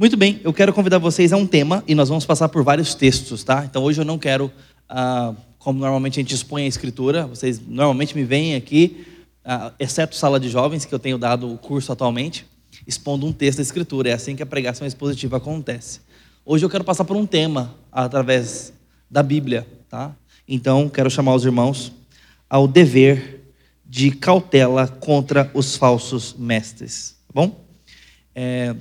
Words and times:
Muito 0.00 0.16
bem, 0.16 0.40
eu 0.42 0.50
quero 0.50 0.72
convidar 0.72 0.96
vocês 0.96 1.30
a 1.30 1.36
um 1.36 1.46
tema 1.46 1.84
e 1.86 1.94
nós 1.94 2.08
vamos 2.08 2.24
passar 2.24 2.48
por 2.48 2.64
vários 2.64 2.94
textos, 2.94 3.44
tá? 3.44 3.66
Então 3.66 3.82
hoje 3.82 4.00
eu 4.00 4.04
não 4.06 4.18
quero, 4.18 4.50
ah, 4.88 5.34
como 5.58 5.78
normalmente 5.78 6.18
a 6.18 6.22
gente 6.22 6.34
expõe 6.34 6.64
a 6.64 6.66
escritura, 6.66 7.26
vocês 7.26 7.60
normalmente 7.60 8.16
me 8.16 8.24
veem 8.24 8.54
aqui, 8.54 9.06
ah, 9.44 9.74
exceto 9.78 10.16
sala 10.16 10.40
de 10.40 10.48
jovens, 10.48 10.86
que 10.86 10.94
eu 10.94 10.98
tenho 10.98 11.18
dado 11.18 11.52
o 11.52 11.58
curso 11.58 11.92
atualmente, 11.92 12.46
expondo 12.86 13.26
um 13.26 13.32
texto 13.32 13.58
da 13.58 13.62
escritura. 13.62 14.08
É 14.08 14.14
assim 14.14 14.34
que 14.34 14.42
a 14.42 14.46
pregação 14.46 14.86
expositiva 14.86 15.36
acontece. 15.36 16.00
Hoje 16.46 16.64
eu 16.64 16.70
quero 16.70 16.82
passar 16.82 17.04
por 17.04 17.14
um 17.14 17.26
tema 17.26 17.74
através 17.92 18.72
da 19.10 19.22
Bíblia, 19.22 19.66
tá? 19.86 20.16
Então 20.48 20.88
quero 20.88 21.10
chamar 21.10 21.34
os 21.34 21.44
irmãos 21.44 21.92
ao 22.48 22.66
dever 22.66 23.52
de 23.84 24.10
cautela 24.12 24.88
contra 24.88 25.50
os 25.52 25.76
falsos 25.76 26.34
mestres, 26.38 27.16
tá 27.26 27.34
bom? 27.34 27.60
É, 28.34 28.74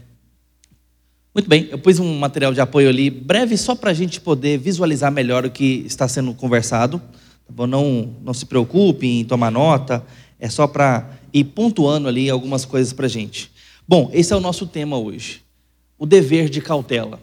muito 1.33 1.47
bem, 1.47 1.67
eu 1.69 1.77
pus 1.77 1.99
um 1.99 2.17
material 2.17 2.53
de 2.53 2.61
apoio 2.61 2.89
ali, 2.89 3.09
breve, 3.09 3.55
só 3.55 3.75
para 3.75 3.91
a 3.91 3.93
gente 3.93 4.19
poder 4.19 4.57
visualizar 4.57 5.11
melhor 5.11 5.45
o 5.45 5.51
que 5.51 5.83
está 5.85 6.07
sendo 6.07 6.33
conversado. 6.33 6.99
Tá 6.99 7.53
bom? 7.53 7.67
Não, 7.67 8.15
não 8.23 8.33
se 8.33 8.45
preocupe 8.45 9.07
em 9.07 9.23
tomar 9.23 9.51
nota, 9.51 10.05
é 10.39 10.49
só 10.49 10.67
para 10.67 11.09
ir 11.33 11.43
pontuando 11.45 12.07
ali 12.07 12.29
algumas 12.29 12.65
coisas 12.65 12.93
para 12.93 13.05
a 13.05 13.09
gente. 13.09 13.51
Bom, 13.87 14.09
esse 14.13 14.33
é 14.33 14.35
o 14.35 14.39
nosso 14.39 14.67
tema 14.67 14.97
hoje, 14.97 15.41
o 15.97 16.05
dever 16.05 16.49
de 16.49 16.61
cautela. 16.61 17.19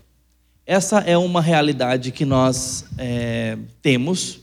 Essa 0.66 0.98
é 0.98 1.16
uma 1.16 1.40
realidade 1.40 2.10
que 2.10 2.24
nós 2.24 2.86
é, 2.98 3.56
temos 3.80 4.40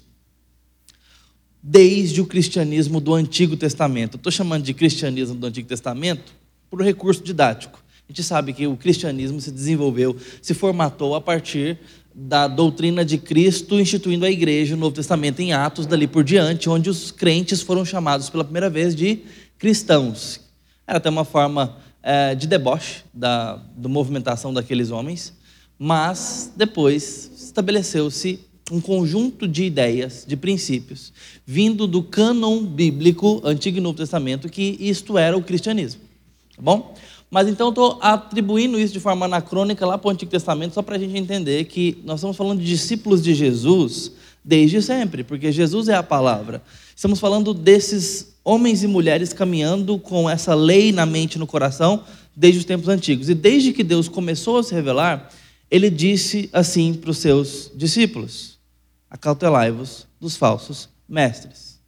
desde 1.62 2.22
o 2.22 2.26
cristianismo 2.26 3.02
do 3.02 3.14
Antigo 3.14 3.58
Testamento. 3.58 4.16
Estou 4.16 4.32
chamando 4.32 4.64
de 4.64 4.74
cristianismo 4.74 5.36
do 5.36 5.48
Antigo 5.48 5.68
Testamento 5.68 6.34
por 6.70 6.82
recurso 6.82 7.22
didático. 7.24 7.83
A 8.14 8.16
gente 8.16 8.28
sabe 8.28 8.54
que 8.54 8.68
o 8.68 8.78
cristianismo 8.78 9.42
se 9.42 9.50
desenvolveu, 9.50 10.16
se 10.40 10.54
formatou 10.54 11.16
a 11.16 11.20
partir 11.20 11.80
da 12.14 12.48
doutrina 12.48 13.04
de 13.04 13.18
Cristo 13.18 13.80
instituindo 13.80 14.24
a 14.24 14.30
igreja, 14.30 14.76
o 14.76 14.78
Novo 14.78 14.96
Testamento 14.96 15.40
em 15.40 15.52
Atos, 15.52 15.88
dali 15.88 16.06
por 16.06 16.24
diante, 16.24 16.70
onde 16.70 16.92
os 16.92 17.10
crentes 17.10 17.64
foram 17.64 17.84
chamados 17.84 18.30
pela 18.30 18.44
primeira 18.44 18.70
vez 18.70 18.96
de 18.96 19.22
cristãos. 19.58 20.40
Era 20.86 21.00
até 21.00 21.10
uma 21.10 21.26
forma 21.26 21.76
é, 22.04 22.36
de 22.36 22.46
deboche 22.46 23.04
da, 23.12 23.56
da 23.76 23.90
movimentação 23.90 24.54
daqueles 24.54 24.92
homens, 24.92 25.34
mas 25.80 26.54
depois 26.56 27.32
estabeleceu-se 27.36 28.42
um 28.72 28.80
conjunto 28.80 29.48
de 29.48 29.64
ideias, 29.64 30.24
de 30.28 30.38
princípios, 30.38 31.12
vindo 31.48 31.88
do 31.88 32.04
cânon 32.04 32.64
bíblico, 32.64 33.42
Antigo 33.44 33.80
e 33.80 33.82
Novo 33.82 33.98
Testamento, 33.98 34.50
que 34.50 34.78
isto 34.80 35.18
era 35.18 35.36
o 35.36 35.42
cristianismo. 35.42 36.02
Tá 36.56 36.62
bom? 36.62 36.94
Mas 37.34 37.48
então 37.48 37.70
estou 37.70 37.98
atribuindo 38.00 38.80
isso 38.80 38.94
de 38.94 39.00
forma 39.00 39.26
anacrônica 39.26 39.84
lá 39.88 39.98
para 39.98 40.08
o 40.08 40.12
Antigo 40.12 40.30
Testamento, 40.30 40.76
só 40.76 40.84
para 40.84 40.98
a 40.98 41.00
gente 41.00 41.18
entender 41.18 41.66
que 41.66 41.98
nós 42.06 42.20
estamos 42.20 42.38
falando 42.38 42.60
de 42.60 42.66
discípulos 42.68 43.24
de 43.24 43.34
Jesus 43.34 44.12
desde 44.46 44.80
sempre, 44.84 45.24
porque 45.24 45.52
Jesus 45.52 45.90
é 45.90 45.96
a 45.96 46.04
palavra. 46.04 46.62
Estamos 46.96 47.20
falando 47.20 47.52
desses 47.52 48.36
homens 48.44 48.84
e 48.84 48.88
mulheres 48.88 49.34
caminhando 49.34 49.98
com 49.98 50.30
essa 50.30 50.54
lei 50.54 50.92
na 50.92 51.08
mente 51.08 51.34
e 51.34 51.40
no 51.40 51.48
coração 51.48 52.04
desde 52.36 52.60
os 52.60 52.66
tempos 52.66 52.88
antigos. 52.88 53.28
E 53.30 53.34
desde 53.34 53.74
que 53.74 53.84
Deus 53.84 54.08
começou 54.08 54.60
a 54.60 54.64
se 54.64 54.76
revelar, 54.76 55.28
ele 55.72 55.90
disse 55.90 56.52
assim 56.54 56.94
para 56.94 57.10
os 57.10 57.18
seus 57.18 57.72
discípulos: 57.74 58.60
Acautelai-vos 59.10 60.06
dos 60.22 60.38
falsos 60.38 60.88
mestres. 61.10 61.80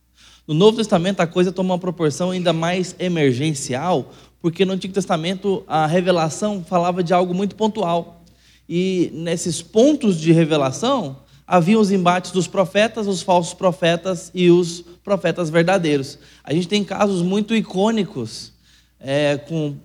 No 0.48 0.56
Novo 0.56 0.78
Testamento 0.78 1.22
a 1.22 1.28
coisa 1.28 1.52
toma 1.52 1.74
uma 1.74 1.80
proporção 1.80 2.32
ainda 2.32 2.54
mais 2.54 2.96
emergencial, 3.00 4.12
porque 4.46 4.64
no 4.64 4.74
Antigo 4.74 4.94
Testamento 4.94 5.64
a 5.68 5.88
revelação 5.88 6.64
falava 6.64 7.02
de 7.04 7.12
algo 7.16 7.34
muito 7.34 7.56
pontual. 7.56 8.24
E 8.70 9.10
nesses 9.12 9.64
pontos 9.64 10.22
de 10.22 10.32
revelação 10.32 11.18
haviam 11.48 11.82
os 11.82 11.92
embates 11.92 12.30
dos 12.30 12.46
profetas, 12.46 13.08
os 13.08 13.24
falsos 13.24 13.56
profetas 13.56 14.30
e 14.36 14.52
os 14.52 14.86
profetas 15.04 15.50
verdadeiros. 15.50 16.20
A 16.44 16.54
gente 16.54 16.68
tem 16.68 16.84
casos 16.84 17.24
muito 17.24 17.56
icônicos 17.56 18.54
é, 19.00 19.36
com 19.36 19.78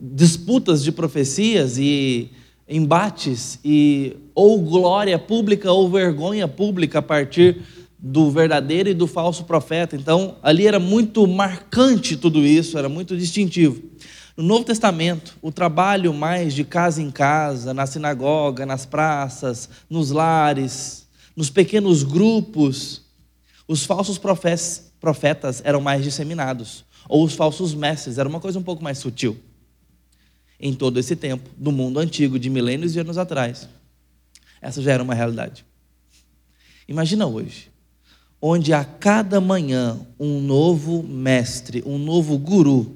disputas 0.00 0.82
de 0.82 0.90
profecias 0.90 1.76
e 1.76 2.30
embates 2.66 3.60
e 3.62 4.16
ou 4.34 4.62
glória 4.62 5.18
pública 5.18 5.70
ou 5.70 5.90
vergonha 5.90 6.48
pública 6.48 7.00
a 7.00 7.02
partir 7.02 7.60
do 8.06 8.30
verdadeiro 8.30 8.90
e 8.90 8.94
do 8.94 9.06
falso 9.06 9.44
profeta. 9.44 9.96
Então, 9.96 10.36
ali 10.42 10.66
era 10.66 10.78
muito 10.78 11.26
marcante 11.26 12.18
tudo 12.18 12.44
isso, 12.44 12.76
era 12.76 12.86
muito 12.86 13.16
distintivo. 13.16 13.82
No 14.36 14.44
Novo 14.44 14.62
Testamento, 14.62 15.38
o 15.40 15.50
trabalho 15.50 16.12
mais 16.12 16.52
de 16.52 16.64
casa 16.64 17.00
em 17.00 17.10
casa, 17.10 17.72
na 17.72 17.86
sinagoga, 17.86 18.66
nas 18.66 18.84
praças, 18.84 19.70
nos 19.88 20.10
lares, 20.10 21.08
nos 21.34 21.48
pequenos 21.48 22.02
grupos, 22.02 23.00
os 23.66 23.86
falsos 23.86 24.18
profetas 24.18 25.62
eram 25.64 25.80
mais 25.80 26.04
disseminados, 26.04 26.84
ou 27.08 27.24
os 27.24 27.32
falsos 27.32 27.72
mestres, 27.72 28.18
era 28.18 28.28
uma 28.28 28.38
coisa 28.38 28.58
um 28.58 28.62
pouco 28.62 28.84
mais 28.84 28.98
sutil. 28.98 29.40
Em 30.60 30.74
todo 30.74 31.00
esse 31.00 31.16
tempo, 31.16 31.48
do 31.56 31.72
mundo 31.72 31.98
antigo, 31.98 32.38
de 32.38 32.50
milênios 32.50 32.92
de 32.92 33.00
anos 33.00 33.16
atrás, 33.16 33.66
essa 34.60 34.82
já 34.82 34.92
era 34.92 35.02
uma 35.02 35.14
realidade. 35.14 35.64
Imagina 36.86 37.26
hoje, 37.26 37.72
onde 38.46 38.74
a 38.74 38.84
cada 38.84 39.40
manhã 39.40 39.98
um 40.20 40.38
novo 40.38 41.02
mestre, 41.02 41.82
um 41.86 41.96
novo 41.96 42.36
guru, 42.36 42.94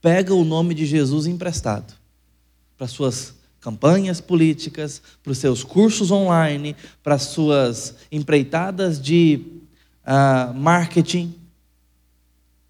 pega 0.00 0.32
o 0.32 0.42
nome 0.42 0.74
de 0.74 0.86
Jesus 0.86 1.26
emprestado 1.26 1.92
para 2.78 2.86
suas 2.86 3.34
campanhas 3.60 4.22
políticas, 4.22 5.02
para 5.22 5.32
os 5.32 5.36
seus 5.36 5.62
cursos 5.62 6.10
online, 6.10 6.74
para 7.02 7.16
as 7.16 7.24
suas 7.24 7.94
empreitadas 8.10 8.98
de 8.98 9.42
uh, 10.02 10.54
marketing. 10.54 11.34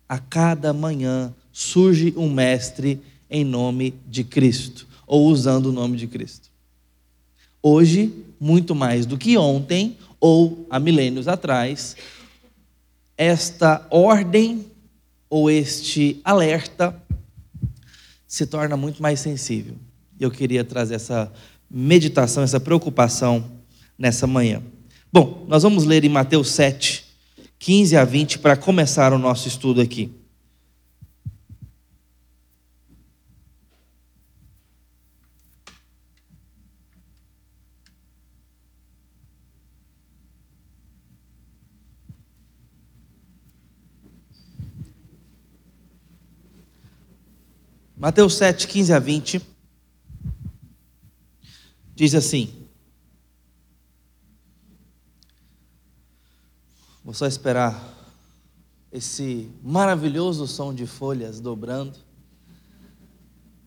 A 0.08 0.18
cada 0.18 0.72
manhã 0.72 1.32
surge 1.52 2.12
um 2.16 2.28
mestre 2.28 3.00
em 3.30 3.44
nome 3.44 3.94
de 4.04 4.24
Cristo, 4.24 4.88
ou 5.06 5.28
usando 5.28 5.66
o 5.66 5.72
nome 5.72 5.96
de 5.96 6.08
Cristo. 6.08 6.50
Hoje, 7.62 8.12
muito 8.40 8.74
mais 8.74 9.06
do 9.06 9.16
que 9.16 9.38
ontem, 9.38 9.96
ou 10.20 10.66
há 10.68 10.80
milênios 10.80 11.28
atrás, 11.28 11.96
esta 13.16 13.86
ordem 13.90 14.66
ou 15.28 15.50
este 15.50 16.20
alerta 16.24 17.00
se 18.26 18.46
torna 18.46 18.76
muito 18.76 19.02
mais 19.02 19.20
sensível. 19.20 19.74
Eu 20.18 20.30
queria 20.30 20.64
trazer 20.64 20.96
essa 20.96 21.32
meditação, 21.70 22.42
essa 22.42 22.60
preocupação 22.60 23.44
nessa 23.98 24.26
manhã. 24.26 24.62
Bom, 25.12 25.44
nós 25.48 25.62
vamos 25.62 25.84
ler 25.84 26.04
em 26.04 26.08
Mateus 26.08 26.50
7, 26.50 27.04
15 27.58 27.96
a 27.96 28.04
20 28.04 28.38
para 28.38 28.56
começar 28.56 29.12
o 29.12 29.18
nosso 29.18 29.48
estudo 29.48 29.80
aqui. 29.80 30.12
Mateus 47.98 48.34
7, 48.34 48.68
15 48.68 48.92
a 48.92 48.98
20, 48.98 49.40
diz 51.94 52.14
assim: 52.14 52.52
Vou 57.02 57.14
só 57.14 57.26
esperar 57.26 57.94
esse 58.92 59.48
maravilhoso 59.62 60.46
som 60.46 60.74
de 60.74 60.86
folhas 60.86 61.40
dobrando. 61.40 61.96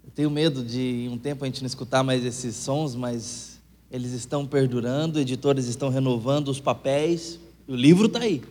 Eu 0.06 0.12
tenho 0.12 0.30
medo 0.30 0.64
de 0.64 0.80
em 0.80 1.10
um 1.10 1.18
tempo 1.18 1.44
a 1.44 1.48
gente 1.48 1.62
não 1.62 1.68
escutar 1.68 2.04
mais 2.04 2.24
esses 2.24 2.56
sons, 2.56 2.94
mas 2.94 3.60
eles 3.90 4.12
estão 4.12 4.46
perdurando, 4.46 5.20
editores 5.20 5.66
estão 5.66 5.90
renovando 5.90 6.50
os 6.50 6.60
papéis, 6.60 7.40
o 7.68 7.74
livro 7.74 8.06
está 8.06 8.20
aí. 8.20 8.44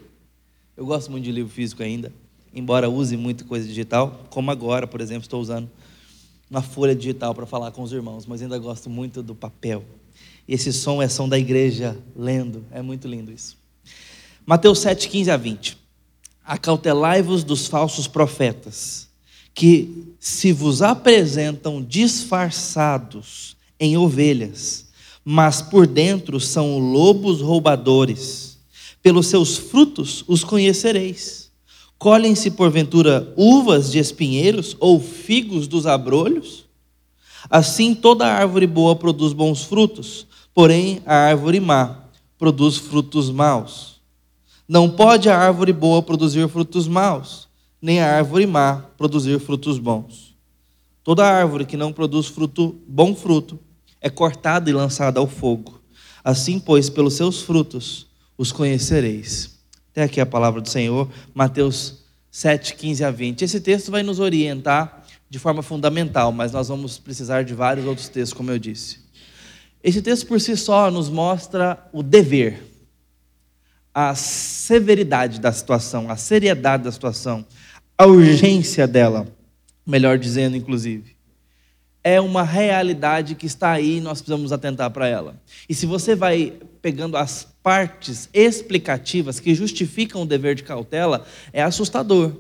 Eu 0.77 0.85
gosto 0.85 1.09
muito 1.09 1.23
de 1.23 1.31
livro 1.31 1.53
físico 1.53 1.85
ainda 1.85 2.13
embora 2.55 2.89
use 2.89 3.17
muito 3.17 3.45
coisa 3.45 3.67
digital, 3.67 4.27
como 4.31 4.50
agora, 4.50 4.87
por 4.87 5.00
exemplo, 5.00 5.23
estou 5.23 5.41
usando 5.41 5.69
uma 6.50 6.62
folha 6.62 6.95
digital 6.95 7.35
para 7.35 7.47
falar 7.47 7.71
com 7.71 7.83
os 7.83 7.93
irmãos, 7.93 8.27
mas 8.27 8.41
ainda 8.41 8.59
gosto 8.59 8.89
muito 8.89 9.23
do 9.23 9.35
papel. 9.35 9.85
Esse 10.49 10.73
som 10.73 11.03
é 11.03 11.09
som 11.09 11.29
da 11.29 11.39
igreja 11.39 11.97
lendo, 12.17 12.65
é 12.71 12.81
muito 12.81 13.06
lindo 13.06 13.31
isso. 13.31 13.56
Mateus 14.47 14.79
7, 14.79 15.09
15 15.09 15.31
a 15.31 15.37
20. 15.37 15.79
Acautelai-vos 16.43 17.45
dos 17.45 17.67
falsos 17.67 18.09
profetas, 18.09 19.09
que 19.55 20.15
se 20.19 20.53
vos 20.53 20.81
apresentam 20.81 21.83
disfarçados 21.83 23.56
em 23.79 23.99
ovelhas, 23.99 24.87
mas 25.23 25.61
por 25.61 25.87
dentro 25.87 26.41
são 26.41 26.79
lobos 26.79 27.43
roubadores. 27.43 28.56
Pelos 29.03 29.27
seus 29.27 29.59
frutos 29.59 30.25
os 30.27 30.43
conhecereis. 30.43 31.48
Colhem-se 31.99 32.53
porventura 32.53 33.35
uvas 33.37 33.91
de 33.91 33.99
espinheiros 33.99 34.77
ou 34.79 35.00
figos 35.00 35.67
dos 35.67 35.85
abrolhos? 35.85 36.65
Assim, 37.50 37.93
toda 37.93 38.25
árvore 38.25 38.69
boa 38.69 38.95
produz 38.95 39.33
bons 39.33 39.65
frutos, 39.65 40.25
porém 40.55 41.03
a 41.05 41.15
árvore 41.15 41.59
má 41.59 42.05
produz 42.39 42.77
frutos 42.77 43.31
maus. 43.31 44.00
Não 44.69 44.89
pode 44.89 45.29
a 45.29 45.37
árvore 45.37 45.73
boa 45.73 46.00
produzir 46.00 46.49
frutos 46.49 46.87
maus, 46.87 47.49
nem 47.83 48.00
a 48.00 48.17
árvore 48.17 48.47
má 48.47 48.85
produzir 48.97 49.41
frutos 49.41 49.79
bons. 49.79 50.37
Toda 51.03 51.27
árvore 51.27 51.65
que 51.65 51.77
não 51.77 51.93
produz 51.93 52.27
fruto, 52.27 52.77
bom 52.87 53.12
fruto 53.12 53.59
é 54.00 54.09
cortada 54.09 54.71
e 54.71 54.73
lançada 54.73 55.19
ao 55.19 55.27
fogo. 55.27 55.81
Assim, 56.23 56.61
pois, 56.61 56.89
pelos 56.89 57.15
seus 57.15 57.41
frutos 57.41 58.06
os 58.37 58.53
conhecereis. 58.53 59.58
Até 59.99 60.05
aqui 60.05 60.21
a 60.21 60.27
palavra 60.27 60.61
do 60.61 60.69
Senhor, 60.69 61.11
Mateus 61.35 62.05
7, 62.31 62.77
15 62.77 63.05
a 63.05 63.11
20. 63.11 63.43
Esse 63.43 63.61
texto 63.61 63.91
vai 63.91 64.05
nos 64.05 64.21
orientar 64.21 65.03
de 65.29 65.41
forma 65.41 65.61
fundamental, 65.61 66.31
mas 66.31 66.53
nós 66.53 66.69
vamos 66.69 66.99
precisar 66.99 67.43
de 67.43 67.53
vários 67.53 67.85
outros 67.85 68.09
textos, 68.09 68.33
como 68.33 68.49
eu 68.53 68.61
disse. 68.61 69.00
Esse 69.83 70.00
texto 70.00 70.25
por 70.29 70.41
si 70.41 70.56
só 70.56 70.89
nos 70.89 71.09
mostra 71.09 71.85
o 71.93 72.00
dever, 72.00 72.62
a 73.93 74.15
severidade 74.15 75.41
da 75.41 75.50
situação, 75.50 76.09
a 76.09 76.17
seriedade 76.17 76.85
da 76.85 76.93
situação, 76.93 77.45
a 77.99 78.06
urgência 78.06 78.87
dela, 78.87 79.27
melhor 79.85 80.17
dizendo, 80.17 80.56
inclusive. 80.56 81.17
É 82.05 82.21
uma 82.21 82.45
realidade 82.45 83.35
que 83.35 83.47
está 83.47 83.73
aí 83.73 83.97
e 83.97 84.00
nós 84.00 84.21
precisamos 84.21 84.53
atentar 84.53 84.93
para 84.93 85.09
ela. 85.09 85.35
E 85.69 85.75
se 85.75 85.87
você 85.87 86.15
vai 86.15 86.53
pegando 86.88 87.19
as 87.19 87.46
partes 87.62 88.31
explicativas 88.32 89.38
que 89.38 89.55
justificam 89.55 90.23
o 90.23 90.26
dever 90.26 90.55
de 90.55 90.62
cautela, 90.62 91.26
é 91.52 91.62
assustador. 91.62 92.32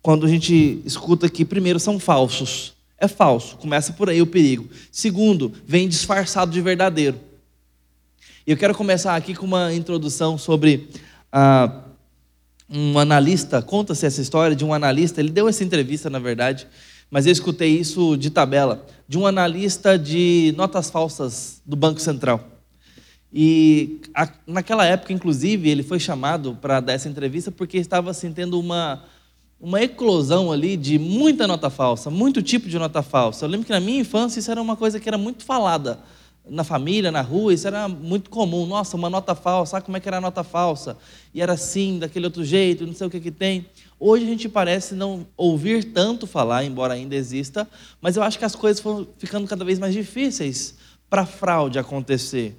Quando 0.00 0.24
a 0.24 0.28
gente 0.28 0.80
escuta 0.86 1.28
que, 1.28 1.44
primeiro, 1.44 1.78
são 1.78 2.00
falsos. 2.00 2.72
É 2.96 3.06
falso, 3.06 3.58
começa 3.58 3.92
por 3.92 4.08
aí 4.08 4.22
o 4.22 4.26
perigo. 4.26 4.70
Segundo, 4.90 5.52
vem 5.66 5.86
disfarçado 5.86 6.50
de 6.50 6.62
verdadeiro. 6.62 7.20
E 8.46 8.52
eu 8.52 8.56
quero 8.56 8.74
começar 8.74 9.16
aqui 9.16 9.34
com 9.34 9.44
uma 9.44 9.70
introdução 9.74 10.38
sobre 10.38 10.88
ah, 11.30 11.82
um 12.70 12.98
analista. 12.98 13.60
Conta-se 13.60 14.06
essa 14.06 14.22
história 14.22 14.56
de 14.56 14.64
um 14.64 14.72
analista, 14.72 15.20
ele 15.20 15.30
deu 15.30 15.46
essa 15.46 15.62
entrevista, 15.62 16.08
na 16.08 16.18
verdade, 16.18 16.66
mas 17.10 17.26
eu 17.26 17.32
escutei 17.32 17.78
isso 17.78 18.16
de 18.16 18.30
tabela, 18.30 18.86
de 19.06 19.18
um 19.18 19.26
analista 19.26 19.98
de 19.98 20.54
notas 20.56 20.88
falsas 20.88 21.60
do 21.66 21.76
Banco 21.76 22.00
Central. 22.00 22.51
E 23.32 24.00
a, 24.14 24.28
naquela 24.46 24.84
época, 24.84 25.12
inclusive, 25.12 25.70
ele 25.70 25.82
foi 25.82 25.98
chamado 25.98 26.58
para 26.60 26.80
dar 26.80 26.92
essa 26.92 27.08
entrevista 27.08 27.50
porque 27.50 27.78
estava 27.78 28.10
assim, 28.10 28.32
uma, 28.52 29.02
uma 29.58 29.82
eclosão 29.82 30.52
ali 30.52 30.76
de 30.76 30.98
muita 30.98 31.46
nota 31.46 31.70
falsa, 31.70 32.10
muito 32.10 32.42
tipo 32.42 32.68
de 32.68 32.78
nota 32.78 33.02
falsa. 33.02 33.44
Eu 33.44 33.48
lembro 33.48 33.66
que 33.66 33.72
na 33.72 33.80
minha 33.80 34.00
infância 34.00 34.38
isso 34.38 34.50
era 34.50 34.60
uma 34.60 34.76
coisa 34.76 35.00
que 35.00 35.08
era 35.08 35.16
muito 35.16 35.44
falada 35.44 36.00
na 36.48 36.64
família, 36.64 37.12
na 37.12 37.20
rua, 37.20 37.54
isso 37.54 37.66
era 37.66 37.88
muito 37.88 38.28
comum. 38.28 38.66
Nossa, 38.66 38.96
uma 38.96 39.08
nota 39.08 39.34
falsa, 39.34 39.72
sabe 39.72 39.86
como 39.86 39.96
é 39.96 40.00
que 40.00 40.08
era 40.08 40.18
a 40.18 40.20
nota 40.20 40.42
falsa? 40.42 40.98
E 41.32 41.40
era 41.40 41.52
assim, 41.52 41.98
daquele 41.98 42.26
outro 42.26 42.44
jeito, 42.44 42.86
não 42.86 42.94
sei 42.94 43.06
o 43.06 43.10
que 43.10 43.20
que 43.20 43.30
tem. 43.30 43.66
Hoje 43.98 44.24
a 44.24 44.28
gente 44.28 44.48
parece 44.48 44.94
não 44.94 45.26
ouvir 45.36 45.84
tanto 45.84 46.26
falar, 46.26 46.64
embora 46.64 46.94
ainda 46.94 47.14
exista, 47.14 47.68
mas 48.00 48.16
eu 48.16 48.22
acho 48.22 48.38
que 48.38 48.44
as 48.44 48.56
coisas 48.56 48.82
foram 48.82 49.06
ficando 49.16 49.46
cada 49.46 49.64
vez 49.64 49.78
mais 49.78 49.94
difíceis 49.94 50.74
para 51.08 51.24
fraude 51.24 51.78
acontecer. 51.78 52.58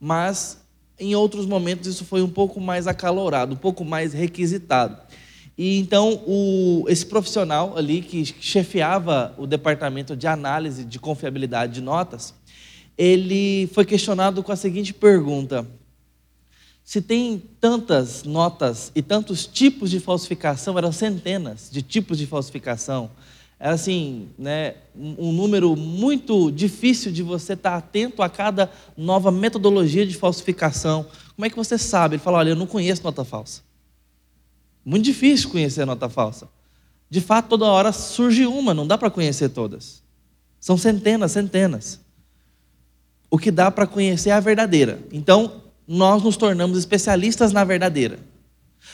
Mas 0.00 0.58
em 0.98 1.14
outros 1.14 1.46
momentos 1.46 1.86
isso 1.86 2.04
foi 2.04 2.22
um 2.22 2.28
pouco 2.28 2.60
mais 2.60 2.86
acalorado, 2.86 3.54
um 3.54 3.58
pouco 3.58 3.84
mais 3.84 4.12
requisitado. 4.12 4.96
E 5.58 5.78
então 5.78 6.22
o, 6.26 6.84
esse 6.88 7.06
profissional 7.06 7.76
ali 7.76 8.02
que 8.02 8.24
chefiava 8.24 9.34
o 9.38 9.46
departamento 9.46 10.14
de 10.14 10.26
análise 10.26 10.84
de 10.84 10.98
confiabilidade 10.98 11.74
de 11.74 11.80
notas, 11.80 12.34
ele 12.96 13.68
foi 13.72 13.84
questionado 13.84 14.42
com 14.42 14.52
a 14.52 14.56
seguinte 14.56 14.92
pergunta: 14.92 15.66
se 16.84 17.00
tem 17.00 17.42
tantas 17.60 18.22
notas 18.22 18.92
e 18.94 19.02
tantos 19.02 19.46
tipos 19.46 19.90
de 19.90 19.98
falsificação, 19.98 20.76
eram 20.76 20.92
centenas 20.92 21.68
de 21.70 21.82
tipos 21.82 22.18
de 22.18 22.26
falsificação, 22.26 23.10
era 23.58 23.74
assim, 23.74 24.28
né, 24.38 24.74
um 24.94 25.32
número 25.32 25.74
muito 25.74 26.50
difícil 26.50 27.10
de 27.10 27.22
você 27.22 27.54
estar 27.54 27.76
atento 27.76 28.22
a 28.22 28.28
cada 28.28 28.70
nova 28.96 29.30
metodologia 29.30 30.06
de 30.06 30.16
falsificação. 30.16 31.06
Como 31.34 31.46
é 31.46 31.50
que 31.50 31.56
você 31.56 31.78
sabe? 31.78 32.16
Ele 32.16 32.22
falou: 32.22 32.38
olha, 32.38 32.50
eu 32.50 32.56
não 32.56 32.66
conheço 32.66 33.02
nota 33.02 33.24
falsa. 33.24 33.62
Muito 34.84 35.04
difícil 35.04 35.50
conhecer 35.50 35.84
nota 35.84 36.08
falsa. 36.08 36.48
De 37.08 37.20
fato, 37.20 37.48
toda 37.48 37.66
hora 37.66 37.92
surge 37.92 38.46
uma, 38.46 38.74
não 38.74 38.86
dá 38.86 38.98
para 38.98 39.10
conhecer 39.10 39.48
todas. 39.48 40.02
São 40.60 40.76
centenas, 40.76 41.32
centenas 41.32 42.00
o 43.30 43.38
que 43.38 43.50
dá 43.50 43.70
para 43.70 43.86
conhecer 43.86 44.30
é 44.30 44.32
a 44.32 44.40
verdadeira. 44.40 44.98
Então, 45.12 45.62
nós 45.86 46.22
nos 46.22 46.36
tornamos 46.36 46.78
especialistas 46.78 47.52
na 47.52 47.64
verdadeira. 47.64 48.18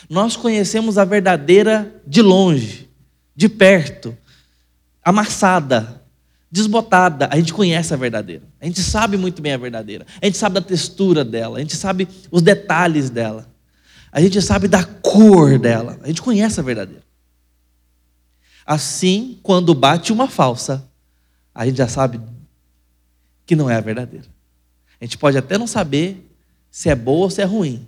Nós 0.09 0.35
conhecemos 0.35 0.97
a 0.97 1.05
verdadeira 1.05 2.01
de 2.05 2.21
longe, 2.21 2.89
de 3.35 3.47
perto, 3.47 4.17
amassada, 5.03 6.01
desbotada. 6.51 7.27
A 7.31 7.35
gente 7.37 7.53
conhece 7.53 7.93
a 7.93 7.97
verdadeira. 7.97 8.43
A 8.61 8.65
gente 8.65 8.81
sabe 8.81 9.17
muito 9.17 9.41
bem 9.41 9.53
a 9.53 9.57
verdadeira. 9.57 10.05
A 10.21 10.25
gente 10.25 10.37
sabe 10.37 10.55
da 10.55 10.61
textura 10.61 11.25
dela, 11.25 11.57
a 11.57 11.61
gente 11.61 11.75
sabe 11.75 12.07
os 12.31 12.41
detalhes 12.41 13.09
dela. 13.09 13.51
A 14.11 14.21
gente 14.21 14.39
sabe 14.41 14.67
da 14.67 14.83
cor 14.83 15.57
dela. 15.57 15.99
A 16.03 16.07
gente 16.07 16.21
conhece 16.21 16.59
a 16.59 16.63
verdadeira. 16.63 17.03
Assim, 18.65 19.39
quando 19.41 19.73
bate 19.73 20.13
uma 20.13 20.27
falsa, 20.27 20.87
a 21.53 21.65
gente 21.65 21.77
já 21.77 21.87
sabe 21.87 22.21
que 23.45 23.55
não 23.55 23.69
é 23.69 23.75
a 23.75 23.81
verdadeira. 23.81 24.27
A 25.01 25.03
gente 25.03 25.17
pode 25.17 25.37
até 25.37 25.57
não 25.57 25.67
saber 25.67 26.29
se 26.71 26.89
é 26.89 26.95
boa 26.95 27.25
ou 27.25 27.29
se 27.29 27.41
é 27.41 27.43
ruim, 27.43 27.85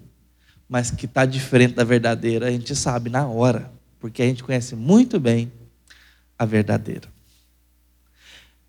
mas 0.68 0.92
que 0.92 1.06
está 1.06 1.26
diferente 1.26 1.76
da 1.76 1.84
verdadeira, 1.84 2.48
a 2.48 2.52
gente 2.52 2.76
sabe 2.76 3.10
na 3.10 3.28
hora, 3.28 3.72
porque 4.00 4.22
a 4.22 4.26
gente 4.26 4.44
conhece 4.44 4.76
muito 4.76 5.20
bem 5.20 5.52
a 6.38 6.46
verdadeira. 6.46 7.08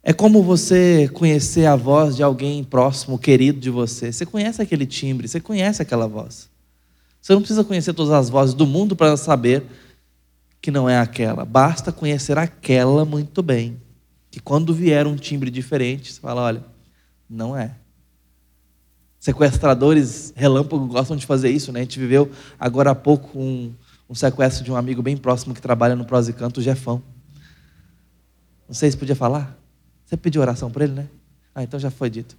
É 0.03 0.13
como 0.13 0.41
você 0.41 1.11
conhecer 1.13 1.67
a 1.67 1.75
voz 1.75 2.15
de 2.15 2.23
alguém 2.23 2.63
próximo, 2.63 3.19
querido 3.19 3.59
de 3.59 3.71
você. 3.71 4.13
Você 4.13 4.25
conhece 4.25 4.63
aquele 4.63 4.87
timbre, 4.87 5.27
você 5.27 5.41
conhece 5.41 5.83
aquela 5.83 6.07
voz. 6.07 6.49
Você 7.21 7.33
não 7.33 7.41
precisa 7.41 7.65
conhecer 7.65 7.93
todas 7.93 8.13
as 8.13 8.31
vozes 8.31 8.55
do 8.55 8.69
mundo 8.69 8.95
para 8.95 9.17
saber 9.17 9.65
que 10.63 10.71
não 10.71 10.89
é 10.89 10.97
aquela. 10.97 11.45
Basta 11.45 11.91
conhecer 11.91 12.39
aquela 12.39 13.05
muito 13.05 13.43
bem. 13.43 13.83
Que 14.31 14.39
quando 14.39 14.73
vier 14.73 15.09
um 15.09 15.17
timbre 15.17 15.51
diferente, 15.51 16.13
você 16.13 16.21
fala: 16.21 16.43
olha, 16.43 16.65
não 17.29 17.57
é. 17.57 17.75
Sequestradores 19.19 20.33
relâmpago 20.37 20.87
gostam 20.87 21.17
de 21.17 21.27
fazer 21.27 21.51
isso, 21.51 21.73
né? 21.73 21.81
A 21.81 21.83
gente 21.83 21.99
viveu 21.99 22.31
agora 22.61 22.93
há 22.93 22.95
pouco 22.95 23.37
um, 23.37 23.75
um 24.09 24.15
sequestro 24.15 24.65
de 24.65 24.71
um 24.71 24.77
amigo 24.77 25.03
bem 25.03 25.17
próximo 25.17 25.53
que 25.53 25.61
trabalha 25.61 25.97
no 25.97 26.05
Prós 26.05 26.29
e 26.29 26.33
Canto, 26.33 26.61
o 26.61 26.63
Jefão. 26.63 27.03
Não 28.69 28.75
sei 28.75 28.91
se 28.91 28.97
podia 28.97 29.17
falar. 29.17 29.57
Você 30.05 30.17
pediu 30.17 30.41
oração 30.41 30.71
para 30.71 30.85
ele, 30.85 30.93
né? 30.93 31.07
Ah, 31.55 31.63
então 31.63 31.79
já 31.79 31.91
foi 31.91 32.11
dito. 32.11 32.37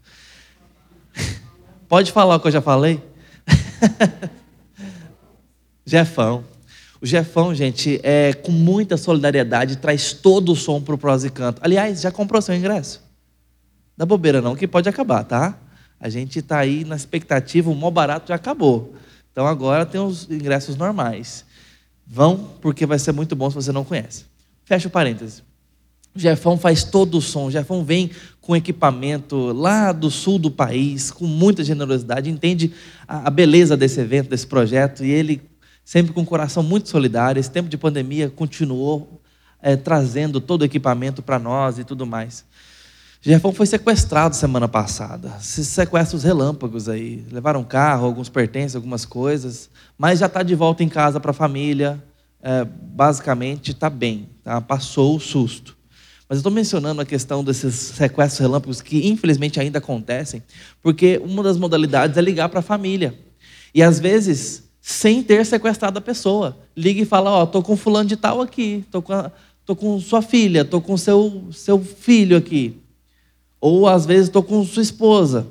Pode 1.87 2.11
falar 2.11 2.35
o 2.35 2.39
que 2.39 2.47
eu 2.47 2.51
já 2.51 2.61
falei? 2.61 3.01
Jefão. 5.85 6.43
O 7.01 7.05
Jefão, 7.05 7.53
gente, 7.53 7.99
é 8.03 8.33
com 8.33 8.51
muita 8.51 8.97
solidariedade, 8.97 9.77
traz 9.77 10.13
todo 10.13 10.51
o 10.51 10.55
som 10.55 10.81
para 10.81 10.95
o 10.95 10.97
Prós 10.97 11.23
e 11.23 11.29
Canto. 11.29 11.61
Aliás, 11.63 12.01
já 12.01 12.11
comprou 12.11 12.41
seu 12.41 12.55
ingresso? 12.55 13.01
Dá 13.95 14.05
bobeira 14.05 14.41
não, 14.41 14.55
que 14.55 14.67
pode 14.67 14.89
acabar, 14.89 15.23
tá? 15.23 15.57
A 15.99 16.09
gente 16.09 16.39
está 16.39 16.59
aí 16.59 16.83
na 16.83 16.95
expectativa, 16.95 17.69
o 17.69 17.75
mó 17.75 17.89
barato 17.89 18.29
já 18.29 18.35
acabou. 18.35 18.95
Então 19.31 19.45
agora 19.45 19.85
tem 19.85 20.01
os 20.01 20.29
ingressos 20.29 20.75
normais. 20.75 21.45
Vão, 22.05 22.51
porque 22.61 22.85
vai 22.85 22.99
ser 22.99 23.11
muito 23.11 23.35
bom 23.35 23.49
se 23.49 23.55
você 23.55 23.71
não 23.71 23.83
conhece. 23.83 24.25
Fecha 24.63 24.87
o 24.87 24.91
parêntese. 24.91 25.43
O 26.17 26.19
Jefão 26.19 26.57
faz 26.57 26.83
todo 26.83 27.19
o 27.19 27.21
som. 27.21 27.45
O 27.45 27.51
Jefão 27.51 27.85
vem 27.85 28.09
com 28.41 28.55
equipamento 28.55 29.53
lá 29.53 29.91
do 29.91 30.09
sul 30.09 30.39
do 30.39 30.49
país, 30.49 31.11
com 31.11 31.25
muita 31.25 31.63
generosidade, 31.63 32.29
entende 32.29 32.73
a 33.07 33.29
beleza 33.29 33.77
desse 33.77 33.99
evento, 33.99 34.29
desse 34.29 34.47
projeto, 34.47 35.05
e 35.05 35.11
ele, 35.11 35.41
sempre 35.85 36.11
com 36.11 36.21
um 36.21 36.25
coração 36.25 36.63
muito 36.63 36.89
solidário, 36.89 37.39
esse 37.39 37.51
tempo 37.51 37.69
de 37.69 37.77
pandemia 37.77 38.29
continuou 38.29 39.21
é, 39.61 39.75
trazendo 39.75 40.41
todo 40.41 40.61
o 40.61 40.65
equipamento 40.65 41.21
para 41.21 41.37
nós 41.37 41.77
e 41.77 41.83
tudo 41.83 42.05
mais. 42.05 42.45
Jefão 43.21 43.51
foi 43.51 43.65
sequestrado 43.65 44.35
semana 44.35 44.67
passada. 44.67 45.35
Esses 45.39 45.67
sequestros 45.67 46.23
relâmpagos 46.23 46.87
aí. 46.87 47.25
Levaram 47.31 47.63
carro, 47.63 48.05
alguns 48.05 48.29
pertences, 48.29 48.75
algumas 48.75 49.05
coisas. 49.05 49.69
Mas 49.97 50.19
já 50.19 50.27
está 50.27 50.41
de 50.41 50.55
volta 50.55 50.83
em 50.83 50.89
casa 50.89 51.19
para 51.19 51.31
a 51.31 51.33
família. 51.33 52.01
É, 52.41 52.63
basicamente 52.63 53.71
está 53.71 53.89
bem. 53.89 54.29
Tá? 54.43 54.61
Passou 54.61 55.15
o 55.15 55.19
susto. 55.19 55.76
Mas 56.29 56.37
eu 56.37 56.39
estou 56.39 56.51
mencionando 56.51 57.01
a 57.01 57.05
questão 57.05 57.43
desses 57.43 57.73
sequestros 57.73 58.39
relâmpagos 58.39 58.81
que 58.81 59.07
infelizmente 59.07 59.59
ainda 59.59 59.79
acontecem, 59.79 60.43
porque 60.81 61.21
uma 61.23 61.41
das 61.41 61.57
modalidades 61.57 62.17
é 62.17 62.21
ligar 62.21 62.49
para 62.49 62.59
a 62.59 62.63
família. 62.63 63.17
E 63.73 63.81
às 63.81 63.99
vezes, 63.99 64.63
sem 64.81 65.23
ter 65.23 65.45
sequestrado 65.45 65.99
a 65.99 66.01
pessoa, 66.01 66.57
liga 66.75 67.01
e 67.01 67.05
fala: 67.05 67.31
Ó, 67.31 67.41
oh, 67.41 67.43
estou 67.45 67.63
com 67.63 67.77
fulano 67.77 68.09
de 68.09 68.17
tal 68.17 68.41
aqui, 68.41 68.83
estou 68.85 69.01
com, 69.01 69.13
tô 69.65 69.75
com 69.75 69.99
sua 69.99 70.21
filha, 70.21 70.61
estou 70.61 70.81
com 70.81 70.97
seu, 70.97 71.45
seu 71.51 71.79
filho 71.79 72.35
aqui. 72.35 72.77
Ou 73.59 73.87
às 73.87 74.05
vezes 74.05 74.27
estou 74.27 74.43
com 74.43 74.63
sua 74.65 74.83
esposa 74.83 75.47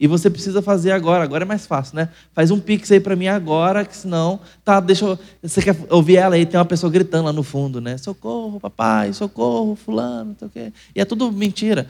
e 0.00 0.06
você 0.06 0.30
precisa 0.30 0.62
fazer 0.62 0.92
agora. 0.92 1.24
Agora 1.24 1.44
é 1.44 1.46
mais 1.46 1.66
fácil, 1.66 1.96
né? 1.96 2.08
Faz 2.32 2.50
um 2.50 2.60
pix 2.60 2.90
aí 2.92 3.00
para 3.00 3.16
mim 3.16 3.26
agora, 3.26 3.84
que 3.84 3.96
senão, 3.96 4.40
tá, 4.64 4.78
deixa 4.80 5.04
eu, 5.04 5.18
você 5.42 5.60
quer 5.60 5.76
ouvir 5.90 6.16
ela 6.16 6.36
aí, 6.36 6.46
tem 6.46 6.58
uma 6.58 6.64
pessoa 6.64 6.90
gritando 6.90 7.24
lá 7.24 7.32
no 7.32 7.42
fundo, 7.42 7.80
né? 7.80 7.98
Socorro, 7.98 8.60
papai, 8.60 9.12
socorro, 9.12 9.74
fulano, 9.74 10.30
não 10.30 10.36
sei 10.38 10.48
o 10.48 10.50
quê. 10.50 10.72
E 10.94 11.00
é 11.00 11.04
tudo 11.04 11.32
mentira. 11.32 11.88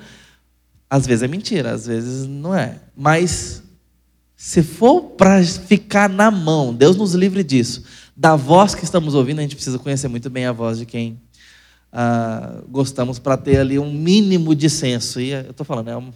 Às 0.89 1.07
vezes 1.07 1.23
é 1.23 1.29
mentira, 1.29 1.73
às 1.73 1.87
vezes 1.87 2.27
não 2.27 2.55
é. 2.55 2.79
Mas 2.97 3.63
se 4.35 4.63
for 4.63 5.03
para 5.03 5.45
ficar 5.45 6.09
na 6.09 6.31
mão, 6.31 6.73
Deus 6.73 6.97
nos 6.97 7.13
livre 7.13 7.45
disso. 7.45 7.85
Da 8.17 8.37
voz 8.37 8.75
que 8.75 8.85
estamos 8.85 9.15
ouvindo, 9.15 9.41
a 9.41 9.43
gente 9.43 9.55
precisa 9.55 9.79
conhecer 9.79 10.09
muito 10.09 10.31
bem 10.31 10.47
a 10.47 10.53
voz 10.53 10.79
de 10.79 10.87
quem 10.87 11.21
ah, 11.93 12.63
gostamos 12.69 13.19
para 13.19 13.37
ter 13.37 13.59
ali 13.59 13.79
um 13.79 13.93
mínimo 13.93 14.55
de 14.55 14.71
senso. 14.71 15.21
E 15.21 15.31
eu 15.31 15.51
estou 15.51 15.67
falando, 15.67 15.91
é 15.91 15.97
um, 15.97 16.11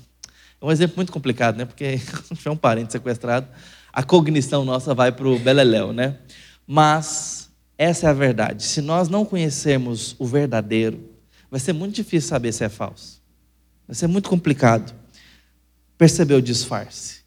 é 0.62 0.64
um 0.64 0.70
exemplo 0.70 0.96
muito 0.96 1.10
complicado, 1.10 1.56
né? 1.56 1.64
Porque 1.64 1.98
se 2.24 2.36
tiver 2.36 2.50
um 2.50 2.56
parente 2.56 2.92
sequestrado, 2.92 3.48
a 3.92 4.02
cognição 4.02 4.64
nossa 4.64 4.94
vai 4.94 5.10
para 5.10 5.28
o 5.28 5.38
beleléu, 5.38 5.92
né? 5.92 6.18
Mas 6.64 7.50
essa 7.76 8.06
é 8.06 8.10
a 8.10 8.12
verdade. 8.12 8.62
Se 8.62 8.80
nós 8.80 9.08
não 9.08 9.24
conhecermos 9.24 10.14
o 10.20 10.24
verdadeiro, 10.24 11.10
vai 11.50 11.58
ser 11.58 11.72
muito 11.72 11.96
difícil 11.96 12.28
saber 12.28 12.52
se 12.52 12.62
é 12.62 12.68
falso. 12.68 13.20
Vai 13.88 13.96
ser 13.96 14.06
muito 14.06 14.30
complicado 14.30 14.94
perceber 15.98 16.34
o 16.34 16.42
disfarce. 16.42 17.22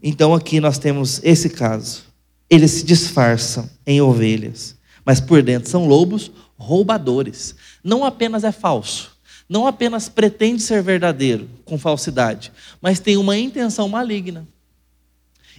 Então 0.00 0.32
aqui 0.32 0.60
nós 0.60 0.78
temos 0.78 1.20
esse 1.24 1.50
caso. 1.50 2.04
Eles 2.48 2.70
se 2.70 2.84
disfarçam 2.84 3.68
em 3.84 4.00
ovelhas, 4.00 4.76
mas 5.04 5.20
por 5.20 5.42
dentro 5.42 5.68
são 5.68 5.88
lobos 5.88 6.30
roubadores. 6.56 7.56
Não 7.82 8.04
apenas 8.04 8.44
é 8.44 8.52
falso, 8.52 9.17
não 9.48 9.66
apenas 9.66 10.08
pretende 10.08 10.62
ser 10.62 10.82
verdadeiro 10.82 11.48
com 11.64 11.78
falsidade, 11.78 12.52
mas 12.80 13.00
tem 13.00 13.16
uma 13.16 13.38
intenção 13.38 13.88
maligna. 13.88 14.46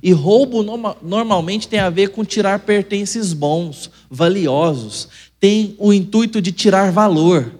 E 0.01 0.11
roubo 0.11 0.63
normalmente 1.01 1.67
tem 1.67 1.79
a 1.79 1.89
ver 1.89 2.09
com 2.09 2.23
tirar 2.23 2.59
pertences 2.59 3.33
bons, 3.33 3.89
valiosos, 4.09 5.09
tem 5.39 5.75
o 5.77 5.91
intuito 5.91 6.41
de 6.41 6.51
tirar 6.51 6.91
valor. 6.91 7.53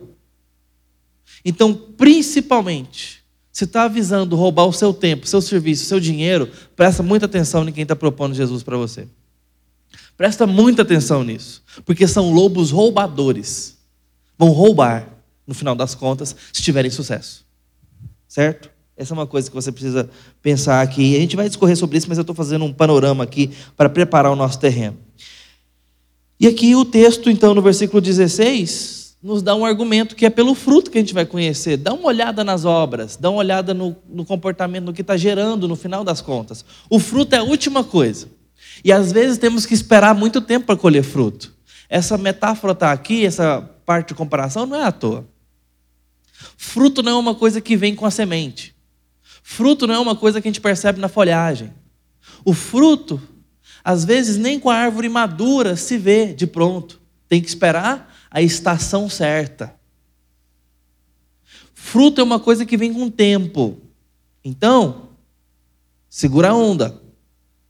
Então, 1.44 1.74
principalmente, 1.74 3.20
se 3.52 3.66
está 3.66 3.84
avisando 3.84 4.36
roubar 4.36 4.66
o 4.66 4.74
seu 4.74 4.94
tempo, 4.94 5.28
seu 5.28 5.42
serviço, 5.42 5.86
seu 5.86 6.00
dinheiro, 6.00 6.50
presta 6.76 7.04
muita 7.04 7.26
atenção 7.26 7.68
em 7.68 7.74
quem 7.74 7.84
está 7.84 7.96
propondo 7.96 8.36
Jesus 8.36 8.64
para 8.64 8.78
você. 8.78 9.08
Presta 10.16 10.46
muita 10.46 10.82
atenção 10.82 11.24
nisso, 11.24 11.62
porque 11.86 12.08
são 12.08 12.32
lobos 12.32 12.72
roubadores. 12.72 13.78
Vão 14.38 14.50
roubar, 14.50 15.10
no 15.50 15.56
final 15.56 15.74
das 15.74 15.96
contas, 15.96 16.36
se 16.54 16.62
tiverem 16.62 16.92
sucesso. 16.92 17.44
Certo? 18.28 18.70
Essa 18.96 19.14
é 19.14 19.16
uma 19.16 19.26
coisa 19.26 19.50
que 19.50 19.56
você 19.56 19.72
precisa 19.72 20.08
pensar 20.44 20.80
aqui. 20.84 21.16
A 21.16 21.20
gente 21.20 21.36
vai 21.36 21.48
discorrer 21.48 21.76
sobre 21.76 21.98
isso, 21.98 22.08
mas 22.08 22.20
eu 22.20 22.22
estou 22.22 22.36
fazendo 22.36 22.64
um 22.66 22.72
panorama 22.72 23.24
aqui 23.24 23.50
para 23.76 23.90
preparar 23.90 24.32
o 24.32 24.36
nosso 24.36 24.60
terreno. 24.60 24.96
E 26.40 26.46
aqui 26.46 26.76
o 26.76 26.86
texto, 26.86 27.32
então, 27.32 27.56
no 27.56 27.64
versículo 27.64 28.00
16, 28.00 29.16
nos 29.24 29.42
dá 29.42 29.56
um 29.56 29.66
argumento 29.66 30.16
que 30.16 30.24
é 30.24 30.30
pelo 30.30 30.54
fruto 30.54 30.92
que 30.92 31.00
a 31.00 31.02
gente 31.02 31.16
vai 31.16 31.26
conhecer. 31.26 31.78
Dá 31.78 31.94
uma 31.94 32.10
olhada 32.10 32.44
nas 32.44 32.64
obras, 32.64 33.18
dá 33.18 33.32
uma 33.32 33.40
olhada 33.40 33.74
no, 33.74 33.96
no 34.08 34.24
comportamento, 34.24 34.86
no 34.86 34.94
que 34.94 35.02
está 35.02 35.18
gerando 35.18 35.68
no 35.68 35.76
final 35.76 36.04
das 36.04 36.22
contas. 36.22 36.64
O 36.88 37.00
fruto 37.00 37.34
é 37.34 37.40
a 37.40 37.44
última 37.44 37.84
coisa. 37.84 38.28
E 38.86 38.92
às 38.92 39.12
vezes 39.12 39.40
temos 39.40 39.66
que 39.66 39.74
esperar 39.74 40.14
muito 40.14 40.42
tempo 40.42 40.68
para 40.68 40.78
colher 40.78 41.04
fruto. 41.04 41.58
Essa 41.90 42.20
metáfora 42.20 42.74
está 42.74 42.92
aqui, 42.92 43.26
essa 43.26 43.68
parte 43.84 44.10
de 44.10 44.14
comparação, 44.14 44.68
não 44.68 44.78
é 44.78 44.84
à 44.84 44.92
toa. 44.92 45.26
Fruto 46.58 47.04
não 47.04 47.14
é 47.14 47.16
uma 47.16 47.36
coisa 47.36 47.60
que 47.60 47.76
vem 47.76 47.96
com 47.96 48.06
a 48.06 48.12
semente. 48.12 48.76
Fruto 49.44 49.88
não 49.88 49.96
é 49.96 50.00
uma 50.00 50.16
coisa 50.16 50.42
que 50.42 50.48
a 50.48 50.52
gente 50.52 50.62
percebe 50.62 51.00
na 51.00 51.08
folhagem. 51.08 51.74
O 52.46 52.54
fruto, 52.54 53.22
às 53.84 54.06
vezes, 54.06 54.38
nem 54.38 54.60
com 54.60 54.70
a 54.70 54.76
árvore 54.76 55.10
madura 55.10 55.76
se 55.76 55.98
vê 55.98 56.34
de 56.34 56.48
pronto. 56.48 57.02
Tem 57.28 57.42
que 57.42 57.48
esperar 57.48 58.16
a 58.32 58.42
estação 58.42 59.10
certa. 59.10 59.76
Fruto 61.74 62.22
é 62.22 62.24
uma 62.24 62.40
coisa 62.40 62.66
que 62.66 62.78
vem 62.78 62.94
com 62.94 63.10
tempo. 63.10 63.78
Então, 64.44 65.10
segura 66.10 66.50
a 66.50 66.56
onda. 66.56 67.02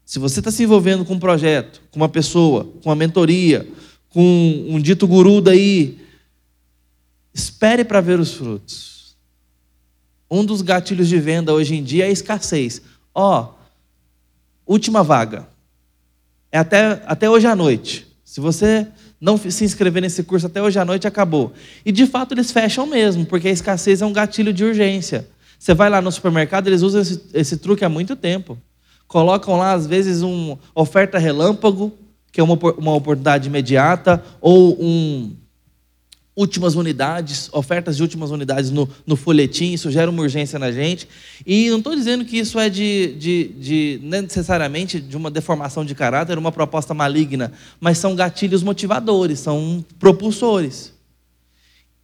Se 0.05 0.19
você 0.19 0.39
está 0.39 0.51
se 0.51 0.63
envolvendo 0.63 1.05
com 1.05 1.13
um 1.13 1.19
projeto, 1.19 1.81
com 1.91 1.99
uma 1.99 2.09
pessoa, 2.09 2.65
com 2.83 2.89
uma 2.89 2.95
mentoria, 2.95 3.67
com 4.09 4.65
um 4.67 4.79
dito 4.79 5.07
guru 5.07 5.39
daí, 5.39 5.98
espere 7.39 7.83
para 7.83 8.01
ver 8.01 8.19
os 8.19 8.33
frutos. 8.33 9.15
Um 10.29 10.45
dos 10.45 10.61
gatilhos 10.61 11.07
de 11.07 11.19
venda 11.19 11.53
hoje 11.53 11.75
em 11.75 11.83
dia 11.83 12.05
é 12.05 12.07
a 12.07 12.11
escassez. 12.11 12.81
Ó, 13.13 13.41
oh, 13.41 14.73
última 14.73 15.03
vaga. 15.03 15.47
É 16.51 16.59
até, 16.59 17.01
até 17.05 17.29
hoje 17.29 17.47
à 17.47 17.55
noite. 17.55 18.07
Se 18.23 18.39
você 18.39 18.87
não 19.19 19.37
se 19.37 19.63
inscrever 19.63 20.01
nesse 20.01 20.23
curso 20.23 20.45
até 20.45 20.61
hoje 20.61 20.79
à 20.79 20.85
noite, 20.85 21.07
acabou. 21.07 21.53
E 21.85 21.91
de 21.91 22.05
fato 22.05 22.33
eles 22.33 22.51
fecham 22.51 22.85
mesmo, 22.85 23.25
porque 23.25 23.47
a 23.47 23.51
escassez 23.51 24.01
é 24.01 24.05
um 24.05 24.13
gatilho 24.13 24.53
de 24.53 24.63
urgência. 24.63 25.27
Você 25.57 25.73
vai 25.73 25.89
lá 25.89 26.01
no 26.01 26.11
supermercado, 26.11 26.67
eles 26.67 26.81
usam 26.81 27.01
esse, 27.01 27.21
esse 27.33 27.57
truque 27.57 27.83
há 27.83 27.89
muito 27.89 28.15
tempo 28.15 28.57
colocam 29.09 29.57
lá, 29.57 29.73
às 29.73 29.85
vezes, 29.85 30.21
uma 30.21 30.57
oferta 30.73 31.17
relâmpago, 31.17 31.91
que 32.31 32.39
é 32.39 32.43
uma, 32.43 32.57
uma 32.77 32.93
oportunidade 32.93 33.49
imediata, 33.49 34.23
ou 34.39 34.77
um 34.79 35.35
últimas 36.39 36.75
unidades, 36.75 37.49
ofertas 37.51 37.97
de 37.97 38.01
últimas 38.01 38.31
unidades 38.31 38.71
no, 38.71 38.87
no 39.05 39.17
folhetim, 39.17 39.73
isso 39.73 39.91
gera 39.91 40.09
uma 40.09 40.21
urgência 40.21 40.57
na 40.57 40.71
gente. 40.71 41.05
E 41.45 41.69
não 41.69 41.79
estou 41.79 41.93
dizendo 41.93 42.23
que 42.23 42.39
isso 42.39 42.57
é 42.57 42.69
de, 42.69 43.13
de, 43.15 43.47
de, 43.59 43.99
necessariamente 44.01 45.01
de 45.01 45.17
uma 45.17 45.29
deformação 45.29 45.83
de 45.83 45.93
caráter, 45.93 46.37
uma 46.37 46.51
proposta 46.51 46.93
maligna, 46.93 47.51
mas 47.77 47.97
são 47.97 48.15
gatilhos 48.15 48.63
motivadores, 48.63 49.39
são 49.39 49.83
propulsores. 49.99 50.93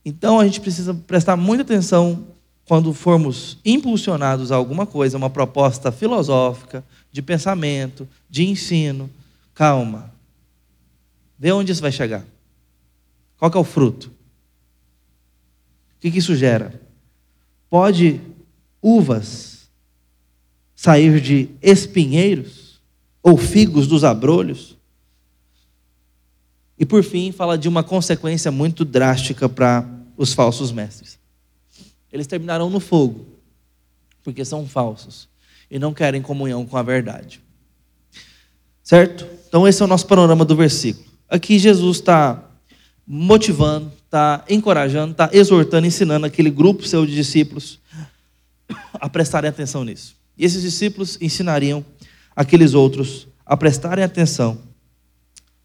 Então 0.04 0.38
a 0.38 0.44
gente 0.44 0.60
precisa 0.60 0.94
prestar 0.94 1.38
muita 1.38 1.63
atenção 1.63 2.27
quando 2.68 2.94
formos 2.94 3.58
impulsionados 3.63 4.51
a 4.51 4.56
alguma 4.58 4.86
coisa, 4.86 5.18
uma 5.18 5.30
proposta 5.30 5.94
filosófica, 5.94 6.84
de 7.10 7.22
pensamento, 7.22 8.06
de 8.30 8.46
ensino, 8.46 9.10
calma. 9.54 10.12
Vê 11.39 11.54
onde 11.54 11.72
isso 11.72 11.82
vai 11.82 11.92
chegar. 11.92 12.25
Qual 13.38 13.50
é 13.54 13.58
o 13.58 13.63
fruto? 13.63 14.15
Que, 16.06 16.12
que 16.12 16.20
isso 16.20 16.36
gera? 16.36 16.80
Pode 17.70 18.22
uvas 18.82 19.70
sair 20.76 21.20
de 21.20 21.50
espinheiros 21.62 22.80
ou 23.24 23.38
figos 23.38 23.88
dos 23.88 24.04
abrolhos? 24.04 24.78
E 26.78 26.86
por 26.86 27.04
fim, 27.04 27.32
fala 27.32 27.58
de 27.58 27.68
uma 27.68 27.84
consequência 27.84 28.52
muito 28.52 28.86
drástica 28.86 29.50
para 29.50 29.90
os 30.16 30.34
falsos 30.34 30.72
mestres 30.72 31.18
eles 32.16 32.28
terminarão 32.28 32.70
no 32.70 32.80
fogo, 32.80 33.26
porque 34.24 34.46
são 34.46 34.66
falsos 34.66 35.28
e 35.70 35.78
não 35.78 35.94
querem 35.94 36.22
comunhão 36.22 36.66
com 36.66 36.78
a 36.78 36.82
verdade. 36.82 37.42
Certo? 38.82 39.28
Então, 39.50 39.68
esse 39.68 39.82
é 39.82 39.86
o 39.86 39.88
nosso 39.88 40.08
panorama 40.08 40.46
do 40.46 40.56
versículo. 40.56 41.06
Aqui, 41.28 41.60
Jesus 41.60 41.98
está 41.98 42.42
motivando, 43.06 43.92
está 44.16 44.46
encorajando, 44.50 45.12
está 45.12 45.30
exortando, 45.34 45.86
ensinando 45.86 46.26
aquele 46.26 46.50
grupo 46.50 46.88
seu 46.88 47.06
de 47.06 47.14
discípulos 47.14 47.80
a 48.94 49.10
prestarem 49.10 49.50
atenção 49.50 49.84
nisso. 49.84 50.16
E 50.38 50.46
esses 50.46 50.62
discípulos 50.62 51.18
ensinariam 51.20 51.86
aqueles 52.34 52.74
outros 52.74 53.28
a 53.46 53.58
prestarem 53.58 54.04
atenção 54.04 54.58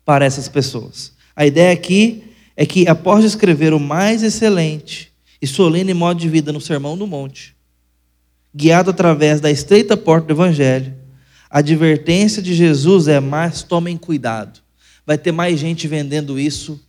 para 0.05 0.25
essas 0.25 0.49
pessoas. 0.49 1.13
A 1.35 1.47
ideia 1.47 1.73
aqui 1.73 2.25
é 2.57 2.67
que, 2.67 2.89
após 2.89 3.25
escrever 3.25 3.73
o 3.73 3.79
mais 3.79 4.23
excelente 4.23 5.13
e 5.41 5.47
solene 5.47 5.95
modo 5.95 6.19
de 6.19 6.29
vida 6.29 6.53
no 6.53 6.61
Sermão 6.61 6.99
do 6.99 7.07
Monte, 7.07 7.55
guiado 8.53 8.91
através 8.91 9.41
da 9.41 9.51
estreita 9.51 9.97
porta 9.97 10.27
do 10.27 10.33
Evangelho, 10.33 10.93
a 11.49 11.61
advertência 11.61 12.43
de 12.43 12.53
Jesus 12.53 13.07
é: 13.07 13.21
mas 13.21 13.63
tomem 13.63 13.97
cuidado. 13.97 14.61
Vai 15.07 15.17
ter 15.17 15.33
mais 15.33 15.59
gente 15.59 15.87
vendendo 15.87 16.39
isso 16.39 16.81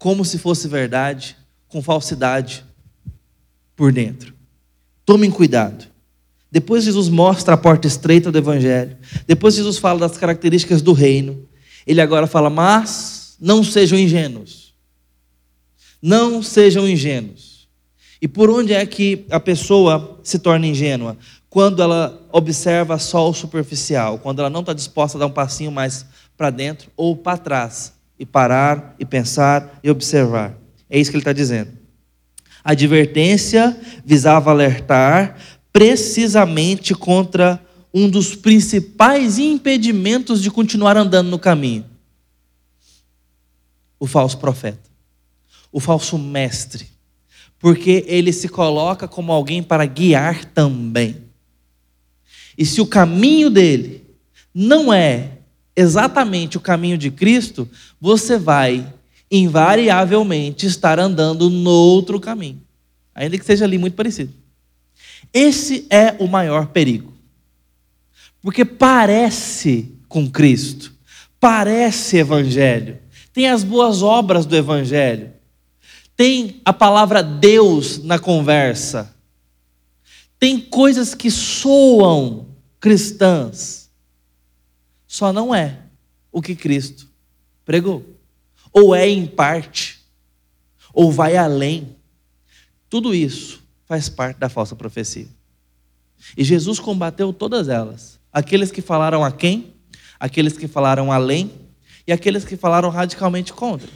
como 0.00 0.24
se 0.24 0.38
fosse 0.38 0.66
verdade, 0.66 1.36
com 1.68 1.82
falsidade 1.82 2.64
por 3.76 3.92
dentro. 3.92 4.32
Tomem 5.04 5.30
cuidado. 5.30 5.84
Depois 6.50 6.84
Jesus 6.84 7.10
mostra 7.10 7.52
a 7.52 7.56
porta 7.58 7.86
estreita 7.86 8.32
do 8.32 8.38
Evangelho. 8.38 8.96
Depois 9.26 9.54
Jesus 9.54 9.76
fala 9.76 10.00
das 10.00 10.16
características 10.16 10.80
do 10.80 10.94
reino. 10.94 11.46
Ele 11.86 12.00
agora 12.00 12.26
fala: 12.26 12.48
mas 12.48 13.36
não 13.38 13.62
sejam 13.62 13.98
ingênuos. 13.98 14.72
Não 16.00 16.42
sejam 16.42 16.88
ingênuos. 16.88 17.68
E 18.22 18.26
por 18.26 18.48
onde 18.48 18.72
é 18.72 18.86
que 18.86 19.26
a 19.30 19.38
pessoa 19.38 20.18
se 20.24 20.38
torna 20.38 20.66
ingênua? 20.66 21.18
Quando 21.50 21.82
ela 21.82 22.26
observa 22.32 22.98
só 22.98 23.28
o 23.28 23.34
superficial, 23.34 24.18
quando 24.18 24.38
ela 24.38 24.48
não 24.48 24.60
está 24.60 24.72
disposta 24.72 25.18
a 25.18 25.20
dar 25.20 25.26
um 25.26 25.30
passinho 25.30 25.70
mais 25.70 26.06
para 26.38 26.48
dentro 26.48 26.90
ou 26.96 27.14
para 27.14 27.36
trás, 27.36 27.99
e 28.20 28.26
parar, 28.26 28.94
e 28.98 29.04
pensar, 29.06 29.80
e 29.82 29.90
observar. 29.90 30.54
É 30.90 31.00
isso 31.00 31.10
que 31.10 31.16
ele 31.16 31.22
está 31.22 31.32
dizendo. 31.32 31.70
A 32.62 32.72
advertência 32.72 33.74
visava 34.04 34.50
alertar 34.50 35.38
precisamente 35.72 36.94
contra 36.94 37.58
um 37.94 38.10
dos 38.10 38.36
principais 38.36 39.38
impedimentos 39.38 40.42
de 40.42 40.50
continuar 40.50 40.98
andando 40.98 41.30
no 41.30 41.38
caminho: 41.38 41.86
o 43.98 44.06
falso 44.06 44.36
profeta, 44.36 44.90
o 45.72 45.80
falso 45.80 46.18
mestre, 46.18 46.88
porque 47.58 48.04
ele 48.06 48.34
se 48.34 48.50
coloca 48.50 49.08
como 49.08 49.32
alguém 49.32 49.62
para 49.62 49.86
guiar 49.86 50.44
também. 50.44 51.24
E 52.58 52.66
se 52.66 52.82
o 52.82 52.86
caminho 52.86 53.48
dele 53.48 54.04
não 54.54 54.92
é 54.92 55.39
exatamente 55.80 56.56
o 56.56 56.60
caminho 56.60 56.98
de 56.98 57.10
Cristo, 57.10 57.68
você 58.00 58.38
vai 58.38 58.86
invariavelmente 59.30 60.66
estar 60.66 60.98
andando 60.98 61.48
no 61.48 61.70
outro 61.70 62.20
caminho, 62.20 62.60
ainda 63.14 63.38
que 63.38 63.44
seja 63.44 63.64
ali 63.64 63.78
muito 63.78 63.94
parecido. 63.94 64.32
Esse 65.32 65.86
é 65.88 66.16
o 66.18 66.26
maior 66.26 66.66
perigo. 66.66 67.14
Porque 68.42 68.64
parece 68.64 69.94
com 70.08 70.28
Cristo, 70.28 70.92
parece 71.38 72.16
evangelho, 72.16 72.98
tem 73.32 73.48
as 73.48 73.62
boas 73.62 74.02
obras 74.02 74.44
do 74.46 74.56
evangelho, 74.56 75.32
tem 76.16 76.60
a 76.64 76.72
palavra 76.72 77.22
Deus 77.22 78.02
na 78.02 78.18
conversa, 78.18 79.14
tem 80.38 80.58
coisas 80.58 81.14
que 81.14 81.30
soam 81.30 82.48
cristãs, 82.80 83.79
só 85.10 85.32
não 85.32 85.52
é 85.52 85.76
o 86.30 86.40
que 86.40 86.54
Cristo 86.54 87.08
pregou, 87.64 88.16
ou 88.72 88.94
é 88.94 89.08
em 89.08 89.26
parte, 89.26 89.98
ou 90.94 91.10
vai 91.10 91.36
além. 91.36 91.96
Tudo 92.88 93.12
isso 93.12 93.60
faz 93.86 94.08
parte 94.08 94.38
da 94.38 94.48
falsa 94.48 94.76
profecia. 94.76 95.26
E 96.36 96.44
Jesus 96.44 96.78
combateu 96.78 97.32
todas 97.32 97.68
elas. 97.68 98.20
Aqueles 98.32 98.70
que 98.70 98.80
falaram 98.80 99.24
a 99.24 99.32
quem, 99.32 99.74
aqueles 100.20 100.56
que 100.56 100.68
falaram 100.68 101.10
além 101.10 101.50
e 102.06 102.12
aqueles 102.12 102.44
que 102.44 102.56
falaram 102.56 102.88
radicalmente 102.88 103.52
contra. 103.52 103.90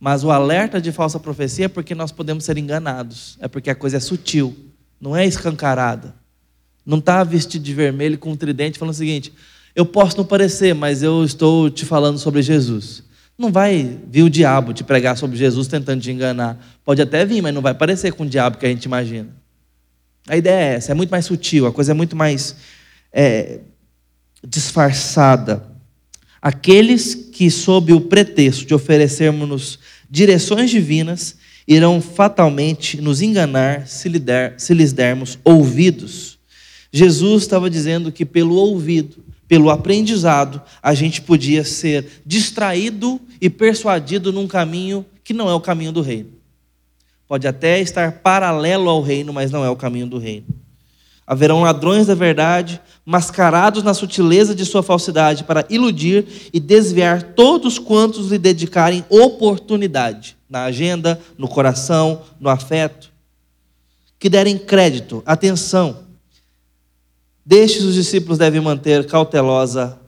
Mas 0.00 0.24
o 0.24 0.32
alerta 0.32 0.80
de 0.80 0.90
falsa 0.90 1.20
profecia 1.20 1.66
é 1.66 1.68
porque 1.68 1.94
nós 1.94 2.10
podemos 2.10 2.42
ser 2.42 2.58
enganados, 2.58 3.38
é 3.40 3.46
porque 3.46 3.70
a 3.70 3.74
coisa 3.76 3.98
é 3.98 4.00
sutil, 4.00 4.56
não 5.00 5.14
é 5.14 5.24
escancarada. 5.24 6.12
Não 6.84 6.98
está 6.98 7.22
vestido 7.22 7.62
de 7.62 7.72
vermelho 7.72 8.18
com 8.18 8.32
um 8.32 8.36
tridente 8.36 8.80
falando 8.80 8.94
o 8.94 8.98
seguinte: 8.98 9.32
eu 9.74 9.86
posso 9.86 10.16
não 10.16 10.24
parecer, 10.24 10.74
mas 10.74 11.02
eu 11.02 11.24
estou 11.24 11.70
te 11.70 11.84
falando 11.84 12.18
sobre 12.18 12.42
Jesus. 12.42 13.02
Não 13.38 13.50
vai 13.50 13.98
vir 14.08 14.22
o 14.22 14.30
diabo 14.30 14.72
te 14.72 14.84
pregar 14.84 15.16
sobre 15.16 15.36
Jesus 15.36 15.66
tentando 15.66 16.02
te 16.02 16.10
enganar. 16.10 16.58
Pode 16.84 17.00
até 17.00 17.24
vir, 17.24 17.42
mas 17.42 17.54
não 17.54 17.62
vai 17.62 17.74
parecer 17.74 18.12
com 18.12 18.24
o 18.24 18.28
diabo 18.28 18.58
que 18.58 18.66
a 18.66 18.68
gente 18.68 18.84
imagina. 18.84 19.28
A 20.28 20.36
ideia 20.36 20.72
é 20.72 20.74
essa, 20.74 20.92
é 20.92 20.94
muito 20.94 21.10
mais 21.10 21.24
sutil, 21.24 21.66
a 21.66 21.72
coisa 21.72 21.92
é 21.92 21.94
muito 21.94 22.14
mais 22.14 22.54
é, 23.12 23.60
disfarçada. 24.46 25.66
Aqueles 26.40 27.14
que, 27.14 27.50
sob 27.50 27.92
o 27.92 28.00
pretexto 28.00 28.66
de 28.66 28.74
oferecermos-nos 28.74 29.78
direções 30.10 30.70
divinas, 30.70 31.36
irão 31.66 32.00
fatalmente 32.00 33.00
nos 33.00 33.22
enganar 33.22 33.86
se, 33.86 34.10
se 34.58 34.74
lhes 34.74 34.92
dermos 34.92 35.38
ouvidos. 35.44 36.38
Jesus 36.92 37.42
estava 37.42 37.70
dizendo 37.70 38.12
que 38.12 38.24
pelo 38.24 38.54
ouvido, 38.54 39.24
pelo 39.52 39.68
aprendizado, 39.68 40.62
a 40.82 40.94
gente 40.94 41.20
podia 41.20 41.62
ser 41.62 42.22
distraído 42.24 43.20
e 43.38 43.50
persuadido 43.50 44.32
num 44.32 44.48
caminho 44.48 45.04
que 45.22 45.34
não 45.34 45.46
é 45.46 45.52
o 45.52 45.60
caminho 45.60 45.92
do 45.92 46.00
reino. 46.00 46.30
Pode 47.28 47.46
até 47.46 47.78
estar 47.78 48.12
paralelo 48.22 48.88
ao 48.88 49.02
reino, 49.02 49.30
mas 49.30 49.50
não 49.50 49.62
é 49.62 49.68
o 49.68 49.76
caminho 49.76 50.06
do 50.06 50.16
reino. 50.16 50.46
Haverão 51.26 51.60
ladrões 51.60 52.06
da 52.06 52.14
verdade, 52.14 52.80
mascarados 53.04 53.82
na 53.82 53.92
sutileza 53.92 54.54
de 54.54 54.64
sua 54.64 54.82
falsidade, 54.82 55.44
para 55.44 55.66
iludir 55.68 56.48
e 56.50 56.58
desviar 56.58 57.22
todos 57.22 57.78
quantos 57.78 58.30
lhe 58.30 58.38
dedicarem 58.38 59.04
oportunidade 59.10 60.34
na 60.48 60.64
agenda, 60.64 61.20
no 61.36 61.46
coração, 61.46 62.22
no 62.40 62.48
afeto, 62.48 63.12
que 64.18 64.30
derem 64.30 64.56
crédito, 64.56 65.22
atenção. 65.26 66.10
Destes 67.44 67.82
os 67.82 67.94
discípulos 67.94 68.38
devem 68.38 68.60
manter 68.60 69.06
cautelosa, 69.06 69.98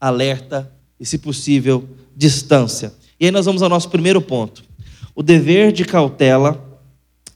alerta 0.00 0.72
e, 0.98 1.04
se 1.04 1.18
possível, 1.18 1.88
distância. 2.16 2.92
E 3.18 3.26
aí 3.26 3.30
nós 3.30 3.46
vamos 3.46 3.62
ao 3.62 3.68
nosso 3.68 3.88
primeiro 3.88 4.20
ponto. 4.20 4.62
O 5.14 5.22
dever 5.22 5.72
de 5.72 5.84
cautela 5.84 6.62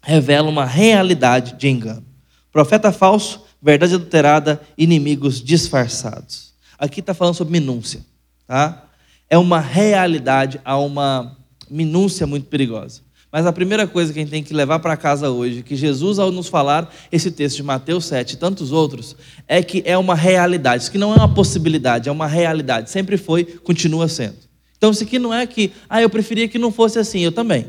revela 0.02 0.48
uma 0.48 0.64
realidade 0.64 1.54
de 1.58 1.68
engano. 1.68 2.04
Profeta 2.52 2.92
falso, 2.92 3.44
verdade 3.60 3.94
adulterada, 3.94 4.60
inimigos 4.76 5.42
disfarçados. 5.42 6.52
Aqui 6.78 7.00
está 7.00 7.12
falando 7.12 7.34
sobre 7.34 7.52
minúcia. 7.52 8.00
Tá? 8.46 8.84
É 9.28 9.36
uma 9.36 9.60
realidade, 9.60 10.60
há 10.64 10.78
uma 10.78 11.36
minúcia 11.68 12.26
muito 12.26 12.46
perigosa. 12.46 13.02
Mas 13.30 13.44
a 13.44 13.52
primeira 13.52 13.86
coisa 13.86 14.12
que 14.12 14.18
a 14.18 14.22
gente 14.22 14.30
tem 14.30 14.42
que 14.42 14.54
levar 14.54 14.78
para 14.78 14.96
casa 14.96 15.30
hoje, 15.30 15.62
que 15.62 15.76
Jesus, 15.76 16.18
ao 16.18 16.32
nos 16.32 16.48
falar 16.48 16.92
esse 17.12 17.30
texto 17.30 17.56
de 17.56 17.62
Mateus 17.62 18.06
7 18.06 18.32
e 18.32 18.36
tantos 18.36 18.72
outros, 18.72 19.14
é 19.46 19.62
que 19.62 19.82
é 19.84 19.98
uma 19.98 20.14
realidade. 20.14 20.84
Isso 20.84 20.92
que 20.92 20.98
não 20.98 21.12
é 21.12 21.16
uma 21.16 21.34
possibilidade, 21.34 22.08
é 22.08 22.12
uma 22.12 22.26
realidade. 22.26 22.90
Sempre 22.90 23.18
foi, 23.18 23.44
continua 23.44 24.08
sendo. 24.08 24.36
Então, 24.78 24.90
isso 24.90 25.02
aqui 25.02 25.18
não 25.18 25.34
é 25.34 25.46
que, 25.46 25.72
ah, 25.90 26.00
eu 26.00 26.08
preferia 26.08 26.48
que 26.48 26.58
não 26.58 26.72
fosse 26.72 26.98
assim, 26.98 27.20
eu 27.20 27.32
também. 27.32 27.66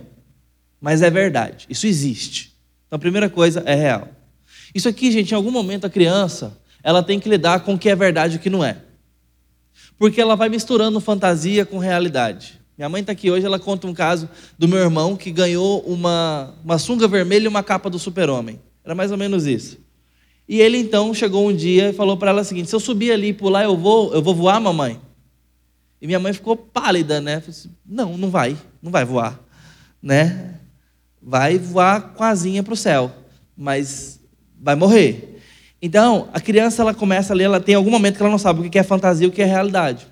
Mas 0.79 1.01
é 1.01 1.09
verdade, 1.09 1.65
isso 1.69 1.85
existe. 1.85 2.53
Então, 2.87 2.95
a 2.95 2.99
primeira 2.99 3.29
coisa 3.29 3.61
é 3.65 3.75
real. 3.75 4.07
Isso 4.73 4.87
aqui, 4.87 5.11
gente, 5.11 5.31
em 5.31 5.35
algum 5.35 5.51
momento 5.51 5.85
a 5.85 5.89
criança, 5.89 6.57
ela 6.81 7.03
tem 7.03 7.19
que 7.19 7.27
lidar 7.27 7.61
com 7.61 7.73
o 7.73 7.79
que 7.79 7.89
é 7.89 7.95
verdade 7.95 8.35
e 8.35 8.37
o 8.37 8.39
que 8.39 8.49
não 8.49 8.63
é. 8.63 8.77
Porque 9.97 10.21
ela 10.21 10.35
vai 10.35 10.47
misturando 10.47 11.01
fantasia 11.01 11.65
com 11.65 11.77
realidade. 11.79 12.58
Minha 12.79 12.87
mãe 12.87 13.01
está 13.01 13.11
aqui 13.11 13.29
hoje, 13.29 13.45
ela 13.45 13.59
conta 13.59 13.87
um 13.87 13.93
caso 13.93 14.29
do 14.57 14.65
meu 14.65 14.79
irmão 14.79 15.13
que 15.13 15.31
ganhou 15.31 15.81
uma, 15.81 16.55
uma 16.63 16.77
sunga 16.77 17.09
vermelha 17.09 17.43
e 17.43 17.47
uma 17.49 17.61
capa 17.61 17.89
do 17.89 17.99
super-homem. 17.99 18.57
Era 18.85 18.95
mais 18.95 19.11
ou 19.11 19.17
menos 19.17 19.45
isso. 19.45 19.77
E 20.47 20.61
ele 20.61 20.77
então 20.77 21.13
chegou 21.13 21.45
um 21.45 21.53
dia 21.53 21.89
e 21.89 21.93
falou 21.93 22.15
para 22.15 22.29
ela 22.29 22.39
o 22.41 22.45
seguinte: 22.45 22.69
se 22.69 22.75
eu 22.77 22.79
subir 22.79 23.11
ali 23.11 23.27
e 23.27 23.33
pular, 23.33 23.65
eu 23.65 23.75
vou, 23.75 24.13
eu 24.13 24.21
vou 24.21 24.33
voar, 24.33 24.61
mamãe? 24.61 24.97
E 26.01 26.07
minha 26.07 26.21
mãe 26.21 26.31
ficou 26.31 26.55
pálida, 26.55 27.19
né? 27.19 27.43
Assim, 27.45 27.69
não, 27.85 28.17
não 28.17 28.29
vai, 28.29 28.55
não 28.81 28.93
vai 28.93 29.03
voar, 29.03 29.37
né? 30.01 30.55
Vai 31.21 31.57
voar 31.57 32.13
com 32.13 32.23
asinha 32.23 32.63
para 32.63 32.73
o 32.73 32.77
céu, 32.77 33.11
mas 33.57 34.21
vai 34.57 34.75
morrer. 34.75 35.41
Então, 35.81 36.29
a 36.31 36.39
criança 36.39 36.81
ela 36.81 36.93
começa 36.93 37.33
a 37.33 37.35
ler, 37.35 37.43
ela 37.43 37.59
tem 37.59 37.75
algum 37.75 37.91
momento 37.91 38.15
que 38.15 38.23
ela 38.23 38.31
não 38.31 38.39
sabe 38.39 38.65
o 38.65 38.69
que 38.69 38.79
é 38.79 38.83
fantasia 38.83 39.27
e 39.27 39.29
o 39.29 39.33
que 39.33 39.41
é 39.41 39.45
realidade. 39.45 40.07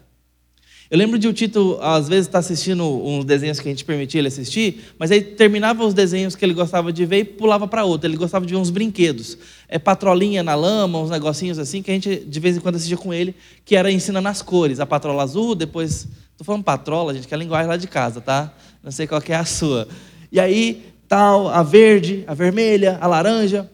Eu 0.89 0.97
lembro 0.97 1.19
de 1.19 1.27
o 1.27 1.33
Tito, 1.33 1.77
às 1.81 2.07
vezes, 2.07 2.27
estar 2.27 2.33
tá 2.33 2.39
assistindo 2.39 2.83
uns 2.85 3.25
desenhos 3.25 3.59
que 3.59 3.67
a 3.67 3.71
gente 3.71 3.83
permitia 3.83 4.19
ele 4.19 4.29
assistir, 4.29 4.93
mas 4.97 5.11
aí 5.11 5.21
terminava 5.21 5.85
os 5.85 5.93
desenhos 5.93 6.33
que 6.33 6.45
ele 6.45 6.53
gostava 6.53 6.93
de 6.93 7.05
ver 7.05 7.19
e 7.19 7.23
pulava 7.25 7.67
para 7.67 7.83
outro. 7.83 8.07
Ele 8.07 8.15
gostava 8.15 8.45
de 8.45 8.53
ver 8.53 8.59
uns 8.59 8.69
brinquedos. 8.69 9.37
É 9.67 9.77
patrolinha 9.77 10.41
na 10.43 10.55
lama, 10.55 10.99
uns 10.99 11.09
negocinhos 11.09 11.59
assim, 11.59 11.81
que 11.81 11.91
a 11.91 11.93
gente 11.93 12.15
de 12.15 12.39
vez 12.39 12.55
em 12.55 12.61
quando 12.61 12.75
assistia 12.75 12.95
com 12.95 13.13
ele, 13.13 13.35
que 13.65 13.75
era 13.75 13.91
ensinando 13.91 14.29
as 14.29 14.41
cores. 14.41 14.79
A 14.79 14.85
patrola 14.85 15.23
azul, 15.23 15.55
depois. 15.55 16.07
Estou 16.31 16.45
falando 16.45 16.63
patrola, 16.63 17.13
gente, 17.13 17.27
que 17.27 17.33
é 17.33 17.35
a 17.35 17.39
linguagem 17.39 17.67
lá 17.67 17.75
de 17.75 17.87
casa, 17.87 18.21
tá? 18.21 18.53
Não 18.81 18.91
sei 18.91 19.07
qual 19.07 19.21
é 19.27 19.35
a 19.35 19.43
sua. 19.43 19.87
E 20.31 20.39
aí, 20.39 20.85
tal, 21.07 21.49
a 21.49 21.63
verde, 21.63 22.23
a 22.27 22.33
vermelha, 22.33 22.97
a 23.01 23.07
laranja. 23.07 23.69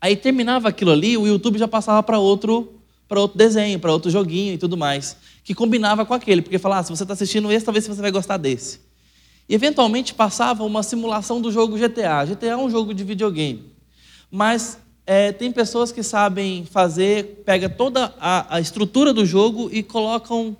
Aí 0.00 0.16
terminava 0.16 0.68
aquilo 0.68 0.92
ali, 0.92 1.16
o 1.16 1.26
YouTube 1.26 1.58
já 1.58 1.66
passava 1.66 2.02
para 2.02 2.18
outro, 2.18 2.74
outro 3.10 3.36
desenho, 3.36 3.78
para 3.78 3.92
outro 3.92 4.10
joguinho 4.10 4.54
e 4.54 4.58
tudo 4.58 4.76
mais, 4.76 5.16
que 5.44 5.54
combinava 5.54 6.06
com 6.06 6.14
aquele, 6.14 6.42
porque 6.42 6.58
falava, 6.58 6.80
ah, 6.80 6.84
se 6.84 6.90
você 6.90 7.04
está 7.04 7.12
assistindo 7.12 7.52
esse, 7.52 7.64
talvez 7.64 7.86
você 7.86 8.00
vai 8.00 8.10
gostar 8.10 8.38
desse. 8.38 8.80
E 9.48 9.54
eventualmente 9.54 10.14
passava 10.14 10.64
uma 10.64 10.82
simulação 10.82 11.40
do 11.40 11.52
jogo 11.52 11.76
GTA. 11.76 12.24
GTA 12.24 12.46
é 12.46 12.56
um 12.56 12.70
jogo 12.70 12.94
de 12.94 13.04
videogame, 13.04 13.70
mas 14.30 14.78
é, 15.06 15.32
tem 15.32 15.52
pessoas 15.52 15.92
que 15.92 16.02
sabem 16.02 16.64
fazer, 16.64 17.42
pega 17.44 17.68
toda 17.68 18.14
a, 18.18 18.56
a 18.56 18.60
estrutura 18.60 19.12
do 19.12 19.26
jogo 19.26 19.68
e 19.70 19.82
colocam 19.82 20.56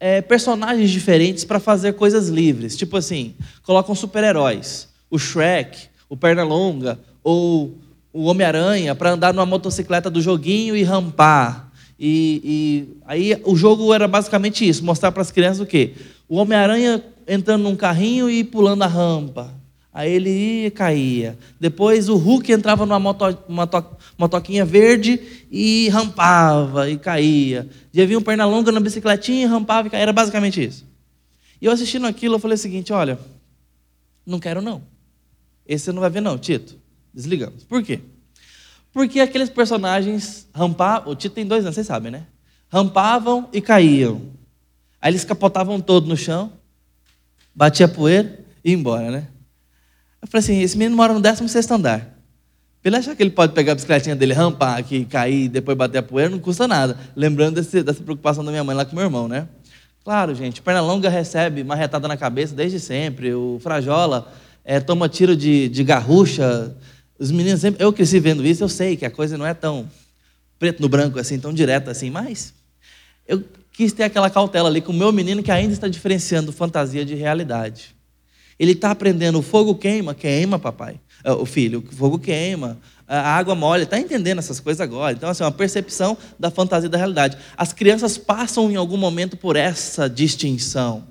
é, 0.00 0.20
personagens 0.20 0.90
diferentes 0.90 1.44
para 1.44 1.60
fazer 1.60 1.92
coisas 1.92 2.28
livres. 2.28 2.76
Tipo 2.76 2.96
assim, 2.96 3.34
colocam 3.62 3.94
super-heróis, 3.94 4.88
o 5.08 5.18
Shrek, 5.18 5.88
o 6.08 6.16
Pernalonga, 6.16 6.98
ou 7.22 7.78
o 8.12 8.24
Homem-Aranha 8.24 8.94
para 8.94 9.10
andar 9.10 9.32
numa 9.32 9.46
motocicleta 9.46 10.10
do 10.10 10.20
joguinho 10.20 10.76
e 10.76 10.82
rampar. 10.82 11.72
E, 11.98 12.40
e 12.44 12.96
aí 13.06 13.40
o 13.44 13.54
jogo 13.56 13.92
era 13.94 14.08
basicamente 14.08 14.68
isso, 14.68 14.84
mostrar 14.84 15.12
para 15.12 15.22
as 15.22 15.30
crianças 15.30 15.60
o 15.60 15.66
quê? 15.66 15.94
O 16.28 16.36
Homem-Aranha 16.36 17.02
entrando 17.26 17.62
num 17.62 17.76
carrinho 17.76 18.28
e 18.28 18.42
pulando 18.44 18.82
a 18.82 18.86
rampa. 18.86 19.54
Aí 19.92 20.12
ele 20.12 20.30
ia 20.30 20.66
e 20.66 20.70
caía. 20.72 21.38
Depois 21.60 22.08
o 22.08 22.16
Hulk 22.16 22.50
entrava 22.50 22.84
numa 22.84 22.98
moto, 22.98 23.38
moto, 23.48 23.84
motoquinha 24.18 24.64
verde 24.64 25.20
e 25.50 25.88
rampava 25.88 26.90
e 26.90 26.98
caía. 26.98 27.68
Já 27.92 28.04
vinha 28.04 28.18
um 28.18 28.22
perna 28.22 28.44
longa 28.44 28.72
na 28.72 28.80
bicicletinha 28.80 29.42
e 29.42 29.46
rampava 29.46 29.86
e 29.86 29.90
caía. 29.92 30.02
Era 30.02 30.12
basicamente 30.12 30.64
isso. 30.64 30.84
E 31.62 31.66
eu 31.66 31.72
assistindo 31.72 32.08
aquilo, 32.08 32.34
eu 32.34 32.38
falei 32.40 32.56
o 32.56 32.58
seguinte: 32.58 32.92
olha, 32.92 33.18
não 34.26 34.40
quero 34.40 34.60
não. 34.60 34.82
Esse 35.66 35.84
você 35.84 35.92
não 35.92 36.00
vai 36.00 36.10
ver, 36.10 36.20
não, 36.20 36.36
Tito. 36.36 36.76
Desligamos. 37.12 37.62
Por 37.62 37.80
quê? 37.82 38.00
Porque 38.94 39.18
aqueles 39.18 39.50
personagens 39.50 40.48
rampavam. 40.54 41.12
O 41.12 41.16
Tito 41.16 41.34
tem 41.34 41.44
dois 41.44 41.64
anos, 41.64 41.74
vocês 41.74 41.86
sabem, 41.88 42.12
né? 42.12 42.22
Rampavam 42.68 43.48
e 43.52 43.60
caíam. 43.60 44.22
Aí 45.02 45.10
eles 45.10 45.24
capotavam 45.24 45.80
todo 45.80 46.06
no 46.06 46.16
chão, 46.16 46.52
batia 47.52 47.88
poeira 47.88 48.38
e 48.64 48.70
ia 48.70 48.76
embora, 48.76 49.10
né? 49.10 49.26
Eu 50.22 50.28
falei 50.28 50.44
assim: 50.44 50.60
esse 50.62 50.78
menino 50.78 50.96
mora 50.96 51.12
no 51.12 51.20
16 51.20 51.70
andar. 51.72 52.14
Ele 52.84 52.96
achar 52.96 53.16
que 53.16 53.22
ele 53.22 53.30
pode 53.30 53.52
pegar 53.52 53.72
a 53.72 53.74
bicicletinha 53.74 54.14
dele, 54.14 54.32
rampar 54.32 54.78
aqui, 54.78 55.04
cair 55.06 55.44
e 55.44 55.48
depois 55.48 55.76
bater 55.76 55.98
a 55.98 56.02
poeira, 56.02 56.30
não 56.30 56.38
custa 56.38 56.68
nada. 56.68 56.96
Lembrando 57.16 57.56
desse, 57.56 57.82
dessa 57.82 58.02
preocupação 58.02 58.44
da 58.44 58.50
minha 58.50 58.62
mãe 58.62 58.76
lá 58.76 58.84
com 58.84 58.94
meu 58.94 59.04
irmão, 59.06 59.26
né? 59.26 59.48
Claro, 60.04 60.34
gente, 60.34 60.62
perna 60.62 60.82
longa 60.82 61.08
recebe 61.08 61.64
marretada 61.64 62.06
na 62.06 62.16
cabeça 62.16 62.54
desde 62.54 62.78
sempre. 62.78 63.34
O 63.34 63.58
Frajola 63.60 64.30
é, 64.62 64.78
toma 64.78 65.08
tiro 65.08 65.34
de, 65.34 65.68
de 65.68 65.82
garrucha. 65.82 66.76
Os 67.18 67.30
meninos 67.30 67.60
sempre. 67.60 67.82
Eu 67.82 67.92
cresci 67.92 68.18
vendo 68.18 68.44
isso, 68.44 68.64
eu 68.64 68.68
sei 68.68 68.96
que 68.96 69.04
a 69.04 69.10
coisa 69.10 69.38
não 69.38 69.46
é 69.46 69.54
tão 69.54 69.88
preto 70.58 70.80
no 70.80 70.88
branco 70.88 71.18
assim, 71.18 71.38
tão 71.38 71.52
direta 71.52 71.90
assim, 71.90 72.10
mas 72.10 72.54
eu 73.26 73.42
quis 73.72 73.92
ter 73.92 74.04
aquela 74.04 74.30
cautela 74.30 74.68
ali 74.68 74.80
com 74.80 74.92
o 74.92 74.94
meu 74.94 75.12
menino 75.12 75.42
que 75.42 75.50
ainda 75.50 75.72
está 75.72 75.88
diferenciando 75.88 76.52
fantasia 76.52 77.04
de 77.04 77.14
realidade. 77.14 77.94
Ele 78.58 78.72
está 78.72 78.90
aprendendo: 78.90 79.38
o 79.38 79.42
fogo 79.42 79.74
queima, 79.74 80.14
queima, 80.14 80.58
papai. 80.58 81.00
É, 81.22 81.32
o 81.32 81.44
filho, 81.44 81.84
o 81.86 81.94
fogo 81.94 82.18
queima, 82.18 82.78
a 83.06 83.36
água 83.36 83.54
molha, 83.54 83.82
está 83.82 83.98
entendendo 83.98 84.38
essas 84.38 84.60
coisas 84.60 84.80
agora. 84.80 85.14
Então, 85.14 85.28
assim, 85.28 85.42
é 85.42 85.46
uma 85.46 85.52
percepção 85.52 86.16
da 86.38 86.50
fantasia 86.50 86.88
da 86.88 86.98
realidade. 86.98 87.36
As 87.56 87.72
crianças 87.72 88.16
passam 88.16 88.70
em 88.70 88.76
algum 88.76 88.96
momento 88.96 89.36
por 89.36 89.56
essa 89.56 90.08
distinção, 90.08 91.04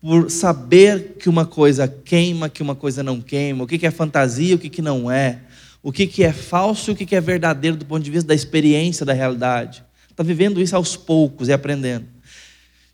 por 0.00 0.30
saber 0.30 1.16
que 1.18 1.28
uma 1.28 1.44
coisa 1.44 1.88
queima, 1.88 2.48
que 2.48 2.62
uma 2.62 2.74
coisa 2.74 3.02
não 3.02 3.20
queima, 3.20 3.64
o 3.64 3.66
que 3.66 3.86
é 3.86 3.90
fantasia, 3.90 4.54
o 4.54 4.58
que 4.58 4.82
não 4.82 5.10
é, 5.10 5.40
o 5.82 5.92
que 5.92 6.22
é 6.22 6.32
falso 6.32 6.90
e 6.90 6.94
o 6.94 6.96
que 6.96 7.14
é 7.14 7.20
verdadeiro 7.20 7.76
do 7.76 7.84
ponto 7.84 8.02
de 8.02 8.10
vista 8.10 8.28
da 8.28 8.34
experiência 8.34 9.06
da 9.06 9.12
realidade. 9.12 9.84
Está 10.10 10.22
vivendo 10.22 10.60
isso 10.60 10.74
aos 10.74 10.96
poucos 10.96 11.48
e 11.48 11.52
aprendendo. 11.52 12.06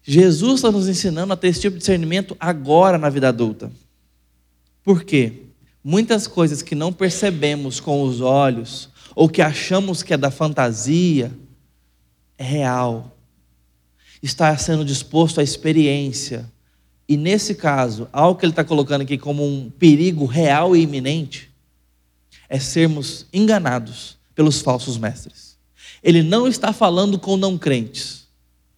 Jesus 0.02 0.56
está 0.56 0.70
nos 0.70 0.88
ensinando 0.88 1.32
a 1.32 1.36
ter 1.36 1.48
esse 1.48 1.60
tipo 1.60 1.74
de 1.74 1.78
discernimento 1.78 2.36
agora 2.40 2.98
na 2.98 3.08
vida 3.08 3.28
adulta. 3.28 3.70
Por 4.82 5.04
quê? 5.04 5.44
Muitas 5.84 6.26
coisas 6.26 6.62
que 6.62 6.74
não 6.74 6.92
percebemos 6.92 7.78
com 7.78 8.02
os 8.02 8.20
olhos, 8.20 8.88
ou 9.14 9.28
que 9.28 9.42
achamos 9.42 10.02
que 10.02 10.14
é 10.14 10.16
da 10.16 10.30
fantasia, 10.30 11.32
é 12.36 12.44
real. 12.44 13.16
Está 14.22 14.56
sendo 14.56 14.84
disposto 14.84 15.40
à 15.40 15.42
experiência. 15.42 16.50
E 17.12 17.16
nesse 17.18 17.54
caso, 17.54 18.08
algo 18.10 18.40
que 18.40 18.46
ele 18.46 18.52
está 18.52 18.64
colocando 18.64 19.02
aqui 19.02 19.18
como 19.18 19.46
um 19.46 19.68
perigo 19.68 20.24
real 20.24 20.74
e 20.74 20.80
iminente, 20.80 21.50
é 22.48 22.58
sermos 22.58 23.26
enganados 23.30 24.16
pelos 24.34 24.62
falsos 24.62 24.96
mestres. 24.96 25.58
Ele 26.02 26.22
não 26.22 26.48
está 26.48 26.72
falando 26.72 27.18
com 27.18 27.36
não 27.36 27.58
crentes. 27.58 28.22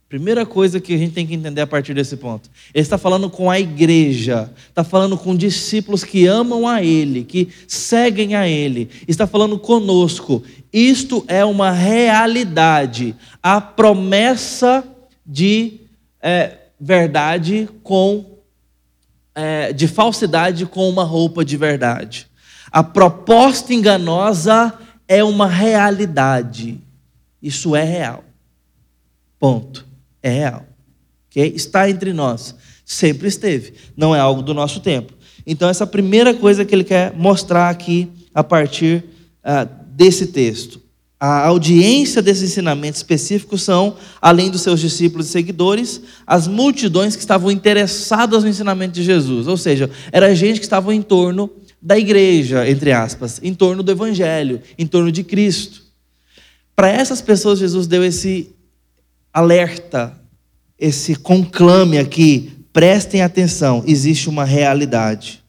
Primeira 0.09 0.45
coisa 0.45 0.81
que 0.81 0.93
a 0.93 0.99
gente 0.99 1.13
tem 1.13 1.25
que 1.25 1.33
entender 1.33 1.61
a 1.61 1.67
partir 1.67 1.95
desse 1.95 2.17
ponto. 2.17 2.51
Ele 2.75 2.83
está 2.83 2.99
falando 2.99 3.31
com 3.31 3.49
a 3.49 3.61
igreja, 3.61 4.51
está 4.69 4.83
falando 4.83 5.17
com 5.17 5.37
discípulos 5.37 6.03
que 6.03 6.27
amam 6.27 6.67
a 6.67 6.83
Ele, 6.83 7.23
que 7.23 7.51
seguem 7.69 8.35
a 8.35 8.49
Ele, 8.49 8.91
está 9.07 9.29
falando 9.29 9.61
conosco. 9.61 10.43
Isto 10.73 11.25
é 11.29 11.45
uma 11.45 11.71
realidade, 11.71 13.15
a 13.41 13.61
promessa 13.61 14.83
de 15.25 15.83
é, 16.21 16.64
verdade 16.85 17.67
com 17.83 18.27
é, 19.35 19.73
de 19.73 19.89
falsidade 19.89 20.67
com 20.67 20.89
uma 20.89 21.03
roupa 21.03 21.43
de 21.43 21.57
verdade. 21.57 22.29
A 22.71 22.83
proposta 22.83 23.73
enganosa 23.73 24.73
é 25.09 25.25
uma 25.25 25.47
realidade. 25.47 26.79
Isso 27.43 27.75
é 27.75 27.83
real. 27.83 28.23
Ponto 29.39 29.87
é 30.23 30.29
real. 30.29 30.67
Okay? 31.31 31.53
Está 31.57 31.89
entre 31.89 32.13
nós. 32.13 32.55
Sempre 32.85 33.29
esteve. 33.29 33.75
Não 33.97 34.15
é 34.15 34.21
algo 34.21 34.43
do 34.43 34.53
nosso 34.53 34.81
tempo. 34.81 35.15
Então, 35.47 35.69
essa 35.69 35.85
é 35.85 35.87
a 35.87 35.89
primeira 35.89 36.35
coisa 36.35 36.65
que 36.65 36.75
ele 36.75 36.85
quer 36.85 37.15
mostrar 37.15 37.71
aqui 37.71 38.11
a 38.35 38.45
partir 38.45 39.05
uh, 39.43 39.69
desse 39.87 40.27
texto. 40.29 40.81
A 41.27 41.47
audiência 41.47 42.21
desses 42.21 42.51
ensinamentos 42.51 42.99
específicos 42.99 43.63
são, 43.63 43.97
além 44.21 44.51
dos 44.51 44.61
seus 44.61 44.79
discípulos 44.79 45.27
e 45.27 45.31
seguidores, 45.31 46.03
as 46.27 46.47
multidões 46.47 47.17
que 47.17 47.23
estavam 47.23 47.51
interessadas 47.51 48.45
no 48.45 48.51
ensinamento 48.51 48.93
de 48.93 49.03
Jesus. 49.03 49.47
Ou 49.47 49.57
seja, 49.57 49.89
era 50.13 50.35
gente 50.35 50.61
que 50.61 50.67
estava 50.67 50.95
em 50.95 51.01
torno 51.01 51.49
da 51.81 51.99
igreja, 51.99 52.69
entre 52.69 52.93
aspas, 52.93 53.41
em 53.43 53.55
torno 53.55 53.83
do 53.83 53.91
evangelho, 53.91 54.61
em 54.77 54.87
torno 54.87 55.11
de 55.11 55.25
Cristo. 55.25 55.85
Para 56.77 56.91
essas 56.91 57.23
pessoas, 57.23 57.59
Jesus 57.59 57.87
deu 57.87 58.05
esse 58.05 58.55
alerta, 59.33 60.15
esse 60.79 61.15
conclame 61.15 61.97
aqui, 61.97 62.53
prestem 62.71 63.23
atenção, 63.23 63.83
existe 63.87 64.29
uma 64.29 64.45
realidade. 64.45 65.43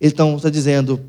Então 0.00 0.36
está 0.36 0.50
dizendo, 0.50 1.00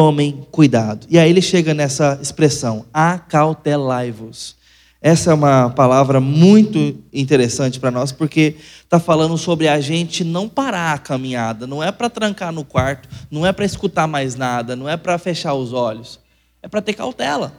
tomem 0.00 0.46
cuidado. 0.50 1.06
E 1.10 1.18
aí 1.18 1.28
ele 1.28 1.42
chega 1.42 1.74
nessa 1.74 2.18
expressão, 2.22 2.86
acautelai-vos. 2.90 4.56
Essa 4.98 5.30
é 5.30 5.34
uma 5.34 5.68
palavra 5.68 6.18
muito 6.22 6.96
interessante 7.12 7.78
para 7.78 7.90
nós, 7.90 8.10
porque 8.10 8.56
está 8.82 8.98
falando 8.98 9.36
sobre 9.36 9.68
a 9.68 9.78
gente 9.78 10.24
não 10.24 10.48
parar 10.48 10.94
a 10.94 10.98
caminhada, 10.98 11.66
não 11.66 11.84
é 11.84 11.92
para 11.92 12.08
trancar 12.08 12.50
no 12.50 12.64
quarto, 12.64 13.10
não 13.30 13.44
é 13.44 13.52
para 13.52 13.66
escutar 13.66 14.06
mais 14.06 14.36
nada, 14.36 14.74
não 14.74 14.88
é 14.88 14.96
para 14.96 15.18
fechar 15.18 15.52
os 15.52 15.74
olhos, 15.74 16.18
é 16.62 16.68
para 16.68 16.80
ter 16.80 16.94
cautela. 16.94 17.52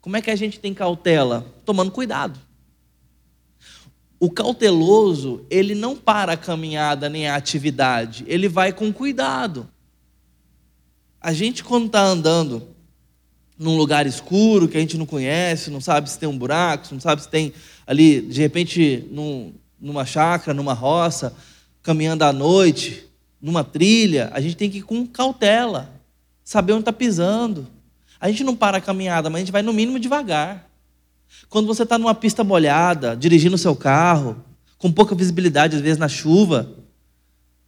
Como 0.00 0.16
é 0.16 0.22
que 0.22 0.30
a 0.30 0.36
gente 0.36 0.58
tem 0.58 0.72
cautela? 0.72 1.44
Tomando 1.66 1.90
cuidado. 1.90 2.40
O 4.18 4.30
cauteloso, 4.30 5.44
ele 5.50 5.74
não 5.74 5.94
para 5.94 6.32
a 6.32 6.36
caminhada 6.38 7.10
nem 7.10 7.28
a 7.28 7.36
atividade, 7.36 8.24
ele 8.26 8.48
vai 8.48 8.72
com 8.72 8.90
cuidado. 8.90 9.68
A 11.20 11.32
gente, 11.32 11.64
quando 11.64 11.86
está 11.86 12.02
andando 12.02 12.62
num 13.58 13.76
lugar 13.76 14.06
escuro 14.06 14.68
que 14.68 14.76
a 14.76 14.80
gente 14.80 14.96
não 14.96 15.04
conhece, 15.04 15.70
não 15.70 15.80
sabe 15.80 16.08
se 16.08 16.18
tem 16.18 16.28
um 16.28 16.38
buraco, 16.38 16.86
não 16.92 17.00
sabe 17.00 17.22
se 17.22 17.28
tem 17.28 17.52
ali, 17.86 18.20
de 18.20 18.40
repente, 18.40 19.06
num, 19.10 19.52
numa 19.80 20.06
chácara, 20.06 20.54
numa 20.54 20.74
roça, 20.74 21.34
caminhando 21.82 22.22
à 22.22 22.32
noite, 22.32 23.04
numa 23.40 23.64
trilha, 23.64 24.30
a 24.32 24.40
gente 24.40 24.56
tem 24.56 24.70
que 24.70 24.78
ir 24.78 24.82
com 24.82 25.06
cautela, 25.06 25.90
saber 26.44 26.72
onde 26.72 26.82
está 26.82 26.92
pisando. 26.92 27.66
A 28.20 28.28
gente 28.28 28.44
não 28.44 28.54
para 28.54 28.78
a 28.78 28.80
caminhada, 28.80 29.28
mas 29.28 29.36
a 29.36 29.44
gente 29.44 29.52
vai 29.52 29.62
no 29.62 29.72
mínimo 29.72 29.98
devagar. 29.98 30.68
Quando 31.48 31.66
você 31.66 31.82
está 31.82 31.98
numa 31.98 32.14
pista 32.14 32.42
molhada, 32.44 33.16
dirigindo 33.16 33.54
o 33.54 33.58
seu 33.58 33.74
carro, 33.76 34.44
com 34.76 34.92
pouca 34.92 35.14
visibilidade, 35.14 35.76
às 35.76 35.82
vezes 35.82 35.98
na 35.98 36.08
chuva, 36.08 36.70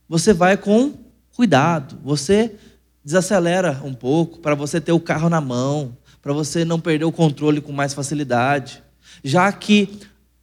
você 0.09 0.33
vai 0.33 0.57
com 0.57 0.93
cuidado. 1.35 1.99
Você 2.03 2.55
desacelera 3.05 3.81
um 3.85 3.95
pouco 3.95 4.39
para 4.39 4.55
você 4.55 4.81
ter 4.81 4.93
o 4.93 5.01
carro 5.01 5.29
na 5.29 5.41
mão, 5.41 5.97
para 6.23 6.33
você 6.33 6.65
não 6.65 6.79
perder 6.79 7.05
o 7.05 7.13
controle 7.13 7.61
com 7.61 7.73
mais 7.73 7.95
facilidade. 7.95 8.83
Já 9.25 9.51
que 9.53 9.89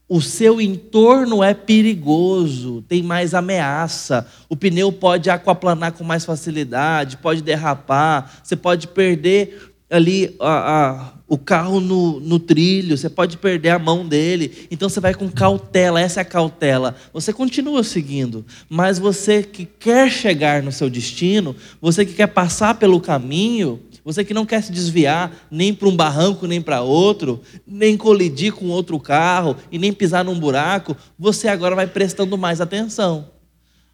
o 0.10 0.22
seu 0.22 0.62
entorno 0.62 1.44
é 1.44 1.54
perigoso, 1.54 2.82
tem 2.88 3.04
mais 3.04 3.34
ameaça, 3.34 4.26
o 4.48 4.56
pneu 4.56 4.92
pode 4.92 5.30
aquaplanar 5.30 5.92
com 5.92 6.04
mais 6.04 6.24
facilidade, 6.24 7.18
pode 7.18 7.42
derrapar, 7.42 8.40
você 8.42 8.56
pode 8.56 8.88
perder 8.88 9.74
ali 9.90 10.36
a, 10.40 10.48
a, 10.50 11.14
o 11.28 11.38
carro 11.38 11.80
no, 11.80 12.20
no 12.20 12.40
trilho, 12.40 12.98
você 12.98 13.10
pode 13.10 13.38
perder 13.38 13.70
a 13.70 13.80
mão 13.80 14.08
dele. 14.08 14.68
Então 14.72 14.88
você 14.88 15.00
vai 15.00 15.14
com 15.14 15.30
cautela, 15.30 16.00
essa 16.00 16.20
é 16.20 16.24
a 16.24 16.26
cautela. 16.26 16.96
Você 17.14 17.34
continua 17.34 17.84
seguindo, 17.84 18.46
mas 18.70 18.98
você 18.98 19.44
que 19.44 19.66
quer 19.66 20.10
chegar 20.10 20.64
no 20.64 20.72
seu 20.72 20.90
destino, 20.90 21.56
você 21.82 22.06
que 22.06 22.14
quer 22.14 22.28
passar 22.28 22.76
pelo 22.76 23.02
caminho, 23.02 23.82
você 24.06 24.24
que 24.24 24.34
não 24.34 24.46
quer 24.46 24.64
se 24.64 24.72
desviar 24.72 25.32
nem 25.52 25.74
para 25.74 25.90
um 25.90 25.96
barranco 25.96 26.48
nem 26.48 26.62
para 26.62 26.82
outro, 26.82 27.42
nem 27.68 27.98
colidir 27.98 28.54
com 28.54 28.68
outro 28.68 28.98
carro 29.00 29.58
e 29.70 29.78
nem 29.78 29.92
pisar 29.92 30.24
num 30.24 30.40
buraco, 30.40 30.96
você 31.20 31.50
agora 31.50 31.76
vai 31.76 31.88
prestando 31.88 32.38
mais 32.38 32.62
atenção. 32.62 33.37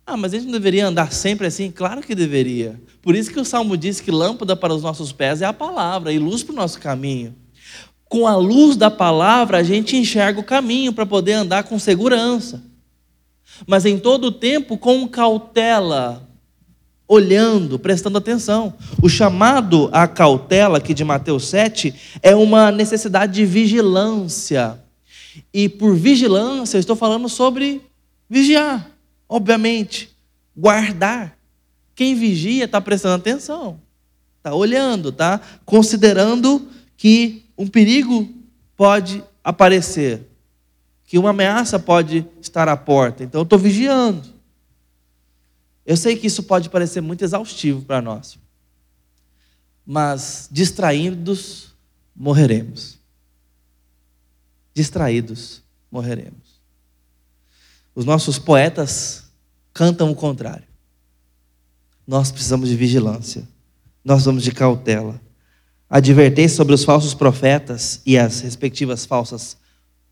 Ah, 0.05 0.17
mas 0.17 0.33
a 0.33 0.37
gente 0.37 0.45
não 0.45 0.53
deveria 0.53 0.87
andar 0.87 1.13
sempre 1.13 1.47
assim? 1.47 1.71
Claro 1.71 2.01
que 2.01 2.13
deveria. 2.13 2.79
Por 3.01 3.15
isso 3.15 3.31
que 3.31 3.39
o 3.39 3.45
Salmo 3.45 3.77
diz 3.77 4.01
que 4.01 4.11
lâmpada 4.11 4.55
para 4.55 4.73
os 4.73 4.83
nossos 4.83 5.13
pés 5.13 5.41
é 5.41 5.45
a 5.45 5.53
palavra 5.53 6.11
e 6.11 6.19
luz 6.19 6.43
para 6.43 6.51
o 6.51 6.55
nosso 6.55 6.79
caminho. 6.79 7.33
Com 8.09 8.27
a 8.27 8.35
luz 8.35 8.75
da 8.75 8.91
palavra, 8.91 9.57
a 9.57 9.63
gente 9.63 9.95
enxerga 9.95 10.39
o 10.39 10.43
caminho 10.43 10.91
para 10.91 11.05
poder 11.05 11.33
andar 11.33 11.63
com 11.63 11.79
segurança. 11.79 12.61
Mas 13.65 13.85
em 13.85 13.97
todo 13.97 14.25
o 14.25 14.31
tempo, 14.31 14.77
com 14.77 15.07
cautela, 15.07 16.29
olhando, 17.07 17.79
prestando 17.79 18.17
atenção. 18.17 18.73
O 19.01 19.07
chamado 19.07 19.89
à 19.93 20.05
cautela 20.05 20.79
aqui 20.79 20.93
de 20.93 21.05
Mateus 21.05 21.47
7 21.47 21.93
é 22.21 22.35
uma 22.35 22.71
necessidade 22.71 23.33
de 23.33 23.45
vigilância. 23.45 24.79
E 25.53 25.69
por 25.69 25.95
vigilância, 25.95 26.75
eu 26.75 26.81
estou 26.81 26.95
falando 26.95 27.29
sobre 27.29 27.81
vigiar 28.29 28.92
obviamente, 29.27 30.15
guardar. 30.55 31.37
Quem 31.95 32.15
vigia 32.15 32.65
está 32.65 32.81
prestando 32.81 33.15
atenção, 33.15 33.79
está 34.37 34.53
olhando, 34.53 35.09
está 35.09 35.39
considerando 35.65 36.67
que 36.97 37.45
um 37.57 37.67
perigo 37.67 38.27
pode 38.75 39.23
aparecer, 39.43 40.27
que 41.05 41.17
uma 41.17 41.29
ameaça 41.29 41.77
pode 41.77 42.25
estar 42.41 42.67
à 42.67 42.75
porta. 42.75 43.23
Então 43.23 43.41
eu 43.41 43.43
estou 43.43 43.59
vigiando. 43.59 44.33
Eu 45.85 45.97
sei 45.97 46.15
que 46.15 46.27
isso 46.27 46.43
pode 46.43 46.69
parecer 46.69 47.01
muito 47.01 47.23
exaustivo 47.23 47.81
para 47.81 48.01
nós, 48.01 48.39
mas 49.85 50.47
distraídos 50.51 51.73
morreremos. 52.15 52.99
Distraídos 54.73 55.61
morreremos. 55.91 56.42
Os 57.95 58.05
nossos 58.05 58.39
poetas 58.39 59.23
cantam 59.73 60.11
o 60.11 60.15
contrário. 60.15 60.65
Nós 62.07 62.31
precisamos 62.31 62.69
de 62.69 62.75
vigilância, 62.75 63.47
nós 64.03 64.25
vamos 64.25 64.43
de 64.43 64.51
cautela. 64.51 65.21
Advertência 65.89 66.57
sobre 66.57 66.73
os 66.73 66.83
falsos 66.83 67.13
profetas 67.13 68.01
e 68.05 68.17
as 68.17 68.41
respectivas 68.41 69.05
falsas 69.05 69.57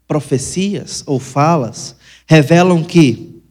profecias 0.08 1.04
ou 1.06 1.20
falas 1.20 1.96
revelam 2.28 2.84
que 2.84 3.42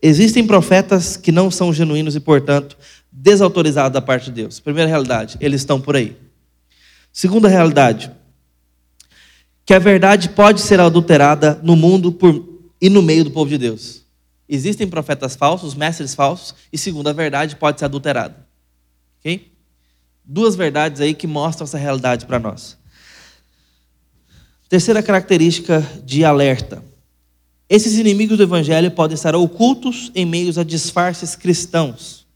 existem 0.00 0.46
profetas 0.46 1.16
que 1.16 1.30
não 1.30 1.50
são 1.50 1.72
genuínos 1.72 2.16
e, 2.16 2.20
portanto, 2.20 2.76
desautorizados 3.10 3.92
da 3.92 4.00
parte 4.00 4.26
de 4.26 4.32
Deus. 4.32 4.58
Primeira 4.60 4.88
realidade, 4.88 5.36
eles 5.40 5.60
estão 5.60 5.80
por 5.80 5.94
aí. 5.94 6.16
Segunda 7.12 7.48
realidade, 7.48 8.10
que 9.66 9.74
a 9.74 9.78
verdade 9.78 10.30
pode 10.30 10.60
ser 10.60 10.80
adulterada 10.80 11.60
no 11.62 11.76
mundo 11.76 12.10
por, 12.10 12.51
e 12.82 12.90
no 12.90 13.00
meio 13.00 13.22
do 13.22 13.30
povo 13.30 13.48
de 13.48 13.56
Deus. 13.56 14.02
Existem 14.48 14.88
profetas 14.88 15.36
falsos, 15.36 15.72
mestres 15.72 16.16
falsos, 16.16 16.52
e 16.72 16.76
segundo 16.76 17.06
a 17.08 17.12
verdade 17.12 17.54
pode 17.54 17.78
ser 17.78 17.84
adulterada. 17.84 18.44
Ok? 19.20 19.52
Duas 20.24 20.56
verdades 20.56 21.00
aí 21.00 21.14
que 21.14 21.28
mostram 21.28 21.64
essa 21.64 21.78
realidade 21.78 22.26
para 22.26 22.40
nós. 22.40 22.76
Terceira 24.68 25.00
característica 25.00 25.80
de 26.04 26.24
alerta. 26.24 26.82
Esses 27.68 27.96
inimigos 27.96 28.36
do 28.36 28.42
evangelho 28.42 28.90
podem 28.90 29.14
estar 29.14 29.36
ocultos 29.36 30.10
em 30.12 30.26
meios 30.26 30.58
a 30.58 30.64
disfarces 30.64 31.36
cristãos. 31.36 32.26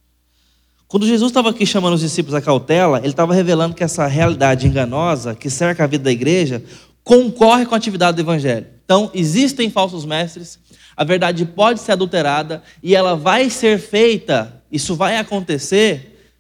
Quando 0.87 1.06
Jesus 1.06 1.30
estava 1.30 1.50
aqui 1.50 1.66
chamando 1.66 1.94
os 1.94 2.00
discípulos 2.00 2.35
à 2.35 2.40
cautela, 2.40 2.98
ele 2.98 3.09
estava 3.09 3.35
revelando 3.35 3.74
que 3.74 3.82
essa 3.82 4.06
realidade 4.06 4.68
enganosa 4.68 5.35
que 5.35 5.50
cerca 5.50 5.82
a 5.82 5.87
vida 5.88 6.04
da 6.04 6.12
igreja 6.12 6.62
concorre 7.02 7.66
com 7.66 7.74
a 7.74 7.78
atividade 7.78 8.16
do 8.16 8.22
evangelho. 8.22 8.75
Então, 8.87 9.11
existem 9.12 9.68
falsos 9.68 10.05
mestres, 10.05 10.61
a 10.96 11.03
verdade 11.03 11.44
pode 11.44 11.81
ser 11.81 11.92
adulterada 11.92 12.62
e 12.81 12.94
ela 12.94 13.16
vai 13.16 13.51
ser 13.51 13.81
feita, 13.81 14.62
isso 14.70 14.94
vai 14.94 15.16
acontecer 15.18 16.31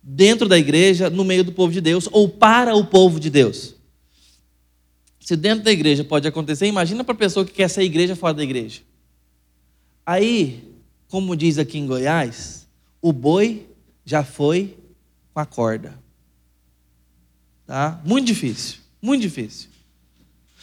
dentro 0.00 0.48
da 0.48 0.56
igreja, 0.56 1.10
no 1.10 1.24
meio 1.24 1.42
do 1.42 1.50
povo 1.50 1.72
de 1.72 1.80
Deus 1.80 2.08
ou 2.12 2.28
para 2.28 2.76
o 2.76 2.86
povo 2.86 3.18
de 3.18 3.28
Deus. 3.28 3.74
Se 5.18 5.34
dentro 5.34 5.64
da 5.64 5.72
igreja 5.72 6.04
pode 6.04 6.28
acontecer, 6.28 6.68
imagina 6.68 7.02
para 7.02 7.12
a 7.12 7.18
pessoa 7.18 7.44
que 7.44 7.52
quer 7.52 7.68
ser 7.68 7.82
igreja 7.82 8.14
fora 8.14 8.34
da 8.34 8.44
igreja. 8.44 8.82
Aí, 10.06 10.62
como 11.08 11.34
diz 11.34 11.58
aqui 11.58 11.76
em 11.76 11.86
Goiás, 11.88 12.68
o 13.02 13.12
boi 13.12 13.66
já 14.04 14.22
foi 14.22 14.78
com 15.34 15.40
a 15.40 15.44
corda. 15.44 15.98
Tá? 17.66 18.00
Muito 18.04 18.28
difícil, 18.28 18.78
muito 19.02 19.22
difícil. 19.22 19.70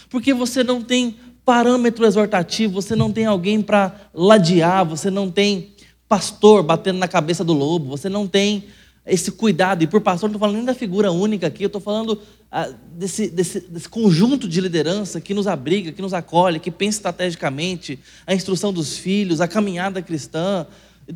Porque 0.10 0.34
você 0.34 0.64
não 0.64 0.82
tem 0.82 1.18
parâmetro 1.46 2.06
exortativo, 2.06 2.74
você 2.74 2.96
não 2.96 3.12
tem 3.12 3.26
alguém 3.26 3.62
para 3.62 4.10
ladear, 4.14 4.86
você 4.86 5.10
não 5.10 5.30
tem 5.30 5.74
pastor 6.08 6.64
batendo 6.64 7.00
na 7.00 7.08
cabeça 7.08 7.44
do 7.44 7.54
lobo, 7.54 7.90
você 7.90 8.08
não 8.08 8.28
tem 8.28 8.66
esse 9.06 9.32
cuidado. 9.32 9.84
E 9.84 9.88
por 9.88 10.02
pastor, 10.02 10.30
não 10.30 10.36
estou 10.36 10.40
falando 10.40 10.58
nem 10.58 10.66
da 10.66 10.74
figura 10.74 11.12
única 11.12 11.48
aqui, 11.48 11.64
eu 11.64 11.68
estou 11.68 11.82
falando 11.82 12.22
ah, 12.52 12.70
desse, 12.94 13.30
desse, 13.30 13.60
desse, 13.62 13.90
conjunto 13.90 14.48
de 14.48 14.62
liderança 14.62 15.20
que 15.20 15.34
nos 15.34 15.48
abriga, 15.48 15.92
que 15.92 16.02
nos 16.02 16.14
acolhe, 16.14 16.60
que 16.60 16.72
pensa 16.72 17.00
estrategicamente, 17.00 18.00
a 18.26 18.34
instrução 18.34 18.72
dos 18.72 18.98
filhos, 18.98 19.42
a 19.42 19.48
caminhada 19.48 20.02
cristã, 20.02 20.66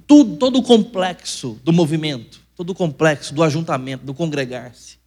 tudo, 0.05 0.35
todo 0.37 0.59
o 0.59 0.63
complexo 0.63 1.59
do 1.63 1.71
movimento, 1.71 2.41
todo 2.55 2.71
o 2.71 2.75
complexo 2.75 3.33
do 3.33 3.43
ajuntamento, 3.43 4.03
do 4.03 4.13
congregar-se, 4.13 4.97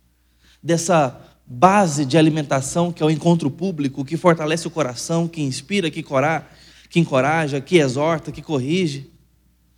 dessa 0.63 1.21
base 1.53 2.05
de 2.05 2.17
alimentação, 2.17 2.93
que 2.93 3.03
é 3.03 3.07
o 3.07 3.11
encontro 3.11 3.51
público, 3.51 4.05
que 4.05 4.17
fortalece 4.17 4.69
o 4.69 4.71
coração, 4.71 5.27
que 5.27 5.43
inspira, 5.43 5.91
que, 5.91 6.01
cora, 6.01 6.49
que 6.89 7.01
encoraja, 7.01 7.61
que 7.61 7.79
exorta, 7.79 8.31
que 8.31 8.41
corrige. 8.41 9.11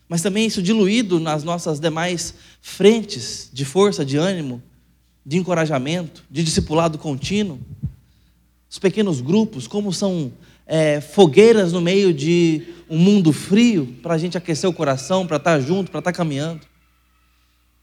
Mas 0.06 0.20
também 0.20 0.44
isso 0.44 0.62
diluído 0.62 1.18
nas 1.18 1.42
nossas 1.42 1.80
demais 1.80 2.34
frentes 2.60 3.48
de 3.50 3.64
força, 3.64 4.04
de 4.04 4.18
ânimo, 4.18 4.62
de 5.24 5.38
encorajamento, 5.38 6.22
de 6.30 6.44
discipulado 6.44 6.98
contínuo. 6.98 7.58
Os 8.68 8.78
pequenos 8.78 9.22
grupos, 9.22 9.66
como 9.66 9.94
são 9.94 10.30
é, 10.66 11.00
fogueiras 11.00 11.72
no 11.72 11.80
meio 11.80 12.12
de 12.12 12.66
um 12.88 12.98
mundo 12.98 13.32
frio, 13.32 13.96
para 14.02 14.12
a 14.12 14.18
gente 14.18 14.36
aquecer 14.36 14.68
o 14.68 14.74
coração, 14.74 15.26
para 15.26 15.38
estar 15.38 15.58
junto, 15.58 15.90
para 15.90 16.00
estar 16.00 16.12
caminhando 16.12 16.60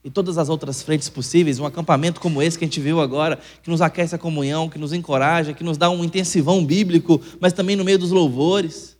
e 0.03 0.09
todas 0.09 0.37
as 0.37 0.47
outras 0.47 0.81
frentes 0.81 1.09
possíveis, 1.09 1.59
um 1.59 1.65
acampamento 1.65 2.21
como 2.21 2.41
esse 2.41 2.57
que 2.57 2.63
a 2.63 2.67
gente 2.67 2.79
viu 2.79 3.01
agora, 3.01 3.37
que 3.61 3.69
nos 3.69 3.81
aquece 3.81 4.15
a 4.15 4.17
comunhão, 4.17 4.69
que 4.69 4.79
nos 4.79 4.93
encoraja, 4.93 5.53
que 5.53 5.63
nos 5.63 5.77
dá 5.77 5.89
um 5.89 6.03
intensivão 6.03 6.65
bíblico, 6.65 7.21
mas 7.39 7.51
também 7.51 7.75
no 7.75 7.83
meio 7.83 7.99
dos 7.99 8.11
louvores, 8.11 8.97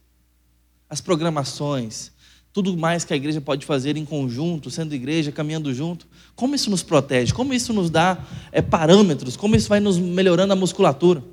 as 0.89 0.99
programações, 0.99 2.12
tudo 2.51 2.75
mais 2.75 3.05
que 3.05 3.13
a 3.13 3.15
igreja 3.15 3.39
pode 3.39 3.65
fazer 3.65 3.95
em 3.95 4.03
conjunto, 4.03 4.69
sendo 4.69 4.93
igreja, 4.93 5.31
caminhando 5.31 5.73
junto, 5.73 6.05
como 6.35 6.55
isso 6.55 6.69
nos 6.69 6.83
protege, 6.83 7.33
como 7.33 7.53
isso 7.53 7.71
nos 7.71 7.89
dá 7.89 8.17
é, 8.51 8.62
parâmetros, 8.62 9.38
como 9.38 9.55
isso 9.55 9.69
vai 9.69 9.79
nos 9.79 9.97
melhorando 9.97 10.51
a 10.51 10.55
musculatura. 10.55 11.23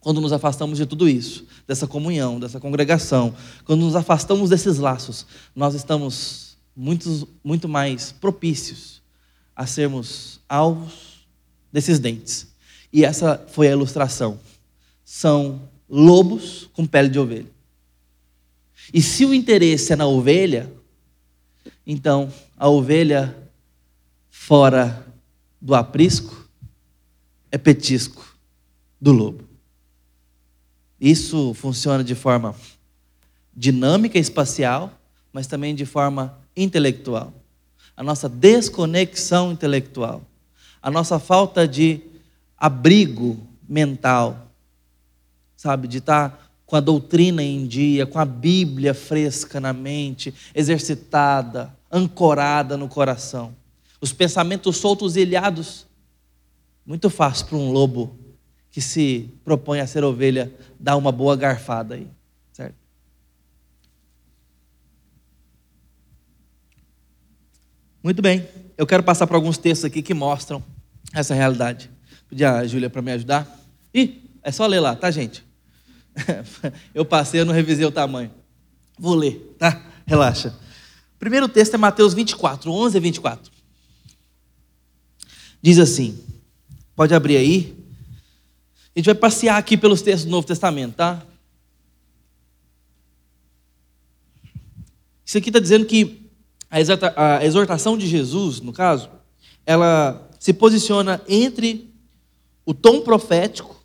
Quando 0.00 0.20
nos 0.20 0.32
afastamos 0.32 0.78
de 0.78 0.86
tudo 0.86 1.06
isso, 1.06 1.44
dessa 1.68 1.86
comunhão, 1.86 2.40
dessa 2.40 2.58
congregação, 2.58 3.34
quando 3.66 3.82
nos 3.82 3.94
afastamos 3.94 4.48
desses 4.48 4.78
laços, 4.78 5.26
nós 5.54 5.74
estamos 5.74 6.49
muito, 6.80 7.28
muito 7.44 7.68
mais 7.68 8.10
propícios 8.10 9.02
a 9.54 9.66
sermos 9.66 10.40
alvos 10.48 11.28
desses 11.70 11.98
dentes. 11.98 12.48
E 12.90 13.04
essa 13.04 13.36
foi 13.48 13.68
a 13.68 13.72
ilustração. 13.72 14.40
São 15.04 15.68
lobos 15.86 16.70
com 16.72 16.86
pele 16.86 17.10
de 17.10 17.18
ovelha. 17.18 17.50
E 18.94 19.02
se 19.02 19.26
o 19.26 19.34
interesse 19.34 19.92
é 19.92 19.96
na 19.96 20.06
ovelha, 20.06 20.72
então 21.86 22.32
a 22.56 22.66
ovelha 22.66 23.36
fora 24.30 25.06
do 25.60 25.74
aprisco 25.74 26.48
é 27.52 27.58
petisco 27.58 28.24
do 28.98 29.12
lobo. 29.12 29.44
Isso 30.98 31.52
funciona 31.52 32.02
de 32.02 32.14
forma 32.14 32.56
dinâmica 33.54 34.18
espacial, 34.18 34.98
mas 35.30 35.46
também 35.46 35.74
de 35.74 35.84
forma 35.84 36.39
intelectual, 36.62 37.32
a 37.96 38.02
nossa 38.02 38.28
desconexão 38.28 39.52
intelectual, 39.52 40.22
a 40.82 40.90
nossa 40.90 41.18
falta 41.18 41.66
de 41.66 42.00
abrigo 42.56 43.38
mental, 43.68 44.48
sabe, 45.56 45.88
de 45.88 45.98
estar 45.98 46.50
com 46.66 46.76
a 46.76 46.80
doutrina 46.80 47.42
em 47.42 47.66
dia, 47.66 48.06
com 48.06 48.18
a 48.18 48.24
Bíblia 48.24 48.94
fresca 48.94 49.60
na 49.60 49.72
mente, 49.72 50.32
exercitada, 50.54 51.74
ancorada 51.90 52.76
no 52.76 52.88
coração. 52.88 53.54
Os 54.00 54.12
pensamentos 54.12 54.76
soltos 54.76 55.16
e 55.16 55.20
ilhados, 55.20 55.86
muito 56.86 57.10
fácil 57.10 57.46
para 57.46 57.58
um 57.58 57.72
lobo 57.72 58.16
que 58.70 58.80
se 58.80 59.28
propõe 59.44 59.80
a 59.80 59.86
ser 59.86 60.04
ovelha 60.04 60.52
dar 60.78 60.96
uma 60.96 61.10
boa 61.10 61.36
garfada 61.36 61.96
aí. 61.96 62.06
Muito 68.02 68.22
bem, 68.22 68.48
eu 68.78 68.86
quero 68.86 69.02
passar 69.02 69.26
por 69.26 69.36
alguns 69.36 69.58
textos 69.58 69.84
aqui 69.84 70.00
que 70.00 70.14
mostram 70.14 70.64
essa 71.12 71.34
realidade. 71.34 71.90
Pedir 72.30 72.46
a 72.46 72.66
Júlia 72.66 72.88
para 72.88 73.02
me 73.02 73.12
ajudar? 73.12 73.60
Ih, 73.92 74.22
é 74.42 74.50
só 74.50 74.66
ler 74.66 74.80
lá, 74.80 74.96
tá, 74.96 75.10
gente? 75.10 75.44
eu 76.94 77.04
passei, 77.04 77.40
eu 77.40 77.44
não 77.44 77.52
revisei 77.52 77.84
o 77.84 77.90
tamanho. 77.92 78.30
Vou 78.98 79.14
ler, 79.14 79.54
tá? 79.58 79.84
Relaxa. 80.06 80.58
Primeiro 81.18 81.46
texto 81.46 81.74
é 81.74 81.76
Mateus 81.76 82.14
24, 82.14 82.72
11 82.72 82.96
e 82.96 83.00
24. 83.00 83.52
Diz 85.60 85.78
assim, 85.78 86.18
pode 86.96 87.14
abrir 87.14 87.36
aí. 87.36 87.76
A 88.96 88.98
gente 88.98 89.06
vai 89.06 89.14
passear 89.14 89.58
aqui 89.58 89.76
pelos 89.76 90.00
textos 90.00 90.24
do 90.24 90.30
Novo 90.30 90.46
Testamento, 90.46 90.94
tá? 90.94 91.22
Isso 95.22 95.36
aqui 95.36 95.50
está 95.50 95.60
dizendo 95.60 95.84
que 95.84 96.29
a 96.70 97.44
exortação 97.44 97.98
de 97.98 98.06
Jesus, 98.06 98.60
no 98.60 98.72
caso, 98.72 99.10
ela 99.66 100.30
se 100.38 100.52
posiciona 100.52 101.20
entre 101.28 101.92
o 102.64 102.72
tom 102.72 103.00
profético, 103.00 103.76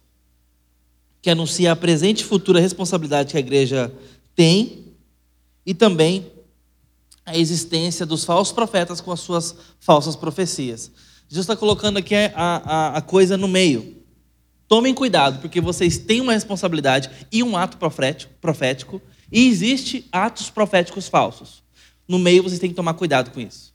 que 1.21 1.29
anuncia 1.29 1.71
a 1.71 1.75
presente 1.75 2.21
e 2.21 2.25
futura 2.25 2.59
responsabilidade 2.59 3.31
que 3.31 3.37
a 3.37 3.39
igreja 3.39 3.91
tem, 4.35 4.85
e 5.65 5.73
também 5.73 6.31
a 7.25 7.35
existência 7.35 8.05
dos 8.05 8.23
falsos 8.23 8.53
profetas 8.53 9.01
com 9.01 9.11
as 9.11 9.19
suas 9.19 9.55
falsas 9.79 10.15
profecias. 10.15 10.91
Jesus 11.27 11.45
está 11.45 11.55
colocando 11.55 11.97
aqui 11.97 12.13
a, 12.13 12.31
a, 12.35 12.97
a 12.97 13.01
coisa 13.01 13.35
no 13.35 13.47
meio. 13.47 13.95
Tomem 14.67 14.93
cuidado, 14.93 15.39
porque 15.41 15.59
vocês 15.59 15.97
têm 15.97 16.21
uma 16.21 16.33
responsabilidade 16.33 17.09
e 17.31 17.41
um 17.41 17.57
ato 17.57 17.77
profético, 17.77 18.33
profético 18.39 19.01
e 19.31 19.47
existe 19.47 20.07
atos 20.11 20.51
proféticos 20.51 21.07
falsos. 21.07 21.64
No 22.07 22.19
meio 22.19 22.43
vocês 22.43 22.59
têm 22.59 22.69
que 22.69 22.75
tomar 22.75 22.93
cuidado 22.93 23.31
com 23.31 23.39
isso. 23.39 23.73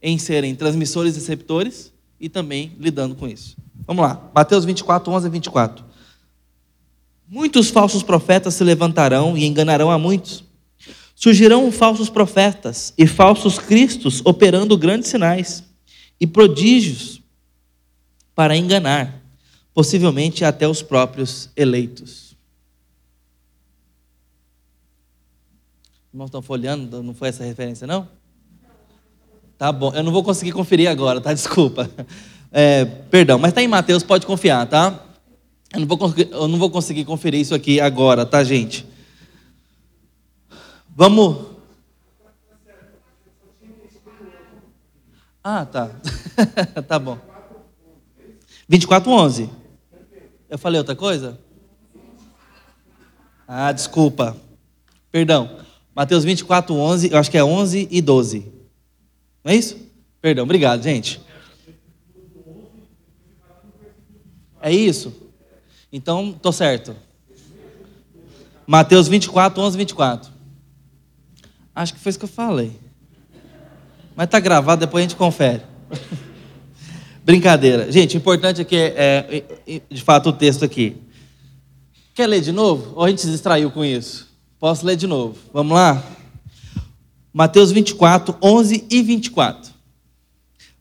Em 0.00 0.18
serem 0.18 0.54
transmissores 0.54 1.16
e 1.16 1.18
receptores 1.18 1.92
e 2.20 2.28
também 2.28 2.72
lidando 2.78 3.14
com 3.14 3.26
isso. 3.26 3.56
Vamos 3.86 4.02
lá, 4.02 4.30
Mateus 4.34 4.64
24, 4.64 5.12
11 5.12 5.26
a 5.26 5.30
24. 5.30 5.84
Muitos 7.28 7.70
falsos 7.70 8.02
profetas 8.02 8.54
se 8.54 8.62
levantarão 8.62 9.36
e 9.36 9.44
enganarão 9.44 9.90
a 9.90 9.98
muitos. 9.98 10.44
Surgirão 11.14 11.72
falsos 11.72 12.08
profetas 12.08 12.92
e 12.96 13.06
falsos 13.06 13.58
cristos 13.58 14.20
operando 14.24 14.76
grandes 14.76 15.08
sinais 15.08 15.64
e 16.20 16.26
prodígios 16.26 17.22
para 18.34 18.56
enganar, 18.56 19.22
possivelmente 19.72 20.44
até 20.44 20.68
os 20.68 20.82
próprios 20.82 21.50
eleitos. 21.56 22.25
Irmãos 26.16 26.28
estão 26.28 26.40
folheando? 26.40 27.02
Não 27.02 27.12
foi 27.12 27.28
essa 27.28 27.44
referência, 27.44 27.86
não? 27.86 28.08
Tá 29.58 29.70
bom, 29.70 29.92
eu 29.94 30.02
não 30.02 30.10
vou 30.10 30.24
conseguir 30.24 30.50
conferir 30.50 30.88
agora, 30.88 31.20
tá? 31.20 31.30
Desculpa. 31.34 31.90
É, 32.50 32.86
perdão, 32.86 33.38
mas 33.38 33.50
está 33.50 33.60
em 33.60 33.68
Mateus, 33.68 34.02
pode 34.02 34.24
confiar, 34.24 34.66
tá? 34.66 34.98
Eu 35.74 35.80
não, 35.80 35.86
vou, 35.86 36.14
eu 36.16 36.48
não 36.48 36.58
vou 36.58 36.70
conseguir 36.70 37.04
conferir 37.04 37.38
isso 37.38 37.54
aqui 37.54 37.82
agora, 37.82 38.24
tá, 38.24 38.42
gente? 38.42 38.86
Vamos. 40.88 41.48
Ah, 45.44 45.66
tá. 45.66 45.90
tá 46.88 46.98
bom. 46.98 47.18
24, 48.66 49.10
11. 49.10 49.50
Eu 50.48 50.56
falei 50.56 50.78
outra 50.78 50.96
coisa? 50.96 51.38
Ah, 53.46 53.70
desculpa. 53.70 54.34
Perdão. 55.12 55.65
Mateus 55.96 56.24
24, 56.24 56.74
11. 56.74 57.10
Eu 57.10 57.16
acho 57.16 57.30
que 57.30 57.38
é 57.38 57.42
11 57.42 57.88
e 57.90 58.02
12. 58.02 58.52
Não 59.42 59.50
é 59.50 59.56
isso? 59.56 59.78
Perdão, 60.20 60.44
obrigado, 60.44 60.82
gente. 60.82 61.18
É 64.60 64.70
isso? 64.70 65.14
Então, 65.90 66.34
tô 66.34 66.52
certo. 66.52 66.94
Mateus 68.66 69.08
24, 69.08 69.62
11, 69.62 69.78
24. 69.78 70.32
Acho 71.74 71.94
que 71.94 72.00
foi 72.00 72.10
isso 72.10 72.18
que 72.18 72.26
eu 72.26 72.28
falei. 72.28 72.78
Mas 74.14 74.28
tá 74.28 74.38
gravado, 74.38 74.80
depois 74.80 75.02
a 75.02 75.08
gente 75.08 75.16
confere. 75.16 75.62
Brincadeira. 77.24 77.90
Gente, 77.90 78.16
o 78.16 78.18
importante 78.18 78.60
aqui 78.60 78.76
é, 78.76 78.94
é, 78.96 79.44
é, 79.66 79.80
de 79.88 80.02
fato, 80.02 80.28
o 80.28 80.32
texto 80.32 80.62
aqui. 80.62 80.98
Quer 82.14 82.26
ler 82.26 82.42
de 82.42 82.52
novo? 82.52 82.92
Ou 82.96 83.04
a 83.04 83.08
gente 83.08 83.22
se 83.22 83.30
distraiu 83.30 83.70
com 83.70 83.82
isso? 83.82 84.25
Posso 84.66 84.84
ler 84.84 84.96
de 84.96 85.06
novo? 85.06 85.38
Vamos 85.52 85.74
lá? 85.74 86.04
Mateus 87.32 87.70
24, 87.70 88.36
11 88.42 88.84
e 88.90 89.00
24. 89.00 89.72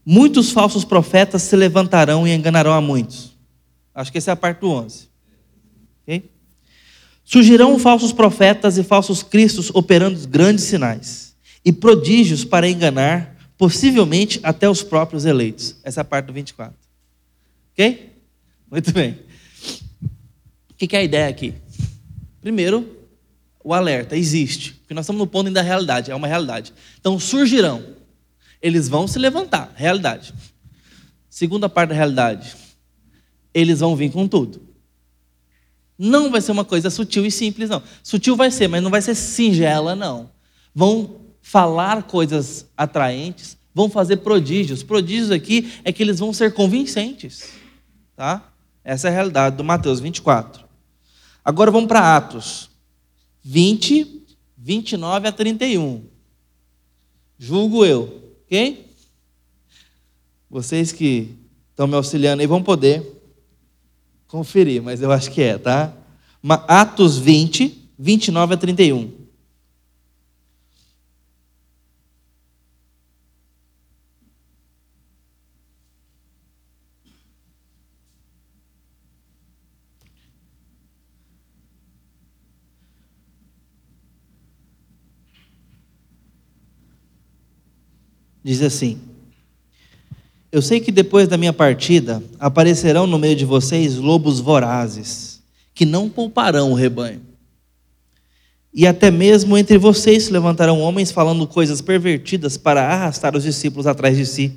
Muitos 0.03 0.51
falsos 0.51 0.83
profetas 0.83 1.43
se 1.43 1.55
levantarão 1.55 2.27
e 2.27 2.33
enganarão 2.33 2.73
a 2.73 2.81
muitos. 2.81 3.37
Acho 3.93 4.11
que 4.11 4.17
essa 4.17 4.31
é 4.31 4.33
a 4.33 4.35
parte 4.35 4.61
do 4.61 4.71
11. 4.71 5.07
Okay? 6.01 6.31
Surgirão 7.23 7.77
falsos 7.77 8.11
profetas 8.11 8.79
e 8.79 8.83
falsos 8.83 9.21
cristos 9.21 9.69
operando 9.71 10.27
grandes 10.27 10.63
sinais 10.63 11.35
e 11.63 11.71
prodígios 11.71 12.43
para 12.43 12.67
enganar, 12.67 13.37
possivelmente 13.55 14.39
até 14.41 14.67
os 14.67 14.81
próprios 14.81 15.25
eleitos. 15.25 15.75
Essa 15.83 15.99
é 15.99 16.01
a 16.01 16.05
parte 16.05 16.25
do 16.25 16.33
24. 16.33 16.75
Ok? 17.73 18.13
Muito 18.71 18.91
bem. 18.91 19.19
O 20.71 20.73
que 20.73 20.95
é 20.95 21.01
a 21.01 21.03
ideia 21.03 21.27
aqui? 21.27 21.53
Primeiro, 22.41 23.04
o 23.65 23.73
alerta 23.73 24.15
existe, 24.15 24.73
porque 24.73 24.93
nós 24.93 25.05
estamos 25.05 25.19
no 25.19 25.25
ponto 25.25 25.49
da 25.49 25.63
realidade, 25.63 26.11
é 26.11 26.15
uma 26.15 26.27
realidade. 26.27 26.71
Então 26.99 27.17
surgirão, 27.19 27.83
eles 28.61 28.87
vão 28.87 29.07
se 29.07 29.17
levantar, 29.17 29.73
realidade. 29.75 30.35
Segunda 31.27 31.67
parte 31.67 31.89
da 31.89 31.95
realidade, 31.95 32.55
eles 33.51 33.79
vão 33.79 33.95
vir 33.95 34.11
com 34.11 34.27
tudo. 34.27 34.61
Não 35.97 36.29
vai 36.29 36.41
ser 36.41 36.51
uma 36.51 36.63
coisa 36.63 36.91
sutil 36.91 37.25
e 37.25 37.31
simples, 37.31 37.67
não. 37.67 37.81
Sutil 38.03 38.35
vai 38.35 38.51
ser, 38.51 38.67
mas 38.67 38.83
não 38.83 38.91
vai 38.91 39.01
ser 39.01 39.15
singela, 39.15 39.95
não. 39.95 40.29
Vão 40.73 41.21
falar 41.41 42.03
coisas 42.03 42.67
atraentes, 42.77 43.57
vão 43.73 43.89
fazer 43.89 44.17
prodígios. 44.17 44.83
Prodígios 44.83 45.31
aqui 45.31 45.73
é 45.83 45.91
que 45.91 46.03
eles 46.03 46.19
vão 46.19 46.31
ser 46.31 46.53
convincentes. 46.53 47.49
Tá? 48.15 48.47
Essa 48.83 49.07
é 49.07 49.09
a 49.09 49.13
realidade 49.13 49.55
do 49.57 49.63
Mateus 49.63 49.99
24. 49.99 50.63
Agora 51.43 51.71
vamos 51.71 51.87
para 51.87 52.15
Atos 52.15 52.74
20, 53.47 54.25
29 54.57 55.27
a 55.27 55.31
31. 55.31 56.03
Julgo 57.37 57.85
eu, 57.85 58.33
ok? 58.43 58.87
Vocês 60.49 60.91
que 60.91 61.35
estão 61.69 61.85
me 61.85 61.93
auxiliando 61.93 62.41
aí 62.41 62.47
vão 62.47 62.63
poder 62.63 63.05
conferir, 64.27 64.81
mas 64.81 64.99
eu 64.99 65.11
acho 65.11 65.29
que 65.29 65.43
é, 65.43 65.59
tá? 65.59 65.93
Atos 66.67 67.19
20, 67.19 67.91
29 67.99 68.55
a 68.55 68.57
31. 68.57 69.11
Diz 88.45 88.61
assim: 88.61 88.99
eu 90.55 90.61
sei 90.61 90.79
que 90.79 90.89
depois 90.89 91.27
da 91.27 91.35
minha 91.35 91.51
partida 91.51 92.23
aparecerão 92.39 93.05
no 93.05 93.19
meio 93.19 93.35
de 93.35 93.43
vocês 93.43 93.97
lobos 93.97 94.39
vorazes, 94.39 95.41
que 95.73 95.85
não 95.85 96.07
pouparão 96.07 96.71
o 96.71 96.75
rebanho. 96.75 97.19
E 98.73 98.87
até 98.87 99.11
mesmo 99.11 99.57
entre 99.57 99.77
vocês 99.77 100.23
se 100.23 100.31
levantarão 100.31 100.79
homens 100.79 101.11
falando 101.11 101.45
coisas 101.45 101.81
pervertidas 101.81 102.55
para 102.55 102.87
arrastar 102.87 103.35
os 103.35 103.43
discípulos 103.43 103.85
atrás 103.85 104.15
de 104.15 104.25
si. 104.25 104.53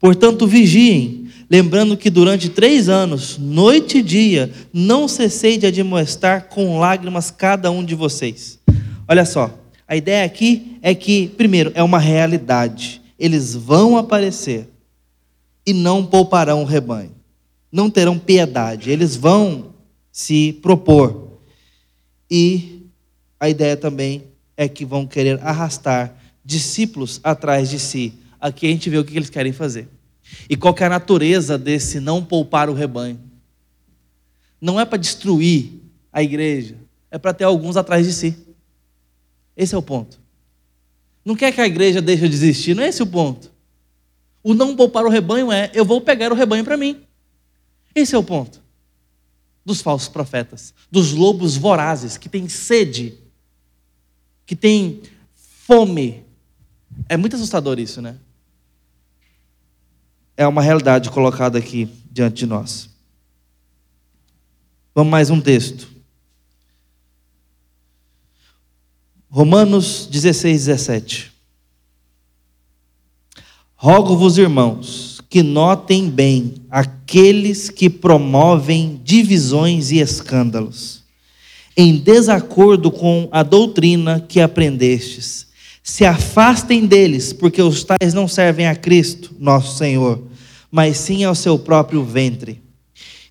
Portanto, 0.00 0.48
vigiem, 0.48 1.28
lembrando 1.48 1.96
que 1.96 2.10
durante 2.10 2.48
três 2.48 2.88
anos, 2.88 3.38
noite 3.38 3.98
e 3.98 4.02
dia, 4.02 4.50
não 4.72 5.06
cessei 5.06 5.56
de 5.56 5.66
admoestar 5.66 6.48
com 6.48 6.80
lágrimas 6.80 7.30
cada 7.30 7.70
um 7.70 7.84
de 7.84 7.94
vocês. 7.94 8.58
Olha 9.06 9.24
só, 9.24 9.56
a 9.86 9.94
ideia 9.94 10.24
aqui 10.24 10.76
é 10.82 10.92
que, 10.92 11.28
primeiro, 11.36 11.70
é 11.72 11.84
uma 11.84 12.00
realidade. 12.00 13.05
Eles 13.18 13.54
vão 13.54 13.96
aparecer 13.96 14.68
e 15.64 15.72
não 15.72 16.04
pouparão 16.04 16.62
o 16.62 16.66
rebanho. 16.66 17.14
Não 17.72 17.90
terão 17.90 18.18
piedade. 18.18 18.90
Eles 18.90 19.16
vão 19.16 19.74
se 20.12 20.52
propor. 20.62 21.40
E 22.30 22.88
a 23.38 23.48
ideia 23.48 23.76
também 23.76 24.24
é 24.56 24.68
que 24.68 24.84
vão 24.84 25.06
querer 25.06 25.40
arrastar 25.42 26.14
discípulos 26.44 27.20
atrás 27.22 27.68
de 27.68 27.78
si. 27.78 28.14
Aqui 28.40 28.66
a 28.66 28.70
gente 28.70 28.88
vê 28.88 28.98
o 28.98 29.04
que 29.04 29.16
eles 29.16 29.30
querem 29.30 29.52
fazer. 29.52 29.88
E 30.48 30.56
qual 30.56 30.74
é 30.78 30.84
a 30.84 30.88
natureza 30.88 31.58
desse 31.58 32.00
não 32.00 32.24
poupar 32.24 32.68
o 32.68 32.74
rebanho? 32.74 33.20
Não 34.60 34.80
é 34.80 34.84
para 34.84 34.98
destruir 34.98 35.82
a 36.12 36.22
igreja, 36.22 36.76
é 37.10 37.18
para 37.18 37.34
ter 37.34 37.44
alguns 37.44 37.76
atrás 37.76 38.06
de 38.06 38.12
si. 38.12 38.36
Esse 39.56 39.74
é 39.74 39.78
o 39.78 39.82
ponto. 39.82 40.18
Não 41.26 41.34
quer 41.34 41.50
que 41.50 41.60
a 41.60 41.66
igreja 41.66 42.00
deixe 42.00 42.28
de 42.28 42.36
existir, 42.36 42.76
não 42.76 42.84
é 42.84 42.88
esse 42.88 43.02
o 43.02 43.06
ponto. 43.06 43.50
O 44.44 44.54
não 44.54 44.76
poupar 44.76 45.04
o 45.04 45.08
rebanho 45.08 45.50
é: 45.50 45.72
eu 45.74 45.84
vou 45.84 46.00
pegar 46.00 46.30
o 46.30 46.36
rebanho 46.36 46.62
para 46.62 46.76
mim. 46.76 47.02
Esse 47.92 48.14
é 48.14 48.18
o 48.18 48.22
ponto 48.22 48.62
dos 49.64 49.82
falsos 49.82 50.08
profetas, 50.08 50.72
dos 50.88 51.12
lobos 51.12 51.56
vorazes 51.56 52.16
que 52.16 52.28
têm 52.28 52.48
sede, 52.48 53.18
que 54.46 54.54
têm 54.54 55.02
fome. 55.34 56.22
É 57.08 57.16
muito 57.16 57.34
assustador 57.34 57.80
isso, 57.80 58.00
né? 58.00 58.16
É 60.36 60.46
uma 60.46 60.62
realidade 60.62 61.10
colocada 61.10 61.58
aqui 61.58 61.88
diante 62.08 62.36
de 62.36 62.46
nós. 62.46 62.88
Vamos 64.94 65.10
mais 65.10 65.28
um 65.28 65.40
texto. 65.40 65.95
Romanos 69.36 70.08
16, 70.10 70.64
17. 70.64 71.30
Rogo-vos, 73.76 74.38
irmãos, 74.38 75.20
que 75.28 75.42
notem 75.42 76.08
bem 76.08 76.54
aqueles 76.70 77.68
que 77.68 77.90
promovem 77.90 78.98
divisões 79.04 79.90
e 79.90 79.98
escândalos, 79.98 81.02
em 81.76 81.98
desacordo 81.98 82.90
com 82.90 83.28
a 83.30 83.42
doutrina 83.42 84.24
que 84.26 84.40
aprendestes, 84.40 85.46
Se 85.82 86.06
afastem 86.06 86.86
deles, 86.86 87.34
porque 87.34 87.60
os 87.60 87.84
tais 87.84 88.14
não 88.14 88.26
servem 88.26 88.66
a 88.66 88.74
Cristo, 88.74 89.34
nosso 89.38 89.76
Senhor, 89.76 90.22
mas 90.70 90.96
sim 90.96 91.24
ao 91.24 91.34
seu 91.34 91.58
próprio 91.58 92.02
ventre. 92.02 92.62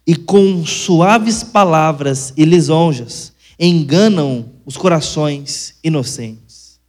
E 0.06 0.16
com 0.16 0.64
suaves 0.68 1.44
palavras 1.44 2.32
e 2.38 2.46
lisonjas 2.46 3.34
enganam 3.60 4.55
os 4.66 4.76
corações 4.76 5.76
inocentes. 5.84 6.80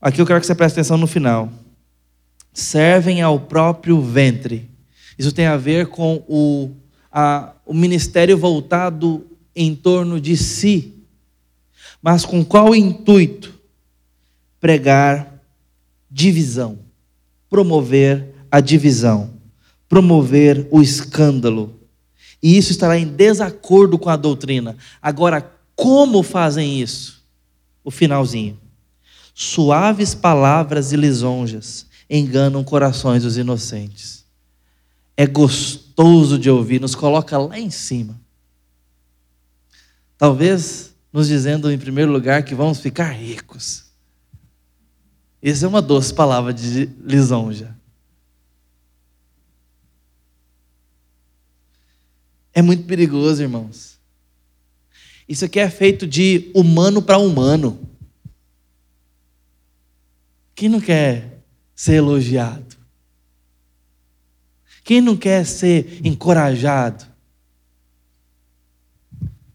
Aqui 0.00 0.20
eu 0.20 0.26
quero 0.26 0.40
que 0.40 0.46
você 0.46 0.54
preste 0.54 0.74
atenção 0.74 0.98
no 0.98 1.06
final. 1.06 1.50
Servem 2.52 3.22
ao 3.22 3.38
próprio 3.38 4.00
ventre. 4.00 4.68
Isso 5.16 5.32
tem 5.32 5.46
a 5.46 5.56
ver 5.56 5.86
com 5.86 6.24
o, 6.26 6.70
a, 7.10 7.52
o 7.64 7.72
ministério 7.72 8.36
voltado 8.36 9.24
em 9.54 9.74
torno 9.76 10.20
de 10.20 10.36
si. 10.36 10.92
Mas 12.02 12.24
com 12.24 12.44
qual 12.44 12.74
intuito? 12.74 13.54
Pregar 14.58 15.40
divisão, 16.10 16.78
promover 17.48 18.34
a 18.50 18.60
divisão, 18.60 19.30
promover 19.88 20.66
o 20.70 20.82
escândalo. 20.82 21.80
E 22.42 22.58
isso 22.58 22.72
estará 22.72 22.98
em 22.98 23.06
desacordo 23.06 23.98
com 23.98 24.10
a 24.10 24.16
doutrina. 24.16 24.76
Agora, 25.00 25.48
como 25.82 26.22
fazem 26.22 26.80
isso? 26.80 27.24
O 27.82 27.90
finalzinho. 27.90 28.56
Suaves 29.34 30.14
palavras 30.14 30.92
e 30.92 30.96
lisonjas 30.96 31.86
enganam 32.08 32.62
corações 32.62 33.24
dos 33.24 33.36
inocentes. 33.36 34.24
É 35.16 35.26
gostoso 35.26 36.38
de 36.38 36.48
ouvir, 36.48 36.80
nos 36.80 36.94
coloca 36.94 37.36
lá 37.36 37.58
em 37.58 37.68
cima. 37.68 38.20
Talvez 40.16 40.94
nos 41.12 41.26
dizendo, 41.26 41.68
em 41.68 41.76
primeiro 41.76 42.12
lugar, 42.12 42.44
que 42.44 42.54
vamos 42.54 42.78
ficar 42.78 43.10
ricos. 43.10 43.86
Essa 45.42 45.66
é 45.66 45.68
uma 45.68 45.82
doce 45.82 46.14
palavra 46.14 46.54
de 46.54 46.86
lisonja. 47.04 47.76
É 52.54 52.62
muito 52.62 52.84
perigoso, 52.84 53.42
irmãos. 53.42 53.91
Isso 55.32 55.46
aqui 55.46 55.58
é 55.58 55.70
feito 55.70 56.06
de 56.06 56.50
humano 56.54 57.00
para 57.00 57.16
humano. 57.16 57.88
Quem 60.54 60.68
não 60.68 60.78
quer 60.78 61.42
ser 61.74 61.94
elogiado? 61.94 62.76
Quem 64.84 65.00
não 65.00 65.16
quer 65.16 65.46
ser 65.46 66.06
encorajado? 66.06 67.06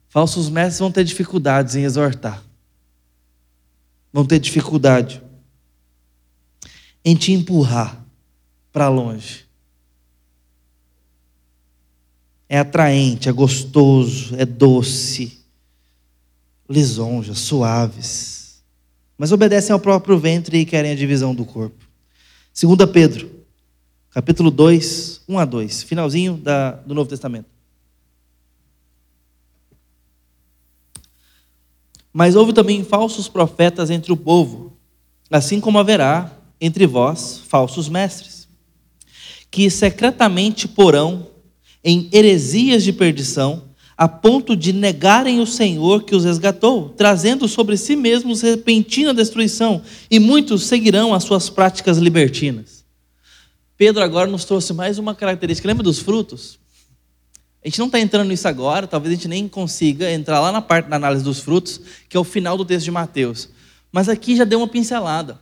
Falsos 0.09 0.49
mestres 0.49 0.79
vão 0.79 0.91
ter 0.91 1.03
dificuldades 1.03 1.75
em 1.75 1.83
exortar. 1.83 2.43
Vão 4.11 4.25
ter 4.25 4.39
dificuldade 4.39 5.21
em 7.05 7.15
te 7.15 7.33
empurrar 7.33 8.03
para 8.71 8.89
longe. 8.89 9.45
É 12.49 12.57
atraente, 12.57 13.29
é 13.29 13.31
gostoso, 13.31 14.35
é 14.37 14.43
doce, 14.43 15.45
lisonja, 16.69 17.33
suaves. 17.33 18.63
Mas 19.17 19.31
obedecem 19.31 19.73
ao 19.73 19.79
próprio 19.79 20.17
ventre 20.17 20.59
e 20.59 20.65
querem 20.65 20.91
a 20.91 20.95
divisão 20.95 21.33
do 21.33 21.45
corpo. 21.45 21.85
2 22.59 22.89
Pedro, 22.91 23.29
capítulo 24.11 24.51
2, 24.51 25.21
1 25.27 25.39
a 25.39 25.45
2, 25.45 25.83
finalzinho 25.83 26.37
da, 26.37 26.71
do 26.71 26.93
Novo 26.93 27.09
Testamento. 27.09 27.57
Mas 32.11 32.35
houve 32.35 32.51
também 32.51 32.83
falsos 32.83 33.27
profetas 33.27 33.91
entre 33.91 34.11
o 34.11 34.17
povo, 34.17 34.75
assim 35.29 35.59
como 35.59 35.77
haverá 35.77 36.31
entre 36.59 36.87
vós 36.87 37.41
falsos 37.47 37.87
mestres, 37.87 38.47
que 39.51 39.69
secretamente 39.69 40.67
porão 40.67 41.27
em 41.83 42.09
heresias 42.11 42.83
de 42.83 42.91
perdição, 42.91 43.66
a 43.97 44.07
ponto 44.07 44.55
de 44.55 44.71
negarem 44.71 45.39
o 45.39 45.47
Senhor 45.47 46.03
que 46.03 46.15
os 46.15 46.23
resgatou, 46.23 46.89
trazendo 46.89 47.47
sobre 47.47 47.75
si 47.75 47.95
mesmos 47.95 48.41
repentina 48.41 49.11
destruição, 49.11 49.81
e 50.09 50.19
muitos 50.19 50.65
seguirão 50.65 51.15
as 51.15 51.23
suas 51.23 51.49
práticas 51.49 51.97
libertinas. 51.97 52.85
Pedro 53.75 54.03
agora 54.03 54.29
nos 54.29 54.45
trouxe 54.45 54.71
mais 54.71 54.99
uma 54.99 55.15
característica. 55.15 55.67
Lembra 55.67 55.83
dos 55.83 55.99
frutos? 55.99 56.59
A 57.63 57.67
gente 57.67 57.79
não 57.79 57.87
está 57.87 57.99
entrando 57.99 58.27
nisso 58.27 58.47
agora, 58.47 58.85
talvez 58.85 59.11
a 59.11 59.15
gente 59.15 59.27
nem 59.27 59.47
consiga 59.47 60.11
entrar 60.11 60.39
lá 60.39 60.51
na 60.51 60.61
parte 60.61 60.87
da 60.87 60.95
análise 60.95 61.23
dos 61.23 61.39
frutos, 61.39 61.81
que 62.07 62.15
é 62.15 62.19
o 62.19 62.23
final 62.23 62.55
do 62.55 62.63
texto 62.63 62.85
de 62.85 62.91
Mateus. 62.91 63.49
Mas 63.91 64.07
aqui 64.07 64.35
já 64.35 64.43
deu 64.43 64.59
uma 64.59 64.67
pincelada. 64.67 65.39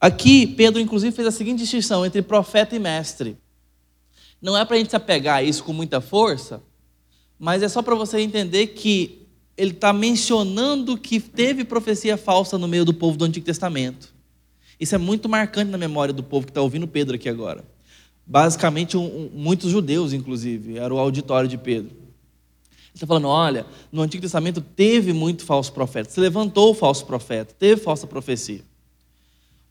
Aqui, 0.00 0.46
Pedro, 0.48 0.80
inclusive, 0.80 1.14
fez 1.14 1.28
a 1.28 1.30
seguinte 1.30 1.60
distinção 1.60 2.04
entre 2.04 2.22
profeta 2.22 2.74
e 2.74 2.78
mestre. 2.80 3.38
Não 4.42 4.58
é 4.58 4.64
para 4.64 4.74
a 4.74 4.78
gente 4.78 4.90
se 4.90 4.96
apegar 4.96 5.36
a 5.36 5.42
isso 5.42 5.64
com 5.64 5.72
muita 5.72 6.00
força, 6.00 6.60
mas 7.38 7.62
é 7.62 7.68
só 7.68 7.82
para 7.82 7.94
você 7.94 8.20
entender 8.20 8.68
que 8.68 9.26
ele 9.56 9.70
está 9.70 9.92
mencionando 9.92 10.98
que 10.98 11.20
teve 11.20 11.64
profecia 11.64 12.16
falsa 12.16 12.58
no 12.58 12.66
meio 12.66 12.84
do 12.84 12.92
povo 12.92 13.16
do 13.16 13.24
Antigo 13.24 13.46
Testamento. 13.46 14.12
Isso 14.80 14.94
é 14.94 14.98
muito 14.98 15.28
marcante 15.28 15.70
na 15.70 15.78
memória 15.78 16.12
do 16.12 16.22
povo 16.22 16.46
que 16.46 16.50
está 16.50 16.60
ouvindo 16.60 16.88
Pedro 16.88 17.14
aqui 17.14 17.28
agora 17.28 17.64
basicamente 18.26 18.96
um, 18.96 19.04
um, 19.04 19.30
muitos 19.34 19.70
judeus, 19.70 20.12
inclusive, 20.12 20.78
era 20.78 20.92
o 20.92 20.98
auditório 20.98 21.48
de 21.48 21.58
Pedro. 21.58 21.90
Ele 21.90 22.94
está 22.94 23.06
falando: 23.06 23.28
olha, 23.28 23.66
no 23.92 24.02
Antigo 24.02 24.22
Testamento 24.22 24.60
teve 24.60 25.12
muito 25.12 25.44
falso 25.44 25.72
profeta, 25.72 26.10
se 26.10 26.20
levantou 26.20 26.70
o 26.70 26.74
falso 26.74 27.04
profeta, 27.04 27.54
teve 27.58 27.80
falsa 27.80 28.06
profecia. 28.06 28.62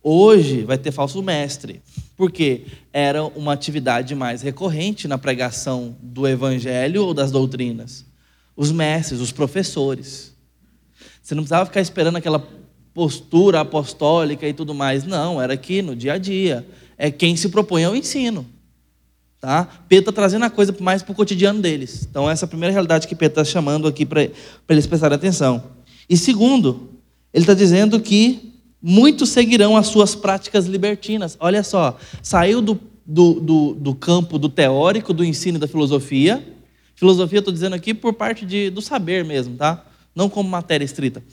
Hoje 0.03 0.63
vai 0.63 0.77
ter 0.77 0.91
falso 0.91 1.23
mestre, 1.23 1.81
porque 2.17 2.65
era 2.91 3.23
uma 3.23 3.53
atividade 3.53 4.13
mais 4.13 4.41
recorrente 4.41 5.07
na 5.07 5.17
pregação 5.17 5.95
do 6.01 6.27
evangelho 6.27 7.05
ou 7.05 7.13
das 7.13 7.31
doutrinas. 7.31 8.05
Os 8.55 8.69
mestres, 8.69 9.21
os 9.21 9.31
professores. 9.31 10.33
Você 11.21 11.33
não 11.33 11.43
precisava 11.43 11.65
ficar 11.65 11.79
esperando 11.79 12.17
aquela 12.17 12.45
postura 12.93 13.61
apostólica 13.61 14.47
e 14.47 14.53
tudo 14.53 14.73
mais. 14.73 15.05
Não, 15.05 15.41
era 15.41 15.53
aqui 15.53 15.81
no 15.81 15.95
dia 15.95 16.13
a 16.13 16.17
dia 16.17 16.67
é 16.97 17.11
quem 17.11 17.35
se 17.35 17.49
propõe 17.49 17.83
ao 17.83 17.95
ensino. 17.95 18.45
Tá? 19.39 19.67
Pedro 19.89 20.09
está 20.09 20.11
trazendo 20.13 20.45
a 20.45 20.49
coisa 20.49 20.73
mais 20.79 21.03
para 21.03 21.11
o 21.11 21.15
cotidiano 21.15 21.61
deles. 21.61 22.07
Então, 22.09 22.29
essa 22.29 22.45
é 22.45 22.47
a 22.47 22.49
primeira 22.49 22.71
realidade 22.71 23.07
que 23.07 23.15
Pedro 23.15 23.41
está 23.41 23.51
chamando 23.51 23.87
aqui 23.87 24.05
para 24.05 24.29
eles 24.69 24.87
prestarem 24.87 25.15
atenção. 25.15 25.63
E 26.09 26.15
segundo, 26.15 26.91
ele 27.33 27.43
está 27.43 27.53
dizendo 27.53 27.99
que 27.99 28.52
muitos 28.83 29.29
seguirão 29.29 29.77
as 29.77 29.87
suas 29.87 30.13
práticas 30.13 30.65
libertinas. 30.65 31.37
Olha 31.39 31.63
só, 31.63 31.97
saiu 32.21 32.61
do, 32.61 32.79
do, 33.05 33.39
do, 33.39 33.73
do 33.73 33.95
campo 33.95 34.37
do 34.37 34.49
teórico, 34.49 35.13
do 35.13 35.23
ensino 35.23 35.57
da 35.57 35.67
filosofia. 35.67 36.45
Filosofia, 36.93 37.39
estou 37.39 37.53
dizendo 37.53 37.73
aqui 37.73 37.93
por 37.93 38.13
parte 38.13 38.45
de, 38.45 38.69
do 38.69 38.81
saber 38.81 39.23
mesmo, 39.23 39.55
tá? 39.55 39.85
Não 40.13 40.29
como 40.29 40.49
matéria 40.49 40.83
estrita. 40.83 41.23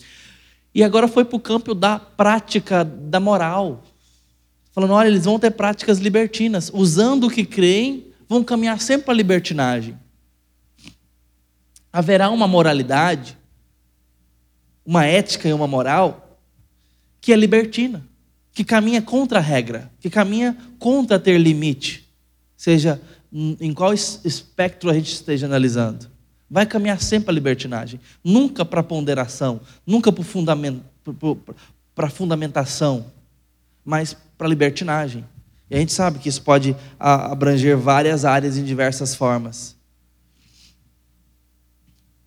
E 0.73 0.85
agora 0.85 1.09
foi 1.09 1.25
para 1.25 1.37
o 1.37 1.41
campo 1.41 1.75
da 1.75 1.99
prática 1.99 2.85
da 2.85 3.19
moral, 3.19 3.83
Falando, 4.73 4.93
olha, 4.93 5.09
eles 5.09 5.25
vão 5.25 5.39
ter 5.39 5.51
práticas 5.51 5.99
libertinas. 5.99 6.71
Usando 6.73 7.27
o 7.27 7.31
que 7.31 7.45
creem, 7.45 8.07
vão 8.29 8.45
caminhar 8.45 8.81
sempre 8.81 9.07
para 9.07 9.15
a 9.15 9.17
libertinagem. 9.17 9.99
Haverá 11.93 12.31
uma 12.31 12.47
moralidade, 12.47 13.37
uma 14.87 15.05
ética 15.05 15.49
e 15.49 15.53
uma 15.53 15.67
moral 15.67 16.30
que 17.21 17.33
é 17.33 17.37
libertina, 17.37 18.05
que 18.53 18.65
caminha 18.65 19.03
contra 19.03 19.39
a 19.39 19.43
regra, 19.43 19.91
que 20.01 20.09
caminha 20.11 20.57
contra 20.79 21.19
ter 21.19 21.39
limite, 21.39 22.09
seja 22.57 23.01
em 23.33 23.73
qual 23.73 23.93
espectro 23.93 24.91
a 24.91 24.95
gente 24.95 25.13
esteja 25.13 25.47
analisando. 25.47 26.09
Vai 26.51 26.67
caminhar 26.67 27.01
sempre 27.01 27.31
a 27.31 27.33
libertinagem, 27.33 28.01
nunca 28.25 28.65
para 28.65 28.83
ponderação, 28.83 29.61
nunca 29.87 30.11
para 30.11 30.25
fundament, 30.25 30.83
fundamentação, 32.11 33.07
mas 33.85 34.17
para 34.37 34.49
libertinagem. 34.49 35.25
E 35.71 35.77
a 35.77 35.79
gente 35.79 35.93
sabe 35.93 36.19
que 36.19 36.29
isso 36.29 36.43
pode 36.43 36.77
abranger 36.99 37.77
várias 37.77 38.25
áreas 38.25 38.59
em 38.59 38.65
diversas 38.65 39.15
formas. 39.15 39.77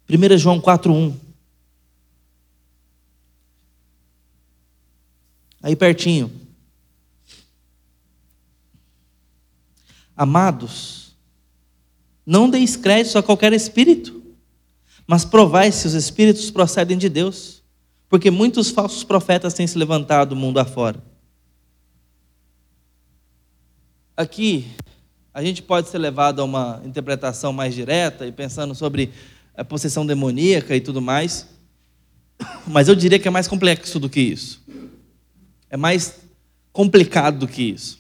1 0.10 0.38
João 0.38 0.62
4,1. 0.62 1.14
Aí 5.64 5.78
pertinho. 5.78 6.30
Amados, 10.16 11.16
não 12.26 12.50
deis 12.50 12.76
crédito 12.76 13.18
a 13.18 13.24
qualquer 13.24 13.54
espírito, 13.54 14.22
mas 15.08 15.24
provai 15.24 15.72
se 15.72 15.88
os 15.88 15.94
espíritos 15.94 16.52
procedem 16.52 16.98
de 16.98 17.08
Deus, 17.08 17.64
porque 18.10 18.30
muitos 18.30 18.70
falsos 18.70 19.06
profetas 19.06 19.54
têm 19.54 19.66
se 19.66 19.78
levantado 19.78 20.36
mundo 20.36 20.60
afora. 20.60 21.02
Aqui, 24.16 24.68
a 25.34 25.42
gente 25.42 25.64
pode 25.64 25.90
ser 25.90 25.98
levado 25.98 26.42
a 26.42 26.46
uma 26.46 26.82
interpretação 26.86 27.52
mais 27.52 27.74
direta 27.74 28.28
e 28.28 28.32
pensando 28.32 28.76
sobre 28.76 29.12
a 29.56 29.64
possessão 29.64 30.06
demoníaca 30.06 30.76
e 30.76 30.82
tudo 30.82 31.02
mais. 31.02 31.48
Mas 32.68 32.88
eu 32.88 32.96
diria 32.96 33.18
que 33.18 33.28
é 33.28 33.32
mais 33.32 33.48
complexo 33.48 34.00
do 34.00 34.10
que 34.10 34.20
isso. 34.20 34.62
É 35.74 35.78
mais 35.78 36.20
complicado 36.72 37.40
do 37.40 37.48
que 37.48 37.64
isso. 37.64 37.98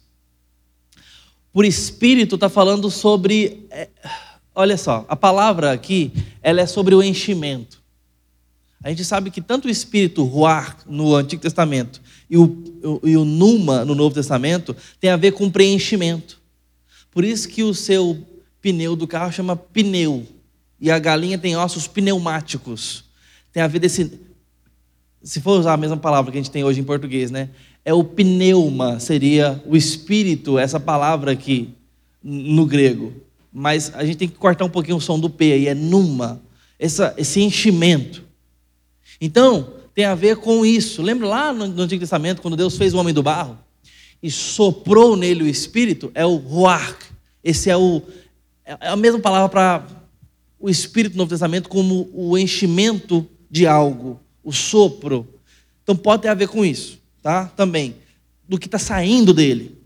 Por 1.51 1.65
espírito 1.65 2.35
está 2.35 2.47
falando 2.47 2.91
sobre. 2.91 3.65
É, 3.71 3.89
olha 4.53 4.77
só, 4.77 5.03
a 5.09 5.15
palavra 5.15 5.71
aqui 5.71 6.13
ela 6.43 6.61
é 6.61 6.67
sobre 6.67 6.93
o 6.93 7.01
enchimento. 7.01 7.81
A 8.83 8.89
gente 8.89 9.03
sabe 9.03 9.31
que 9.31 9.41
tanto 9.41 9.67
o 9.67 9.71
espírito 9.71 10.23
ruar 10.23 10.77
no 10.85 11.15
Antigo 11.15 11.41
Testamento 11.41 11.99
e 12.29 12.37
o, 12.37 12.43
o, 12.83 13.09
e 13.09 13.17
o 13.17 13.25
numa 13.25 13.83
no 13.83 13.95
Novo 13.95 14.13
Testamento 14.13 14.75
tem 14.99 15.09
a 15.09 15.17
ver 15.17 15.31
com 15.31 15.49
preenchimento. 15.49 16.39
Por 17.09 17.23
isso 17.23 17.49
que 17.49 17.63
o 17.63 17.73
seu 17.73 18.23
pneu 18.61 18.95
do 18.95 19.07
carro 19.07 19.31
chama 19.31 19.55
pneu. 19.55 20.27
E 20.79 20.91
a 20.91 20.99
galinha 20.99 21.39
tem 21.39 21.57
ossos 21.57 21.87
pneumáticos. 21.87 23.05
Tem 23.51 23.63
a 23.63 23.67
ver 23.67 23.79
desse. 23.79 24.21
Se 25.23 25.39
for 25.39 25.57
usar 25.57 25.73
a 25.73 25.77
mesma 25.77 25.97
palavra 25.97 26.31
que 26.31 26.37
a 26.37 26.41
gente 26.41 26.51
tem 26.51 26.63
hoje 26.63 26.81
em 26.81 26.83
português, 26.83 27.31
né? 27.31 27.49
É 27.85 27.93
o 27.93 28.03
pneuma, 28.03 28.99
seria 28.99 29.61
o 29.65 29.75
espírito, 29.75 30.59
essa 30.59 30.79
palavra 30.79 31.31
aqui 31.31 31.73
no 32.21 32.65
grego. 32.65 33.13
Mas 33.51 33.93
a 33.95 34.05
gente 34.05 34.17
tem 34.17 34.27
que 34.27 34.35
cortar 34.35 34.65
um 34.65 34.69
pouquinho 34.69 34.97
o 34.97 35.01
som 35.01 35.19
do 35.19 35.29
P 35.29 35.53
aí, 35.53 35.67
é 35.67 35.73
numa. 35.73 36.41
Essa, 36.77 37.13
esse 37.17 37.41
enchimento. 37.41 38.23
Então, 39.21 39.73
tem 39.93 40.05
a 40.05 40.15
ver 40.15 40.37
com 40.37 40.65
isso. 40.65 41.01
Lembra 41.01 41.27
lá 41.27 41.53
no, 41.53 41.81
Antigo 41.81 42.01
Testamento, 42.01 42.41
quando 42.41 42.57
Deus 42.57 42.77
fez 42.77 42.93
o 42.93 42.97
homem 42.97 43.13
do 43.13 43.23
barro 43.23 43.57
e 44.21 44.31
soprou 44.31 45.15
nele 45.15 45.43
o 45.43 45.47
espírito? 45.47 46.11
É 46.13 46.25
o 46.25 46.35
ruach. 46.35 46.97
Esse 47.43 47.69
é, 47.69 47.77
o, 47.77 48.01
é 48.65 48.87
a 48.87 48.95
mesma 48.95 49.19
palavra 49.19 49.49
para 49.49 49.85
o 50.59 50.69
espírito 50.69 51.13
do 51.13 51.17
Novo 51.17 51.29
Testamento 51.29 51.69
como 51.69 52.09
o 52.13 52.37
enchimento 52.37 53.27
de 53.51 53.67
algo, 53.67 54.19
o 54.43 54.51
sopro. 54.51 55.27
Então 55.83 55.95
pode 55.95 56.23
ter 56.23 56.29
a 56.29 56.33
ver 56.33 56.47
com 56.47 56.63
isso, 56.63 56.99
tá? 57.21 57.45
Também. 57.55 57.95
Do 58.47 58.59
que 58.59 58.67
está 58.67 58.79
saindo 58.79 59.33
dele. 59.33 59.77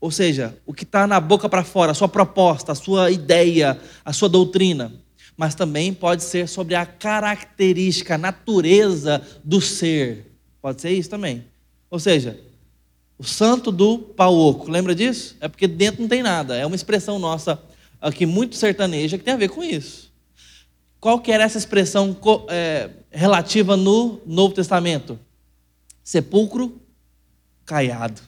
Ou 0.00 0.10
seja, 0.10 0.56
o 0.64 0.72
que 0.72 0.84
está 0.84 1.06
na 1.06 1.18
boca 1.18 1.48
para 1.48 1.64
fora, 1.64 1.92
a 1.92 1.94
sua 1.94 2.08
proposta, 2.08 2.72
a 2.72 2.74
sua 2.74 3.10
ideia, 3.10 3.80
a 4.04 4.12
sua 4.12 4.28
doutrina 4.28 4.92
mas 5.36 5.54
também 5.54 5.92
pode 5.92 6.24
ser 6.24 6.48
sobre 6.48 6.74
a 6.74 6.86
característica, 6.86 8.14
a 8.14 8.18
natureza 8.18 9.22
do 9.44 9.60
ser. 9.60 10.32
Pode 10.62 10.80
ser 10.80 10.90
isso 10.90 11.10
também. 11.10 11.44
Ou 11.90 11.98
seja, 11.98 12.40
o 13.18 13.24
santo 13.24 13.70
do 13.70 13.98
pau 13.98 14.34
oco, 14.34 14.70
lembra 14.70 14.94
disso? 14.94 15.36
É 15.40 15.46
porque 15.46 15.66
dentro 15.66 16.00
não 16.00 16.08
tem 16.08 16.22
nada. 16.22 16.56
É 16.56 16.64
uma 16.64 16.74
expressão 16.74 17.18
nossa 17.18 17.60
aqui 18.00 18.24
muito 18.24 18.56
sertaneja 18.56 19.18
que 19.18 19.24
tem 19.24 19.34
a 19.34 19.38
ver 19.38 19.50
com 19.50 19.62
isso. 19.62 20.10
Qual 20.98 21.20
que 21.20 21.30
era 21.30 21.44
essa 21.44 21.58
expressão 21.58 22.16
é, 22.48 22.90
relativa 23.16 23.76
no 23.76 24.20
Novo 24.26 24.54
Testamento? 24.54 25.18
Sepulcro 26.04 26.80
caiado. 27.64 28.20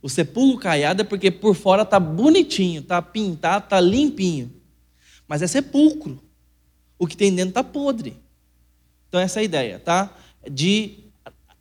O 0.00 0.08
sepulcro 0.08 0.58
caiado 0.58 1.02
é 1.02 1.04
porque 1.04 1.30
por 1.30 1.54
fora 1.54 1.82
está 1.82 1.98
bonitinho, 2.00 2.80
está 2.80 3.02
pintado, 3.02 3.64
está 3.64 3.80
limpinho. 3.80 4.50
Mas 5.28 5.42
é 5.42 5.46
sepulcro 5.46 6.22
o 6.98 7.06
que 7.06 7.16
tem 7.16 7.34
dentro 7.34 7.50
está 7.50 7.64
podre. 7.64 8.16
Então, 9.08 9.20
essa 9.20 9.40
é 9.40 9.42
a 9.42 9.44
ideia, 9.44 9.78
tá? 9.80 10.16
De 10.48 11.00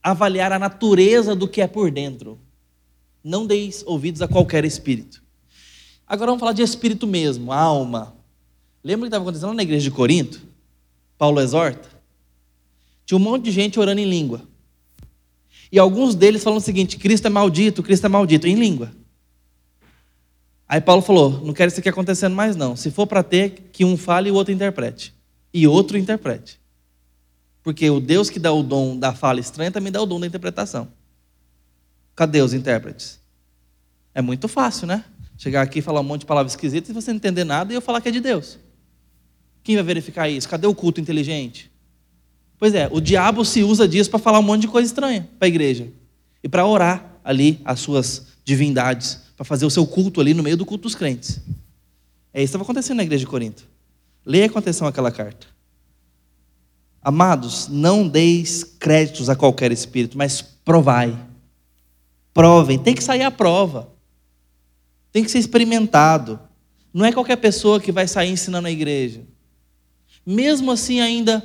avaliar 0.02 0.52
a 0.52 0.60
natureza 0.60 1.36
do 1.36 1.48
que 1.48 1.62
é 1.62 1.68
por 1.68 1.90
dentro. 1.90 2.40
Não 3.24 3.46
deis 3.48 3.84
ouvidos 3.88 4.22
a 4.22 4.28
qualquer 4.28 4.64
espírito. 4.66 5.22
Agora 6.06 6.30
vamos 6.30 6.40
falar 6.40 6.54
de 6.54 6.62
espírito 6.62 7.08
mesmo, 7.08 7.52
alma. 7.52 8.16
Lembra 8.84 9.02
o 9.02 9.06
que 9.06 9.08
estava 9.08 9.24
acontecendo 9.24 9.54
na 9.54 9.64
igreja 9.64 9.84
de 9.84 9.92
Corinto? 9.92 10.42
Paulo 11.18 11.42
exorta. 11.42 11.91
Tinha 13.12 13.20
um 13.20 13.24
monte 13.24 13.44
de 13.44 13.52
gente 13.52 13.78
orando 13.78 14.00
em 14.00 14.10
língua. 14.10 14.42
E 15.70 15.78
alguns 15.78 16.16
deles 16.16 16.42
falam 16.42 16.60
o 16.60 16.62
seguinte: 16.62 16.96
Cristo 16.96 17.28
é 17.28 17.30
maldito, 17.30 17.84
Cristo 17.84 18.06
é 18.06 18.08
maldito, 18.08 18.48
em 18.48 18.56
língua. 18.56 18.90
Aí 20.66 20.80
Paulo 20.80 21.02
falou: 21.02 21.46
não 21.46 21.54
quero 21.54 21.70
isso 21.70 21.82
aqui 21.82 21.90
acontecendo 21.90 22.34
mais, 22.34 22.56
não. 22.56 22.74
Se 22.74 22.90
for 22.90 23.06
para 23.06 23.22
ter, 23.22 23.70
que 23.74 23.84
um 23.84 23.98
fale 23.98 24.30
e 24.30 24.32
o 24.32 24.36
outro 24.36 24.54
interprete 24.54 25.14
e 25.54 25.68
outro 25.68 25.98
interprete. 25.98 26.58
Porque 27.62 27.90
o 27.90 28.00
Deus 28.00 28.30
que 28.30 28.40
dá 28.40 28.54
o 28.54 28.64
dom 28.64 28.98
da 28.98 29.14
fala 29.14 29.42
estranha 29.42 29.72
também 29.72 29.92
dá 29.92 30.02
o 30.02 30.06
dom 30.06 30.18
da 30.18 30.28
interpretação. 30.28 30.88
Cadê 32.16 32.42
os 32.42 32.54
intérpretes? 32.54 33.20
É 34.16 34.22
muito 34.22 34.48
fácil, 34.48 34.88
né? 34.88 35.04
Chegar 35.38 35.64
aqui 35.64 35.80
e 35.80 35.82
falar 35.82 36.00
um 36.00 36.06
monte 36.06 36.22
de 36.22 36.28
palavras 36.28 36.54
esquisitas 36.54 36.90
e 36.90 36.94
você 36.94 37.12
não 37.12 37.18
entender 37.18 37.44
nada 37.44 37.74
e 37.74 37.76
eu 37.76 37.82
falar 37.82 38.00
que 38.00 38.08
é 38.08 38.12
de 38.12 38.22
Deus. 38.22 38.58
Quem 39.62 39.76
vai 39.76 39.84
verificar 39.84 40.30
isso? 40.30 40.48
Cadê 40.48 40.66
o 40.66 40.74
culto 40.74 41.02
inteligente? 41.02 41.71
Pois 42.62 42.76
é, 42.76 42.88
o 42.92 43.02
diabo 43.02 43.44
se 43.44 43.64
usa 43.64 43.88
disso 43.88 44.08
para 44.12 44.20
falar 44.20 44.38
um 44.38 44.44
monte 44.44 44.62
de 44.62 44.68
coisa 44.68 44.86
estranha 44.86 45.28
para 45.40 45.48
a 45.48 45.50
igreja. 45.50 45.88
E 46.44 46.48
para 46.48 46.64
orar 46.64 47.20
ali 47.24 47.60
as 47.66 47.80
suas 47.80 48.28
divindades, 48.46 49.20
para 49.36 49.44
fazer 49.44 49.66
o 49.66 49.70
seu 49.72 49.84
culto 49.88 50.22
ali 50.22 50.36
no 50.36 50.44
meio 50.44 50.56
do 50.56 50.64
culto 50.64 50.84
dos 50.84 50.94
crentes. 50.94 51.42
É 52.32 52.38
isso 52.38 52.42
que 52.42 52.42
estava 52.44 52.64
acontecendo 52.64 52.98
na 52.98 53.04
igreja 53.04 53.22
de 53.22 53.26
Corinto. 53.26 53.68
Leia 54.24 54.48
com 54.48 54.60
atenção 54.60 54.88
aquela 54.88 55.10
carta. 55.10 55.48
Amados, 57.02 57.68
não 57.68 58.08
deis 58.08 58.64
créditos 58.64 59.28
a 59.28 59.36
qualquer 59.36 59.72
espírito, 59.72 60.16
mas 60.16 60.44
provai. 60.44 61.18
Provem, 62.32 62.78
tem 62.78 62.94
que 62.94 63.04
sair 63.04 63.24
à 63.24 63.32
prova. 63.32 63.90
Tem 65.12 65.24
que 65.24 65.32
ser 65.32 65.40
experimentado. 65.40 66.40
Não 66.94 67.06
é 67.06 67.12
qualquer 67.12 67.38
pessoa 67.38 67.80
que 67.80 67.92
vai 67.92 68.08
sair 68.08 68.30
ensinando 68.30 68.68
a 68.68 68.72
igreja. 68.72 69.24
Mesmo 70.24 70.70
assim, 70.72 71.02
ainda 71.02 71.44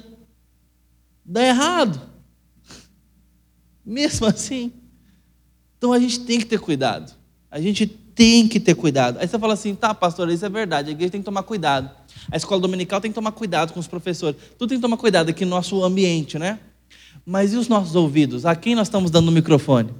dá 1.27 1.45
errado. 1.45 2.01
Mesmo 3.85 4.27
assim. 4.27 4.72
Então 5.77 5.93
a 5.93 5.99
gente 5.99 6.20
tem 6.20 6.39
que 6.39 6.47
ter 6.47 6.59
cuidado. 6.59 7.12
A 7.51 7.61
gente 7.61 7.87
tem 7.87 8.49
que 8.49 8.59
ter 8.59 8.74
cuidado. 8.74 9.18
Aí 9.18 9.29
você 9.29 9.39
fala 9.39 9.55
assim, 9.55 9.74
tá, 9.74 9.95
pastor, 9.95 10.31
isso 10.31 10.45
é 10.45 10.49
verdade, 10.49 10.89
a 10.89 10.93
igreja 10.93 11.11
tem 11.11 11.20
que 11.20 11.24
tomar 11.24 11.43
cuidado. 11.43 11.91
A 12.31 12.37
escola 12.37 12.61
dominical 12.61 13.01
tem 13.01 13.11
que 13.11 13.14
tomar 13.14 13.33
cuidado 13.33 13.72
com 13.72 13.81
os 13.81 13.87
professores. 13.87 14.41
Tudo 14.59 14.70
tem 14.70 14.79
que 14.79 14.83
tomar 14.83 14.97
cuidado 14.97 15.29
aqui 15.29 15.45
no 15.45 15.51
nosso 15.51 15.83
ambiente, 15.85 16.39
né? 16.39 16.59
Mas 17.24 17.53
e 17.53 17.57
os 17.57 17.68
nossos 17.68 17.95
ouvidos? 17.95 18.47
A 18.47 18.57
quem 18.57 18.74
nós 18.74 18.89
estamos 18.89 19.11
dando 19.11 19.29
o 19.29 19.33
microfone? 19.33 19.93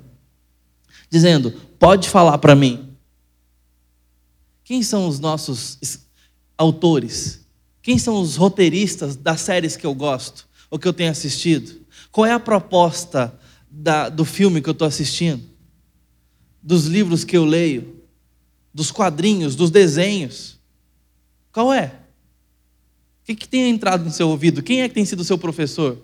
Dizendo, 1.11 1.53
pode 1.79 2.09
falar 2.09 2.39
para 2.39 2.55
mim. 2.55 2.97
Quem 4.65 4.83
são 4.83 5.07
os 5.07 5.21
nossos 5.21 5.79
autores? 6.57 7.47
Quem 7.83 7.99
são 7.99 8.21
os 8.21 8.37
roteiristas 8.37 9.15
das 9.15 9.41
séries 9.41 9.77
que 9.77 9.87
eu 9.87 9.95
gosto 9.95 10.47
ou 10.77 10.81
que 10.81 10.87
eu 10.89 10.93
tenho 10.93 11.11
assistido? 11.11 11.81
Qual 12.13 12.25
é 12.25 12.33
a 12.33 12.41
proposta 12.41 13.39
da, 13.71 14.09
do 14.09 14.25
filme 14.25 14.63
que 14.63 14.69
eu 14.69 14.73
estou 14.73 14.87
assistindo? 14.87 15.43
Dos 16.63 16.87
livros 16.87 17.25
que 17.25 17.37
eu 17.37 17.45
leio? 17.45 17.97
dos 18.77 18.91
quadrinhos, 18.91 19.57
dos 19.57 19.71
desenhos? 19.71 20.61
Qual 21.51 21.73
é? 21.73 21.87
O 21.87 23.25
que, 23.25 23.35
que 23.35 23.49
tem 23.49 23.71
entrado 23.71 24.05
no 24.05 24.11
seu 24.11 24.29
ouvido? 24.29 24.63
Quem 24.63 24.83
é 24.83 24.89
que 24.89 24.95
tem 24.95 25.05
sido 25.07 25.21
o 25.21 25.25
seu 25.25 25.39
professor? 25.39 25.97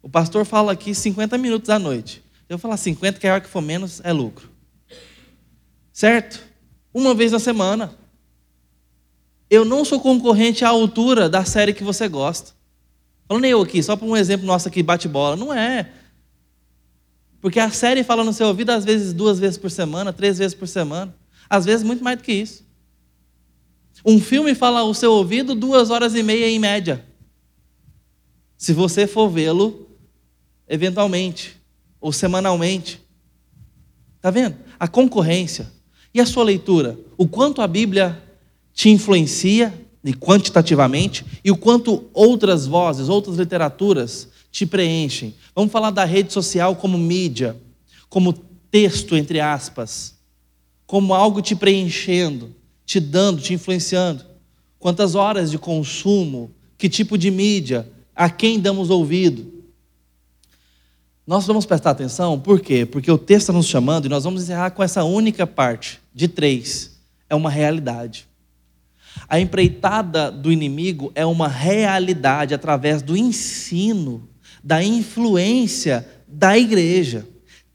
O 0.00 0.08
pastor 0.08 0.44
fala 0.44 0.70
aqui 0.70 0.94
50 0.94 1.36
minutos 1.38 1.70
à 1.70 1.78
noite. 1.80 2.22
Eu 2.48 2.56
falar 2.56 2.76
50, 2.76 3.18
que 3.18 3.26
a 3.26 3.32
hora 3.32 3.40
que 3.40 3.48
for 3.48 3.60
menos 3.60 4.00
é 4.04 4.12
lucro. 4.12 4.48
Certo? 5.92 6.40
Uma 6.94 7.16
vez 7.16 7.32
na 7.32 7.40
semana. 7.40 7.92
Eu 9.50 9.64
não 9.64 9.84
sou 9.84 9.98
concorrente 9.98 10.64
à 10.64 10.68
altura 10.68 11.28
da 11.28 11.44
série 11.44 11.74
que 11.74 11.82
você 11.82 12.06
gosta. 12.06 12.52
Falando 13.32 13.46
eu 13.46 13.62
aqui, 13.62 13.82
só 13.82 13.96
para 13.96 14.06
um 14.06 14.14
exemplo 14.14 14.46
nosso 14.46 14.68
aqui, 14.68 14.82
bate-bola. 14.82 15.36
Não 15.36 15.54
é. 15.54 15.90
Porque 17.40 17.58
a 17.58 17.70
série 17.70 18.04
fala 18.04 18.22
no 18.22 18.30
seu 18.30 18.46
ouvido, 18.46 18.68
às 18.68 18.84
vezes, 18.84 19.14
duas 19.14 19.38
vezes 19.38 19.56
por 19.56 19.70
semana, 19.70 20.12
três 20.12 20.36
vezes 20.36 20.54
por 20.54 20.68
semana. 20.68 21.16
Às 21.48 21.64
vezes, 21.64 21.82
muito 21.82 22.04
mais 22.04 22.18
do 22.18 22.24
que 22.24 22.30
isso. 22.30 22.62
Um 24.04 24.20
filme 24.20 24.54
fala 24.54 24.80
ao 24.80 24.92
seu 24.92 25.12
ouvido 25.12 25.54
duas 25.54 25.88
horas 25.88 26.14
e 26.14 26.22
meia 26.22 26.46
em 26.46 26.58
média. 26.58 27.06
Se 28.54 28.74
você 28.74 29.06
for 29.06 29.30
vê-lo 29.30 29.88
eventualmente 30.68 31.56
ou 32.02 32.12
semanalmente. 32.12 33.00
Está 34.16 34.30
vendo? 34.30 34.58
A 34.78 34.86
concorrência. 34.86 35.72
E 36.12 36.20
a 36.20 36.26
sua 36.26 36.44
leitura? 36.44 36.98
O 37.16 37.26
quanto 37.26 37.62
a 37.62 37.66
Bíblia 37.66 38.22
te 38.74 38.90
influencia, 38.90 39.72
e 40.04 40.12
quantitativamente, 40.12 41.24
e 41.44 41.50
o 41.50 41.56
quanto 41.56 42.04
outras 42.12 42.66
vozes, 42.66 43.08
outras 43.08 43.36
literaturas 43.36 44.28
te 44.50 44.66
preenchem. 44.66 45.34
Vamos 45.54 45.72
falar 45.72 45.90
da 45.90 46.04
rede 46.04 46.32
social 46.32 46.74
como 46.76 46.98
mídia, 46.98 47.56
como 48.08 48.32
texto, 48.70 49.16
entre 49.16 49.40
aspas, 49.40 50.14
como 50.86 51.14
algo 51.14 51.40
te 51.40 51.54
preenchendo, 51.54 52.54
te 52.84 52.98
dando, 52.98 53.40
te 53.40 53.54
influenciando. 53.54 54.24
Quantas 54.78 55.14
horas 55.14 55.50
de 55.50 55.58
consumo, 55.58 56.50
que 56.76 56.88
tipo 56.88 57.16
de 57.16 57.30
mídia, 57.30 57.88
a 58.14 58.28
quem 58.28 58.58
damos 58.58 58.90
ouvido. 58.90 59.52
Nós 61.24 61.46
vamos 61.46 61.64
prestar 61.64 61.90
atenção, 61.90 62.38
por 62.38 62.60
quê? 62.60 62.84
Porque 62.84 63.10
o 63.10 63.16
texto 63.16 63.42
está 63.42 63.52
nos 63.52 63.66
chamando 63.66 64.06
e 64.06 64.08
nós 64.08 64.24
vamos 64.24 64.42
encerrar 64.42 64.72
com 64.72 64.82
essa 64.82 65.04
única 65.04 65.46
parte, 65.46 66.00
de 66.12 66.26
três. 66.26 66.98
É 67.30 67.34
uma 67.34 67.48
realidade. 67.48 68.26
A 69.28 69.40
empreitada 69.40 70.30
do 70.30 70.52
inimigo 70.52 71.10
é 71.14 71.24
uma 71.24 71.48
realidade 71.48 72.54
através 72.54 73.02
do 73.02 73.16
ensino, 73.16 74.28
da 74.62 74.82
influência 74.82 76.06
da 76.26 76.56
igreja. 76.56 77.26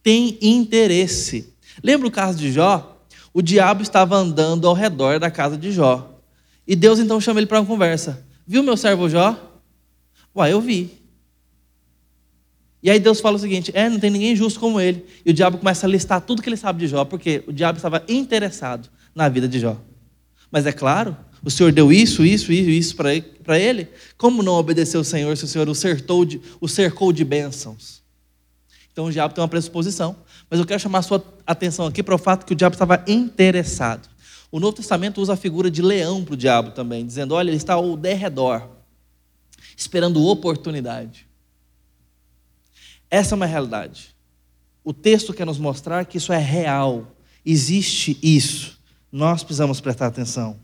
Tem 0.02 0.38
interesse. 0.42 1.54
Lembra 1.84 2.08
o 2.08 2.12
caso 2.12 2.38
de 2.38 2.52
Jó? 2.52 3.04
O 3.34 3.42
diabo 3.42 3.82
estava 3.82 4.16
andando 4.16 4.68
ao 4.68 4.74
redor 4.74 5.20
da 5.20 5.30
casa 5.30 5.58
de 5.58 5.72
Jó. 5.72 6.22
E 6.68 6.76
Deus 6.76 7.00
então 7.00 7.22
chama 7.22 7.40
ele 7.40 7.48
para 7.48 7.60
uma 7.60 7.66
conversa. 7.66 8.26
Viu 8.46 8.64
meu 8.64 8.76
servo 8.76 9.10
Jó? 9.10 9.36
Uai, 10.36 10.54
eu 10.54 10.62
vi. 10.62 10.98
E 12.82 12.90
aí 12.90 13.00
Deus 13.00 13.20
fala 13.20 13.36
o 13.36 13.40
seguinte: 13.40 13.72
é, 13.74 13.90
não 13.90 14.00
tem 14.00 14.10
ninguém 14.10 14.36
justo 14.36 14.60
como 14.60 14.80
ele. 14.80 15.06
E 15.26 15.32
o 15.32 15.34
diabo 15.34 15.58
começa 15.58 15.86
a 15.86 15.90
listar 15.90 16.22
tudo 16.22 16.42
que 16.42 16.50
ele 16.50 16.58
sabe 16.58 16.80
de 16.80 16.88
Jó, 16.88 17.06
porque 17.06 17.44
o 17.48 17.54
diabo 17.54 17.78
estava 17.78 18.04
interessado 18.08 18.90
na 19.14 19.28
vida 19.28 19.48
de 19.48 19.60
Jó. 19.60 19.78
Mas 20.52 20.66
é 20.66 20.72
claro, 20.72 21.18
o 21.44 21.52
Senhor 21.52 21.72
deu 21.72 21.92
isso, 21.92 22.26
isso, 22.26 22.52
isso, 22.52 22.70
isso 22.70 22.96
para 22.96 23.60
ele. 23.60 23.88
Como 24.18 24.42
não 24.42 24.54
obedeceu 24.54 25.02
o 25.02 25.04
Senhor 25.04 25.36
se 25.38 25.46
o 25.46 25.48
Senhor 25.48 25.70
o 25.70 25.76
cercou, 25.76 26.26
de, 26.26 26.42
o 26.60 26.68
cercou 26.68 27.12
de 27.12 27.24
bênçãos? 27.24 28.02
Então 28.92 29.06
o 29.06 29.12
diabo 29.12 29.34
tem 29.34 29.42
uma 29.42 29.48
pressuposição. 29.48 30.16
Mas 30.50 30.60
eu 30.60 30.66
quero 30.66 30.80
chamar 30.80 31.00
a 31.00 31.04
sua 31.04 31.24
atenção 31.46 31.86
aqui 31.86 32.02
para 32.02 32.16
o 32.16 32.18
fato 32.18 32.46
que 32.46 32.54
o 32.54 32.56
diabo 32.56 32.74
estava 32.74 33.04
interessado. 33.08 34.10
O 34.52 34.60
Novo 34.60 34.78
Testamento 34.78 35.22
usa 35.22 35.34
a 35.34 35.38
figura 35.38 35.70
de 35.70 35.82
leão 35.82 36.24
para 36.24 36.34
o 36.34 36.38
diabo 36.38 36.72
também, 36.72 37.06
dizendo: 37.06 37.36
olha, 37.36 37.50
ele 37.50 37.58
está 37.58 37.74
ao 37.74 37.98
derredor, 37.98 38.68
esperando 39.76 40.26
oportunidade. 40.26 41.28
Essa 43.10 43.36
é 43.36 43.38
uma 43.38 43.46
realidade. 43.46 44.16
O 44.84 44.94
texto 44.94 45.34
quer 45.34 45.46
nos 45.46 45.60
mostrar 45.60 46.06
que 46.06 46.18
isso 46.18 46.32
é 46.32 46.38
real, 46.38 47.16
existe 47.46 48.18
isso. 48.24 48.80
Nós 49.12 49.44
precisamos 49.44 49.82
prestar 49.82 50.08
atenção. 50.08 50.58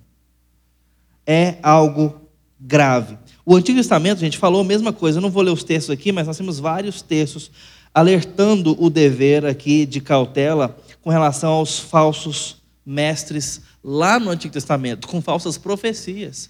É 1.25 1.55
algo 1.63 2.21
grave. 2.59 3.17
O 3.45 3.55
Antigo 3.55 3.77
Testamento, 3.77 4.17
a 4.17 4.21
gente 4.21 4.37
falou 4.37 4.61
a 4.61 4.65
mesma 4.65 4.93
coisa. 4.93 5.17
Eu 5.17 5.21
não 5.21 5.29
vou 5.29 5.43
ler 5.43 5.51
os 5.51 5.63
textos 5.63 5.93
aqui, 5.93 6.11
mas 6.11 6.27
nós 6.27 6.37
temos 6.37 6.59
vários 6.59 7.01
textos 7.01 7.51
alertando 7.93 8.75
o 8.81 8.89
dever 8.89 9.45
aqui 9.45 9.85
de 9.85 10.01
cautela 10.01 10.77
com 11.01 11.09
relação 11.09 11.51
aos 11.51 11.77
falsos 11.77 12.61
mestres 12.85 13.61
lá 13.83 14.19
no 14.19 14.29
Antigo 14.29 14.53
Testamento, 14.53 15.07
com 15.07 15.21
falsas 15.21 15.57
profecias. 15.57 16.49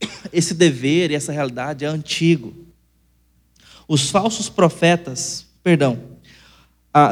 Esse 0.32 0.54
dever 0.54 1.10
e 1.10 1.14
essa 1.14 1.32
realidade 1.32 1.84
é 1.84 1.88
antigo. 1.88 2.54
Os 3.86 4.10
falsos 4.10 4.48
profetas, 4.48 5.46
perdão, 5.62 5.98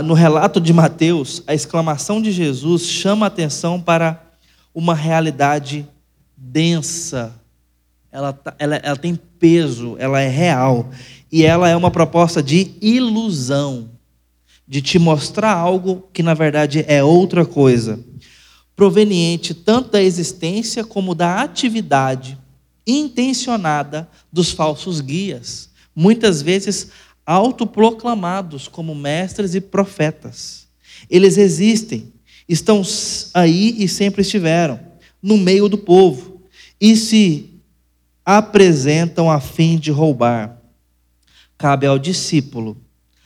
no 0.04 0.14
relato 0.14 0.60
de 0.60 0.72
Mateus, 0.72 1.42
a 1.46 1.52
exclamação 1.52 2.22
de 2.22 2.30
Jesus 2.32 2.82
chama 2.82 3.26
a 3.26 3.28
atenção 3.28 3.80
para 3.80 4.24
uma 4.74 4.94
realidade 4.94 5.86
densa. 6.42 7.34
Ela, 8.10 8.32
tá, 8.32 8.54
ela, 8.58 8.76
ela 8.76 8.96
tem 8.96 9.14
peso, 9.14 9.96
ela 9.98 10.20
é 10.20 10.28
real. 10.28 10.90
E 11.30 11.44
ela 11.44 11.68
é 11.68 11.76
uma 11.76 11.90
proposta 11.90 12.42
de 12.42 12.72
ilusão, 12.80 13.90
de 14.66 14.82
te 14.82 14.98
mostrar 14.98 15.52
algo 15.52 16.08
que 16.12 16.22
na 16.22 16.34
verdade 16.34 16.84
é 16.88 17.02
outra 17.02 17.44
coisa, 17.44 17.98
proveniente 18.74 19.54
tanto 19.54 19.90
da 19.90 20.02
existência 20.02 20.84
como 20.84 21.14
da 21.14 21.40
atividade 21.40 22.38
intencionada 22.86 24.08
dos 24.32 24.50
falsos 24.50 25.00
guias 25.00 25.72
muitas 25.94 26.42
vezes 26.42 26.88
autoproclamados 27.24 28.66
como 28.66 28.94
mestres 28.94 29.54
e 29.54 29.60
profetas. 29.60 30.66
Eles 31.08 31.36
existem, 31.36 32.12
estão 32.48 32.82
aí 33.34 33.76
e 33.78 33.88
sempre 33.88 34.22
estiveram, 34.22 34.80
no 35.22 35.36
meio 35.36 35.68
do 35.68 35.78
povo, 35.78 36.31
e 36.82 36.96
se 36.96 37.62
apresentam 38.26 39.30
a 39.30 39.38
fim 39.38 39.78
de 39.78 39.92
roubar. 39.92 40.60
Cabe 41.56 41.86
ao 41.86 41.96
discípulo 41.96 42.76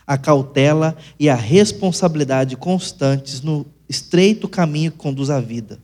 a 0.07 0.19
cautela 0.19 0.95
e 1.19 1.31
a 1.31 1.35
responsabilidade 1.35 2.55
constantes 2.55 3.41
no 3.41 3.65
estreito 3.89 4.47
caminho 4.47 4.93
que 4.93 4.99
conduz 4.99 5.31
à 5.31 5.41
vida. 5.41 5.81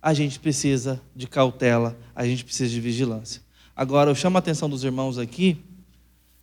A 0.00 0.14
gente 0.14 0.38
precisa 0.38 1.00
de 1.16 1.26
cautela, 1.26 1.98
a 2.14 2.24
gente 2.24 2.44
precisa 2.44 2.70
de 2.70 2.80
vigilância. 2.80 3.42
Agora, 3.74 4.10
eu 4.10 4.14
chamo 4.14 4.36
a 4.36 4.38
atenção 4.38 4.70
dos 4.70 4.84
irmãos 4.84 5.18
aqui 5.18 5.58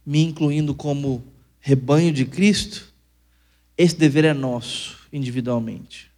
me 0.05 0.21
incluindo 0.21 0.75
como 0.75 1.23
rebanho 1.61 2.11
de 2.11 2.25
Cristo, 2.25 2.93
esse 3.77 3.95
dever 3.95 4.25
é 4.25 4.33
nosso, 4.33 4.97
individualmente. 5.11 6.11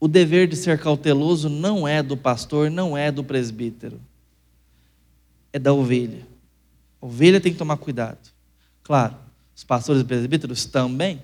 O 0.00 0.08
dever 0.08 0.48
de 0.48 0.56
ser 0.56 0.80
cauteloso 0.80 1.50
não 1.50 1.86
é 1.86 2.02
do 2.02 2.16
pastor, 2.16 2.70
não 2.70 2.96
é 2.96 3.12
do 3.12 3.22
presbítero, 3.22 4.00
é 5.52 5.58
da 5.58 5.72
ovelha. 5.72 6.26
A 7.00 7.06
ovelha 7.06 7.40
tem 7.40 7.52
que 7.52 7.58
tomar 7.58 7.76
cuidado. 7.76 8.18
Claro, 8.82 9.14
os 9.54 9.62
pastores 9.62 10.00
e 10.00 10.04
presbíteros 10.04 10.64
também, 10.64 11.22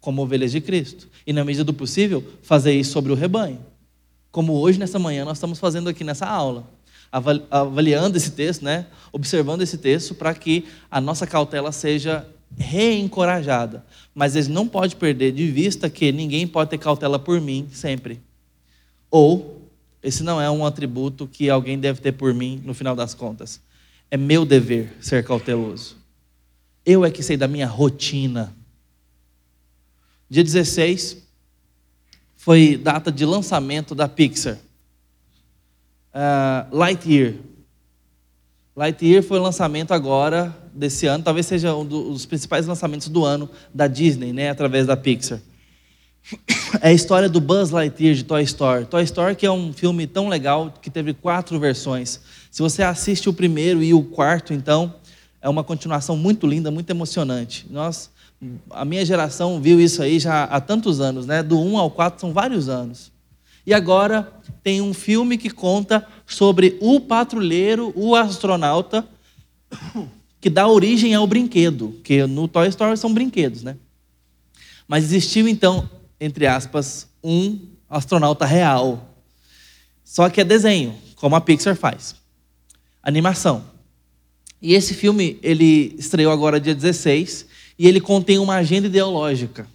como 0.00 0.22
ovelhas 0.22 0.52
de 0.52 0.60
Cristo. 0.60 1.08
E, 1.26 1.32
na 1.32 1.44
medida 1.44 1.64
do 1.64 1.74
possível, 1.74 2.24
fazer 2.42 2.72
isso 2.72 2.92
sobre 2.92 3.10
o 3.10 3.16
rebanho. 3.16 3.58
Como 4.30 4.52
hoje, 4.52 4.78
nessa 4.78 4.98
manhã, 4.98 5.24
nós 5.24 5.38
estamos 5.38 5.58
fazendo 5.58 5.88
aqui 5.88 6.04
nessa 6.04 6.26
aula 6.26 6.64
avaliando 7.50 8.16
esse 8.16 8.30
texto, 8.32 8.62
né? 8.64 8.86
observando 9.12 9.62
esse 9.62 9.78
texto, 9.78 10.14
para 10.14 10.34
que 10.34 10.66
a 10.90 11.00
nossa 11.00 11.26
cautela 11.26 11.72
seja 11.72 12.26
reencorajada. 12.56 13.84
Mas 14.14 14.34
eles 14.34 14.48
não 14.48 14.68
pode 14.68 14.96
perder 14.96 15.32
de 15.32 15.50
vista 15.50 15.88
que 15.88 16.12
ninguém 16.12 16.46
pode 16.46 16.70
ter 16.70 16.78
cautela 16.78 17.18
por 17.18 17.40
mim 17.40 17.68
sempre. 17.72 18.20
Ou, 19.10 19.62
esse 20.02 20.22
não 20.22 20.40
é 20.40 20.50
um 20.50 20.64
atributo 20.64 21.26
que 21.26 21.48
alguém 21.48 21.78
deve 21.78 22.00
ter 22.00 22.12
por 22.12 22.34
mim 22.34 22.60
no 22.64 22.74
final 22.74 22.94
das 22.94 23.14
contas. 23.14 23.60
É 24.10 24.16
meu 24.16 24.44
dever 24.44 24.94
ser 25.00 25.24
cauteloso. 25.24 25.96
Eu 26.84 27.04
é 27.04 27.10
que 27.10 27.22
sei 27.22 27.36
da 27.36 27.48
minha 27.48 27.66
rotina. 27.66 28.54
Dia 30.28 30.44
16 30.44 31.18
foi 32.36 32.76
data 32.76 33.10
de 33.10 33.24
lançamento 33.24 33.94
da 33.94 34.08
Pixar 34.08 34.58
uh, 36.16 36.76
Lightyear. 36.76 37.34
Lightyear 38.76 39.22
foi 39.22 39.38
o 39.38 39.42
lançamento 39.42 39.94
agora 39.94 40.54
desse 40.74 41.06
ano, 41.06 41.24
talvez 41.24 41.46
seja 41.46 41.74
um 41.74 41.82
dos 41.82 42.26
principais 42.26 42.66
lançamentos 42.66 43.08
do 43.08 43.24
ano 43.24 43.48
da 43.72 43.86
Disney, 43.86 44.34
né, 44.34 44.50
através 44.50 44.86
da 44.86 44.94
Pixar. 44.94 45.40
É 46.82 46.88
a 46.88 46.92
história 46.92 47.26
do 47.26 47.40
Buzz 47.40 47.70
Lightyear 47.70 48.14
de 48.14 48.24
Toy 48.24 48.42
Story. 48.42 48.84
Toy 48.84 49.02
Story 49.04 49.34
que 49.34 49.46
é 49.46 49.50
um 49.50 49.72
filme 49.72 50.06
tão 50.06 50.28
legal 50.28 50.74
que 50.82 50.90
teve 50.90 51.14
quatro 51.14 51.58
versões. 51.58 52.20
Se 52.50 52.60
você 52.60 52.82
assiste 52.82 53.30
o 53.30 53.32
primeiro 53.32 53.82
e 53.82 53.94
o 53.94 54.02
quarto, 54.02 54.52
então 54.52 54.94
é 55.40 55.48
uma 55.48 55.64
continuação 55.64 56.14
muito 56.14 56.46
linda, 56.46 56.70
muito 56.70 56.90
emocionante. 56.90 57.66
Nós, 57.70 58.10
a 58.70 58.84
minha 58.84 59.06
geração 59.06 59.58
viu 59.58 59.80
isso 59.80 60.02
aí 60.02 60.18
já 60.18 60.44
há 60.44 60.60
tantos 60.60 61.00
anos, 61.00 61.26
né? 61.26 61.42
Do 61.42 61.58
1 61.58 61.78
ao 61.78 61.90
4 61.90 62.20
são 62.20 62.32
vários 62.32 62.68
anos. 62.68 63.10
E 63.66 63.74
agora 63.74 64.32
tem 64.62 64.80
um 64.80 64.94
filme 64.94 65.36
que 65.36 65.50
conta 65.50 66.06
sobre 66.24 66.78
o 66.80 67.00
patrulheiro, 67.00 67.92
o 67.96 68.14
astronauta, 68.14 69.06
que 70.40 70.48
dá 70.48 70.68
origem 70.68 71.14
ao 71.14 71.26
brinquedo, 71.26 72.00
que 72.04 72.24
no 72.26 72.46
Toy 72.46 72.68
Story 72.68 72.96
são 72.96 73.12
brinquedos, 73.12 73.64
né? 73.64 73.76
Mas 74.86 75.02
existiu 75.04 75.48
então, 75.48 75.90
entre 76.20 76.46
aspas, 76.46 77.08
um 77.22 77.58
astronauta 77.90 78.46
real. 78.46 79.16
Só 80.04 80.30
que 80.30 80.40
é 80.40 80.44
desenho, 80.44 80.94
como 81.16 81.34
a 81.34 81.40
Pixar 81.40 81.74
faz. 81.74 82.14
Animação. 83.02 83.64
E 84.62 84.74
esse 84.74 84.94
filme, 84.94 85.40
ele 85.42 85.96
estreou 85.98 86.32
agora 86.32 86.60
dia 86.60 86.74
16, 86.74 87.46
e 87.76 87.88
ele 87.88 88.00
contém 88.00 88.38
uma 88.38 88.54
agenda 88.54 88.86
ideológica 88.86 89.66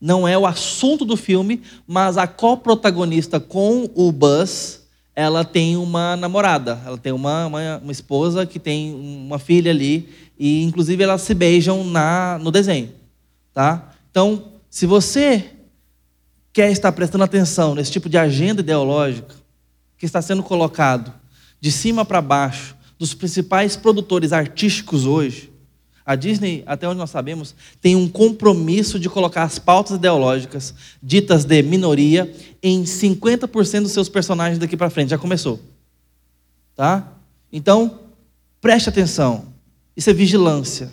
não 0.00 0.26
é 0.26 0.38
o 0.38 0.46
assunto 0.46 1.04
do 1.04 1.16
filme, 1.16 1.60
mas 1.86 2.16
a 2.16 2.26
coprotagonista 2.26 3.38
com 3.38 3.90
o 3.94 4.10
Buzz, 4.10 4.80
ela 5.14 5.44
tem 5.44 5.76
uma 5.76 6.16
namorada, 6.16 6.80
ela 6.86 6.96
tem 6.96 7.12
uma, 7.12 7.46
uma, 7.46 7.78
uma, 7.78 7.92
esposa 7.92 8.46
que 8.46 8.58
tem 8.58 8.94
uma 8.94 9.38
filha 9.38 9.70
ali, 9.70 10.08
e 10.38 10.62
inclusive 10.62 11.02
elas 11.02 11.20
se 11.20 11.34
beijam 11.34 11.84
na, 11.84 12.38
no 12.40 12.50
desenho. 12.50 12.90
Tá? 13.52 13.92
Então, 14.10 14.52
se 14.70 14.86
você 14.86 15.50
quer 16.52 16.70
estar 16.70 16.90
prestando 16.92 17.24
atenção 17.24 17.74
nesse 17.74 17.92
tipo 17.92 18.08
de 18.08 18.16
agenda 18.16 18.60
ideológica 18.60 19.34
que 19.98 20.06
está 20.06 20.22
sendo 20.22 20.42
colocado 20.42 21.12
de 21.60 21.70
cima 21.70 22.04
para 22.04 22.22
baixo 22.22 22.74
dos 22.98 23.12
principais 23.12 23.76
produtores 23.76 24.32
artísticos 24.32 25.04
hoje, 25.04 25.49
a 26.10 26.16
Disney, 26.16 26.64
até 26.66 26.88
onde 26.88 26.98
nós 26.98 27.10
sabemos, 27.10 27.54
tem 27.80 27.94
um 27.94 28.08
compromisso 28.08 28.98
de 28.98 29.08
colocar 29.08 29.44
as 29.44 29.60
pautas 29.60 29.96
ideológicas 29.96 30.74
ditas 31.00 31.44
de 31.44 31.62
minoria 31.62 32.34
em 32.60 32.82
50% 32.82 33.82
dos 33.82 33.92
seus 33.92 34.08
personagens 34.08 34.58
daqui 34.58 34.76
para 34.76 34.90
frente. 34.90 35.10
Já 35.10 35.18
começou. 35.18 35.60
Tá? 36.74 37.12
Então, 37.52 38.00
preste 38.60 38.88
atenção. 38.88 39.44
Isso 39.96 40.10
é 40.10 40.12
vigilância. 40.12 40.90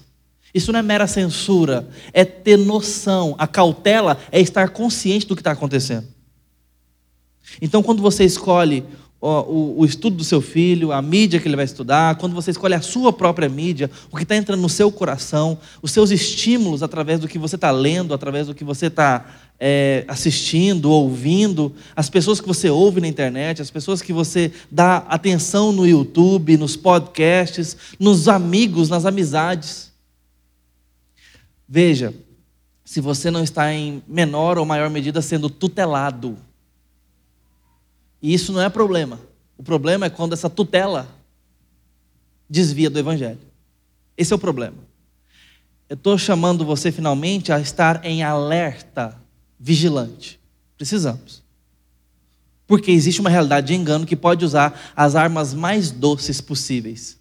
Isso 0.54 0.72
não 0.72 0.82
é 0.82 0.84
mera 0.84 1.08
censura, 1.08 1.90
é 2.14 2.24
ter 2.24 2.56
noção. 2.56 3.34
A 3.40 3.48
cautela 3.48 4.20
é 4.32 4.40
estar 4.40 4.70
consciente 4.70 5.26
do 5.26 5.36
que 5.36 5.42
está 5.42 5.52
acontecendo. 5.52 6.06
Então, 7.60 7.82
quando 7.82 8.04
você 8.04 8.24
escolhe 8.24 8.86
o, 9.20 9.76
o, 9.80 9.86
estudo 9.86 10.18
do 10.18 10.24
seu 10.24 10.42
filho, 10.42 10.92
a 10.92 11.02
mídia 11.02 11.40
que 11.40 11.48
ele 11.48 11.56
vai 11.56 11.66
estudar, 11.66 12.16
quando 12.18 12.36
você 12.36 12.52
escolhe 12.52 12.76
a 12.76 12.82
sua 12.82 13.12
própria 13.12 13.50
mídia, 13.50 13.90
o 14.12 14.16
que 14.16 14.24
está 14.24 14.36
entrando 14.36 14.62
no 14.62 14.70
seu 14.70 14.92
coração, 14.92 15.58
os 15.82 15.92
seus 15.92 16.12
estímulos 16.12 16.84
através 16.84 17.20
do 17.20 17.28
que 17.28 17.40
você 17.40 17.56
está 17.56 17.72
lendo, 17.72 18.14
através 18.14 18.46
do 18.46 18.54
que 18.54 18.64
você 18.64 18.86
está 18.88 19.26
é, 19.60 20.06
assistindo, 20.08 20.92
ouvindo, 20.92 21.74
as 21.96 22.12
pessoas 22.12 22.40
que 22.40 22.48
você 22.48 22.70
ouve 22.70 23.02
na 23.02 23.08
internet, 23.08 23.60
as 23.60 23.72
pessoas 23.72 24.04
que 24.04 24.14
você 24.14 24.52
dá 24.70 24.98
atenção 24.98 25.72
no 25.72 25.88
YouTube, 25.88 26.56
nos 26.56 26.76
podcasts, 26.76 27.76
nos 28.00 28.28
amigos, 28.28 28.88
nas 28.88 29.04
amizades. 29.04 29.92
Veja, 31.68 32.14
se 32.86 33.02
você 33.02 33.32
não 33.32 33.44
está 33.44 33.74
em 33.74 34.04
menor 34.08 34.60
ou 34.60 34.66
maior 34.66 34.92
medida 34.92 35.24
sendo 35.24 35.50
tutelado 35.50 36.38
e 38.28 38.34
isso 38.34 38.52
não 38.52 38.60
é 38.60 38.68
problema. 38.68 39.22
O 39.58 39.64
problema 39.64 40.08
é 40.08 40.10
quando 40.10 40.34
essa 40.34 40.50
tutela 40.50 41.08
desvia 42.50 42.90
do 42.90 43.00
Evangelho. 43.00 43.40
Esse 44.18 44.34
é 44.34 44.36
o 44.36 44.40
problema. 44.40 44.76
Eu 45.88 45.94
estou 45.94 46.18
chamando 46.18 46.66
você 46.66 46.92
finalmente 46.92 47.54
a 47.54 47.60
estar 47.62 48.04
em 48.04 48.24
alerta, 48.24 49.18
vigilante. 49.58 50.42
Precisamos. 50.76 51.42
Porque 52.68 52.92
existe 52.92 53.22
uma 53.22 53.30
realidade 53.30 53.68
de 53.68 53.76
engano 53.76 54.06
que 54.06 54.18
pode 54.18 54.44
usar 54.44 54.78
as 54.94 55.16
armas 55.16 55.54
mais 55.54 55.90
doces 55.90 56.42
possíveis. 56.42 57.18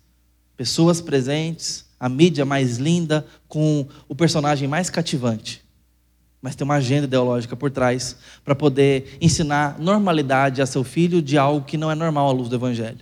Pessoas 0.57 1.01
presentes, 1.01 1.87
a 2.01 2.09
mídia 2.09 2.45
mais 2.45 2.79
linda, 2.79 3.25
com 3.47 3.87
o 4.09 4.15
personagem 4.17 4.67
mais 4.67 4.91
cativante 4.91 5.66
mas 6.47 6.55
tem 6.55 6.65
uma 6.65 6.77
agenda 6.77 7.07
ideológica 7.07 7.57
por 7.57 7.73
trás 7.73 8.15
para 8.45 8.55
poder 8.55 9.19
ensinar 9.21 9.81
normalidade 9.81 10.63
a 10.63 10.67
seu 10.67 10.85
filho 10.85 11.21
de 11.21 11.37
algo 11.37 11.67
que 11.67 11.77
não 11.77 11.91
é 11.91 11.95
normal 11.97 12.29
à 12.29 12.31
luz 12.31 12.49
do 12.49 12.55
Evangelho. 12.55 13.01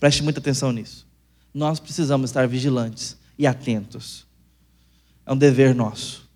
Preste 0.00 0.22
muita 0.22 0.40
atenção 0.40 0.72
nisso. 0.72 1.06
Nós 1.52 1.78
precisamos 1.78 2.30
estar 2.30 2.48
vigilantes 2.48 3.18
e 3.38 3.46
atentos. 3.46 4.24
É 5.26 5.32
um 5.34 5.36
dever 5.36 5.74
nosso. 5.74 6.26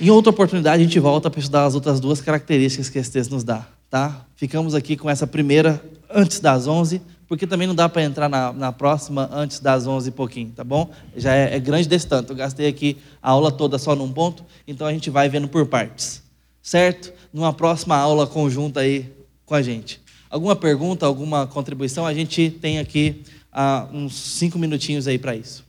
Em 0.00 0.10
outra 0.10 0.30
oportunidade, 0.30 0.80
a 0.80 0.86
gente 0.86 1.00
volta 1.00 1.28
para 1.28 1.40
estudar 1.40 1.64
as 1.64 1.74
outras 1.74 1.98
duas 1.98 2.20
características 2.20 2.88
que 2.88 3.00
esse 3.00 3.10
texto 3.10 3.32
nos 3.32 3.42
dá. 3.42 3.66
Tá? 3.90 4.24
Ficamos 4.36 4.76
aqui 4.76 4.96
com 4.96 5.10
essa 5.10 5.26
primeira 5.26 5.84
antes 6.08 6.38
das 6.38 6.68
11 6.68 7.02
porque 7.34 7.48
também 7.48 7.66
não 7.66 7.74
dá 7.74 7.88
para 7.88 8.00
entrar 8.00 8.28
na, 8.28 8.52
na, 8.52 8.70
próxima 8.70 9.28
antes 9.32 9.58
das 9.58 9.88
11 9.88 10.08
e 10.08 10.12
pouquinho, 10.12 10.52
tá 10.54 10.62
bom? 10.62 10.88
Já 11.16 11.34
é, 11.34 11.56
é 11.56 11.58
grande 11.58 11.88
desse 11.88 12.06
tanto. 12.06 12.32
Eu 12.32 12.36
gastei 12.36 12.68
aqui 12.68 12.96
a 13.20 13.30
aula 13.30 13.50
toda 13.50 13.76
só 13.76 13.96
num 13.96 14.12
ponto, 14.12 14.44
então 14.68 14.86
a 14.86 14.92
gente 14.92 15.10
vai 15.10 15.28
vendo 15.28 15.48
por 15.48 15.66
partes, 15.66 16.22
certo? 16.62 17.12
Numa 17.32 17.52
próxima 17.52 17.96
aula 17.96 18.24
conjunta 18.24 18.78
aí 18.78 19.12
com 19.44 19.52
a 19.52 19.62
gente. 19.62 20.00
Alguma 20.30 20.54
pergunta, 20.54 21.06
alguma 21.06 21.44
contribuição? 21.44 22.06
A 22.06 22.14
gente 22.14 22.50
tem 22.50 22.78
aqui 22.78 23.24
ah, 23.52 23.88
uns 23.92 24.14
cinco 24.14 24.56
minutinhos 24.56 25.08
aí 25.08 25.18
para 25.18 25.34
isso. 25.34 25.64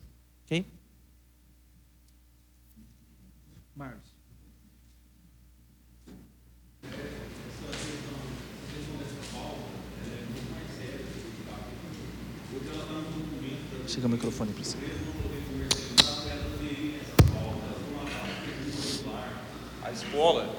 Chega 13.88 14.08
o 14.08 14.10
microfone 14.10 14.52
para 14.52 14.64
você. 14.64 14.78
A 19.84 19.92
escola, 19.92 20.50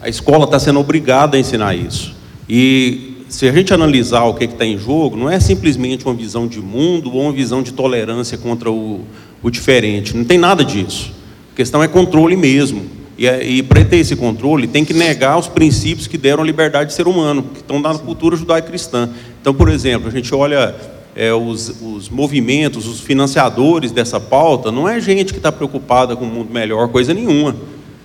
a 0.00 0.08
escola 0.08 0.44
está 0.46 0.58
sendo 0.58 0.80
obrigada 0.80 1.36
a 1.36 1.40
ensinar 1.40 1.74
isso. 1.74 2.14
E 2.48 3.24
se 3.28 3.46
a 3.46 3.52
gente 3.52 3.74
analisar 3.74 4.24
o 4.24 4.34
que 4.34 4.44
está 4.44 4.64
em 4.64 4.78
jogo, 4.78 5.16
não 5.16 5.28
é 5.28 5.38
simplesmente 5.38 6.06
uma 6.06 6.14
visão 6.14 6.46
de 6.46 6.60
mundo 6.60 7.12
ou 7.12 7.22
uma 7.22 7.32
visão 7.32 7.62
de 7.62 7.72
tolerância 7.72 8.38
contra 8.38 8.70
o, 8.70 9.04
o 9.42 9.50
diferente. 9.50 10.16
Não 10.16 10.24
tem 10.24 10.38
nada 10.38 10.64
disso. 10.64 11.12
A 11.52 11.56
questão 11.56 11.82
é 11.82 11.88
controle 11.88 12.36
mesmo. 12.36 12.86
E, 13.18 13.26
é, 13.26 13.46
e 13.46 13.62
para 13.62 13.84
ter 13.84 13.98
esse 13.98 14.16
controle, 14.16 14.66
tem 14.66 14.84
que 14.84 14.94
negar 14.94 15.38
os 15.38 15.46
princípios 15.46 16.06
que 16.06 16.16
deram 16.16 16.42
a 16.42 16.46
liberdade 16.46 16.90
de 16.90 16.96
ser 16.96 17.06
humano, 17.06 17.42
que 17.42 17.60
estão 17.60 17.78
na 17.78 17.96
cultura 17.98 18.34
judaico-cristã. 18.34 19.10
Então, 19.40 19.52
por 19.52 19.68
exemplo, 19.68 20.08
a 20.08 20.10
gente 20.10 20.34
olha 20.34 20.74
é, 21.14 21.32
os, 21.32 21.74
os, 21.82 22.08
movimentos, 22.08 22.86
os 22.86 23.00
financiadores 23.00 23.92
dessa 23.92 24.18
pauta, 24.18 24.72
não 24.72 24.88
é 24.88 25.00
gente 25.00 25.32
que 25.32 25.38
está 25.38 25.52
preocupada 25.52 26.16
com 26.16 26.24
um 26.24 26.28
mundo 26.28 26.52
melhor, 26.52 26.88
coisa 26.88 27.12
nenhuma. 27.12 27.54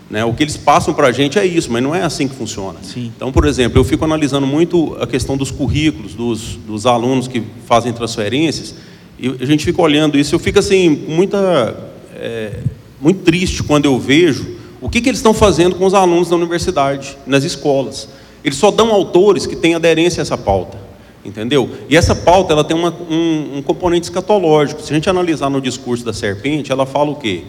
Né? 0.09 0.23
O 0.23 0.33
que 0.33 0.43
eles 0.43 0.55
passam 0.55 0.93
para 0.93 1.07
a 1.07 1.11
gente 1.11 1.37
é 1.37 1.45
isso, 1.45 1.71
mas 1.71 1.83
não 1.83 1.93
é 1.93 2.01
assim 2.01 2.27
que 2.27 2.35
funciona. 2.35 2.79
Sim. 2.81 3.11
Então, 3.15 3.31
por 3.31 3.45
exemplo, 3.45 3.79
eu 3.79 3.83
fico 3.83 4.05
analisando 4.05 4.47
muito 4.47 4.97
a 5.01 5.07
questão 5.07 5.35
dos 5.35 5.51
currículos 5.51 6.13
dos, 6.13 6.57
dos 6.65 6.85
alunos 6.85 7.27
que 7.27 7.43
fazem 7.65 7.91
transferências, 7.91 8.75
e 9.19 9.29
a 9.39 9.45
gente 9.45 9.65
fica 9.65 9.81
olhando 9.81 10.17
isso, 10.17 10.35
eu 10.35 10.39
fico 10.39 10.59
assim, 10.59 10.89
muita, 10.89 11.91
é, 12.15 12.59
muito 13.01 13.23
triste 13.23 13.63
quando 13.63 13.85
eu 13.85 13.99
vejo 13.99 14.57
o 14.79 14.89
que, 14.89 15.01
que 15.01 15.09
eles 15.09 15.19
estão 15.19 15.33
fazendo 15.33 15.75
com 15.75 15.85
os 15.85 15.93
alunos 15.93 16.29
da 16.29 16.35
universidade, 16.35 17.17
nas 17.25 17.43
escolas. 17.43 18.07
Eles 18.43 18.57
só 18.57 18.69
dão 18.69 18.91
autores 18.91 19.45
que 19.45 19.55
têm 19.55 19.73
aderência 19.73 20.21
a 20.21 20.23
essa 20.23 20.37
pauta. 20.37 20.86
Entendeu? 21.27 21.69
E 21.89 21.97
essa 21.97 22.15
pauta 22.15 22.53
ela 22.53 22.63
tem 22.63 22.75
uma, 22.75 22.89
um, 22.89 23.57
um, 23.57 23.61
componente 23.61 24.05
escatológico. 24.05 24.81
Se 24.81 24.93
a 24.93 24.95
gente 24.95 25.09
analisar 25.09 25.49
no 25.49 25.59
discurso 25.59 26.05
da 26.05 26.13
serpente, 26.13 26.71
ela 26.71 26.85
fala 26.85 27.11
o 27.11 27.15
quê? 27.15 27.43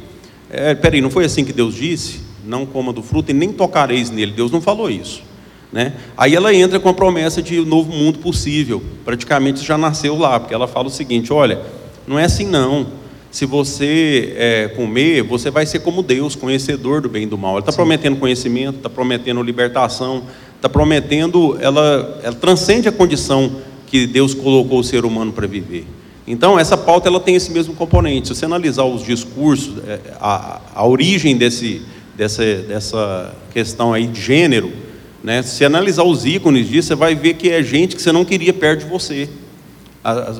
É, 0.51 0.75
peraí, 0.75 1.01
não 1.01 1.11
foi 1.11 1.25
assim 1.25 1.45
que 1.45 1.53
Deus 1.53 1.77
disse? 1.77 2.21
Não 2.45 2.67
coma 2.67 2.93
do 2.93 3.05
fruto 3.05 3.31
e 3.31 3.35
nem 3.35 3.53
tocareis 3.53 4.11
nele. 4.11 4.33
Deus 4.33 4.51
não 4.51 4.61
falou 4.61 4.91
isso. 4.91 5.23
Né? 5.73 5.93
Aí 6.17 6.35
ela 6.35 6.53
entra 6.53 6.81
com 6.81 6.89
a 6.89 6.95
promessa 6.95 7.41
de 7.41 7.61
um 7.61 7.65
novo 7.65 7.93
mundo 7.93 8.19
possível. 8.19 8.83
Praticamente 9.05 9.65
já 9.65 9.79
nasceu 9.79 10.19
lá, 10.19 10.41
porque 10.41 10.55
ela 10.55 10.67
fala 10.67 10.89
o 10.89 10.91
seguinte: 10.91 11.33
olha, 11.33 11.61
não 12.05 12.19
é 12.19 12.25
assim 12.25 12.49
não. 12.49 12.85
Se 13.31 13.47
você 13.47 14.35
é, 14.37 14.69
comer, 14.69 15.23
você 15.23 15.53
vai 15.53 15.67
ser 15.67 15.81
como 15.81 16.03
Deus, 16.03 16.35
conhecedor 16.35 17.01
do 17.01 17.09
bem 17.09 17.25
e 17.25 17.27
do 17.27 17.39
mal. 17.39 17.53
Ela 17.53 17.61
está 17.61 17.73
prometendo 17.73 18.17
conhecimento, 18.17 18.79
está 18.79 18.91
prometendo 18.91 19.41
libertação, 19.41 20.25
está 20.57 20.69
prometendo, 20.69 21.57
ela, 21.61 22.21
ela 22.25 22.35
transcende 22.35 22.89
a 22.89 22.93
condição 22.93 23.53
que 23.91 24.07
Deus 24.07 24.35
colocou 24.35 24.81
o 24.81 24.85
ser 24.85 25.05
humano 25.05 25.33
para 25.33 25.47
viver. 25.47 25.87
Então, 26.27 26.59
essa 26.59 26.77
pauta 26.77 27.09
ela 27.09 27.19
tem 27.19 27.35
esse 27.35 27.51
mesmo 27.51 27.75
componente. 27.75 28.29
Se 28.29 28.35
você 28.35 28.45
analisar 28.45 28.85
os 28.85 29.03
discursos, 29.03 29.79
é, 29.87 29.99
a, 30.21 30.61
a 30.75 30.87
origem 30.87 31.37
desse, 31.37 31.81
dessa, 32.15 32.45
dessa 32.45 33.35
questão 33.53 33.95
aí 33.95 34.07
de 34.07 34.21
gênero, 34.21 34.71
né, 35.25 35.43
se 35.43 35.65
analisar 35.65 36.05
os 36.05 36.27
ícones 36.27 36.69
disso, 36.69 36.89
você 36.89 36.95
vai 36.95 37.15
ver 37.15 37.35
que 37.35 37.49
é 37.49 37.63
gente 37.63 37.97
que 37.97 38.03
você 38.03 38.13
não 38.13 38.27
queria 38.27 38.53
perto 38.53 38.85
de 38.85 38.91
você. 38.91 39.29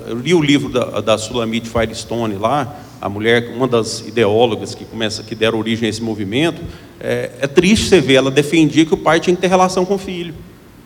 Eu 0.07 0.19
li 0.19 0.35
o 0.35 0.43
livro 0.43 0.69
da, 0.69 1.01
da 1.01 1.19
Sulamite 1.19 1.69
Firestone 1.69 2.37
lá, 2.37 2.77
a 3.01 3.09
mulher, 3.09 3.53
uma 3.55 3.67
das 3.67 4.01
ideólogas 4.07 4.75
que 4.75 4.85
começa, 4.85 5.23
que 5.23 5.35
deram 5.35 5.59
origem 5.59 5.87
a 5.87 5.89
esse 5.89 6.03
movimento. 6.03 6.61
É, 7.01 7.31
é 7.41 7.47
triste 7.47 7.87
você 7.87 8.01
ver, 8.01 8.15
ela 8.15 8.31
defendia 8.31 8.85
que 8.85 8.95
o 8.95 8.97
pai 8.97 9.21
tinha 9.21 9.35
que 9.35 9.41
ter 9.41 9.49
relação 9.49 9.87
com 9.87 9.95
o 9.95 9.99
filho. 9.99 10.35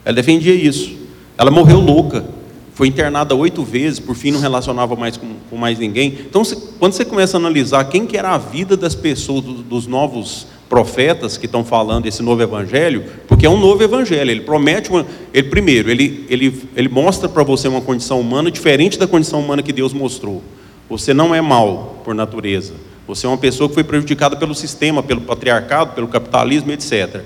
Ela 0.05 0.15
defendia 0.15 0.55
isso. 0.55 0.97
Ela 1.37 1.51
morreu 1.51 1.81
louca 1.81 2.25
foi 2.75 2.89
internada 2.89 3.35
oito 3.35 3.63
vezes, 3.63 4.01
por 4.01 4.15
fim 4.15 4.31
não 4.31 4.41
relacionava 4.41 4.97
mais 4.97 5.17
com, 5.17 5.27
com 5.51 5.57
mais 5.57 5.79
ninguém. 5.79 6.19
Então, 6.27 6.43
se, 6.43 6.57
quando 6.79 6.93
você 6.93 7.05
começa 7.05 7.37
a 7.37 7.41
analisar 7.41 7.85
quem 7.85 8.07
que 8.07 8.17
era 8.17 8.31
a 8.31 8.39
vida 8.39 8.77
das 8.77 8.95
pessoas, 8.95 9.45
do, 9.45 9.55
dos 9.55 9.87
novos 9.87 10.47
profetas 10.71 11.37
que 11.37 11.45
estão 11.45 11.63
falando 11.63 12.07
esse 12.07 12.23
novo 12.23 12.43
evangelho, 12.43 13.05
porque 13.29 13.45
é 13.45 13.51
um 13.51 13.61
novo 13.61 13.83
evangelho, 13.83 14.31
ele 14.31 14.41
promete 14.41 14.89
uma, 14.89 15.07
ele 15.35 15.49
primeiro, 15.51 15.91
ele, 15.91 16.25
ele, 16.31 16.63
ele 16.75 16.89
mostra 16.89 17.29
para 17.29 17.43
você 17.43 17.69
uma 17.69 17.83
condição 17.83 18.19
humana 18.19 18.51
diferente 18.51 18.99
da 18.99 19.07
condição 19.07 19.41
humana 19.41 19.63
que 19.63 19.73
Deus 19.73 19.93
mostrou. 19.93 20.43
Você 20.89 21.13
não 21.13 21.35
é 21.35 21.43
mal 21.43 22.01
por 22.05 22.15
natureza. 22.15 22.73
Você 23.07 23.27
é 23.27 23.29
uma 23.29 23.37
pessoa 23.37 23.69
que 23.69 23.75
foi 23.75 23.85
prejudicada 23.85 24.37
pelo 24.37 24.55
sistema, 24.55 25.03
pelo 25.03 25.21
patriarcado, 25.21 25.93
pelo 25.95 26.09
capitalismo, 26.09 26.73
etc. 26.73 27.21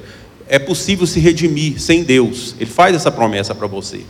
É 0.49 0.59
possível 0.59 1.07
se 1.07 1.21
redimir 1.21 1.81
sem 1.81 2.03
Deus. 2.03 2.57
Ele 2.59 2.71
faz 2.71 2.97
essa 2.97 3.13
promessa 3.13 3.55
para 3.55 3.69
você. 3.69 4.01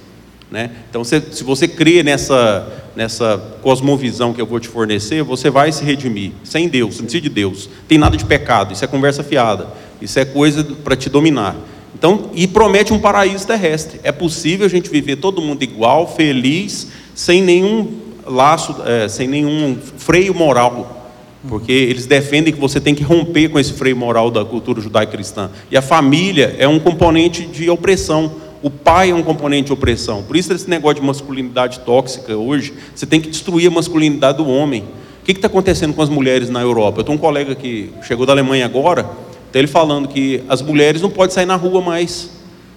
Né? 0.50 0.70
Então, 0.88 1.02
se, 1.02 1.20
se 1.32 1.42
você 1.42 1.66
crê 1.66 2.02
nessa, 2.02 2.90
nessa 2.94 3.36
cosmovisão 3.62 4.32
que 4.32 4.40
eu 4.40 4.46
vou 4.46 4.60
te 4.60 4.68
fornecer, 4.68 5.22
você 5.22 5.50
vai 5.50 5.72
se 5.72 5.84
redimir. 5.84 6.32
Sem 6.44 6.68
Deus, 6.68 6.98
não 6.98 7.04
precisa 7.04 7.22
de 7.22 7.28
Deus. 7.28 7.68
Tem 7.88 7.98
nada 7.98 8.16
de 8.16 8.24
pecado, 8.24 8.72
isso 8.72 8.84
é 8.84 8.88
conversa 8.88 9.24
fiada. 9.24 9.68
Isso 10.00 10.18
é 10.18 10.24
coisa 10.24 10.62
para 10.84 10.94
te 10.94 11.08
dominar. 11.08 11.56
Então, 11.94 12.30
e 12.34 12.46
promete 12.46 12.92
um 12.92 12.98
paraíso 12.98 13.46
terrestre. 13.46 13.98
É 14.02 14.12
possível 14.12 14.66
a 14.66 14.68
gente 14.68 14.90
viver 14.90 15.16
todo 15.16 15.40
mundo 15.40 15.62
igual, 15.62 16.06
feliz, 16.14 16.88
sem 17.14 17.42
nenhum 17.42 17.88
laço, 18.26 18.76
é, 18.84 19.08
sem 19.08 19.26
nenhum 19.26 19.78
freio 19.96 20.34
moral. 20.34 21.10
Porque 21.48 21.72
eles 21.72 22.06
defendem 22.06 22.52
que 22.52 22.60
você 22.60 22.80
tem 22.80 22.94
que 22.94 23.02
romper 23.02 23.48
com 23.48 23.58
esse 23.58 23.72
freio 23.72 23.96
moral 23.96 24.30
da 24.30 24.44
cultura 24.44 24.80
judaico-cristã. 24.80 25.50
E 25.70 25.76
a 25.76 25.82
família 25.82 26.54
é 26.58 26.68
um 26.68 26.78
componente 26.78 27.46
de 27.46 27.70
opressão 27.70 28.32
o 28.66 28.70
pai 28.70 29.10
é 29.10 29.14
um 29.14 29.22
componente 29.22 29.66
de 29.66 29.72
opressão. 29.72 30.24
Por 30.24 30.36
isso, 30.36 30.52
esse 30.52 30.68
negócio 30.68 31.00
de 31.00 31.06
masculinidade 31.06 31.78
tóxica 31.80 32.36
hoje, 32.36 32.74
você 32.92 33.06
tem 33.06 33.20
que 33.20 33.30
destruir 33.30 33.68
a 33.68 33.70
masculinidade 33.70 34.38
do 34.38 34.48
homem. 34.48 34.82
O 35.22 35.24
que 35.24 35.30
está 35.30 35.46
acontecendo 35.46 35.94
com 35.94 36.02
as 36.02 36.08
mulheres 36.08 36.50
na 36.50 36.62
Europa? 36.62 36.98
Eu 36.98 37.04
tenho 37.04 37.16
um 37.16 37.20
colega 37.20 37.54
que 37.54 37.92
chegou 38.02 38.26
da 38.26 38.32
Alemanha 38.32 38.64
agora, 38.64 39.08
está 39.46 39.60
ele 39.60 39.68
falando 39.68 40.08
que 40.08 40.42
as 40.48 40.60
mulheres 40.62 41.00
não 41.00 41.08
podem 41.08 41.32
sair 41.32 41.46
na 41.46 41.54
rua 41.54 41.80
mais. 41.80 42.28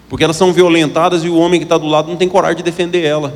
Porque 0.08 0.24
elas 0.24 0.36
são 0.36 0.54
violentadas 0.54 1.24
e 1.24 1.28
o 1.28 1.36
homem 1.36 1.60
que 1.60 1.66
está 1.66 1.76
do 1.76 1.88
lado 1.88 2.08
não 2.08 2.18
tem 2.18 2.30
coragem 2.30 2.58
de 2.58 2.64
defender 2.64 3.04
ela. 3.04 3.34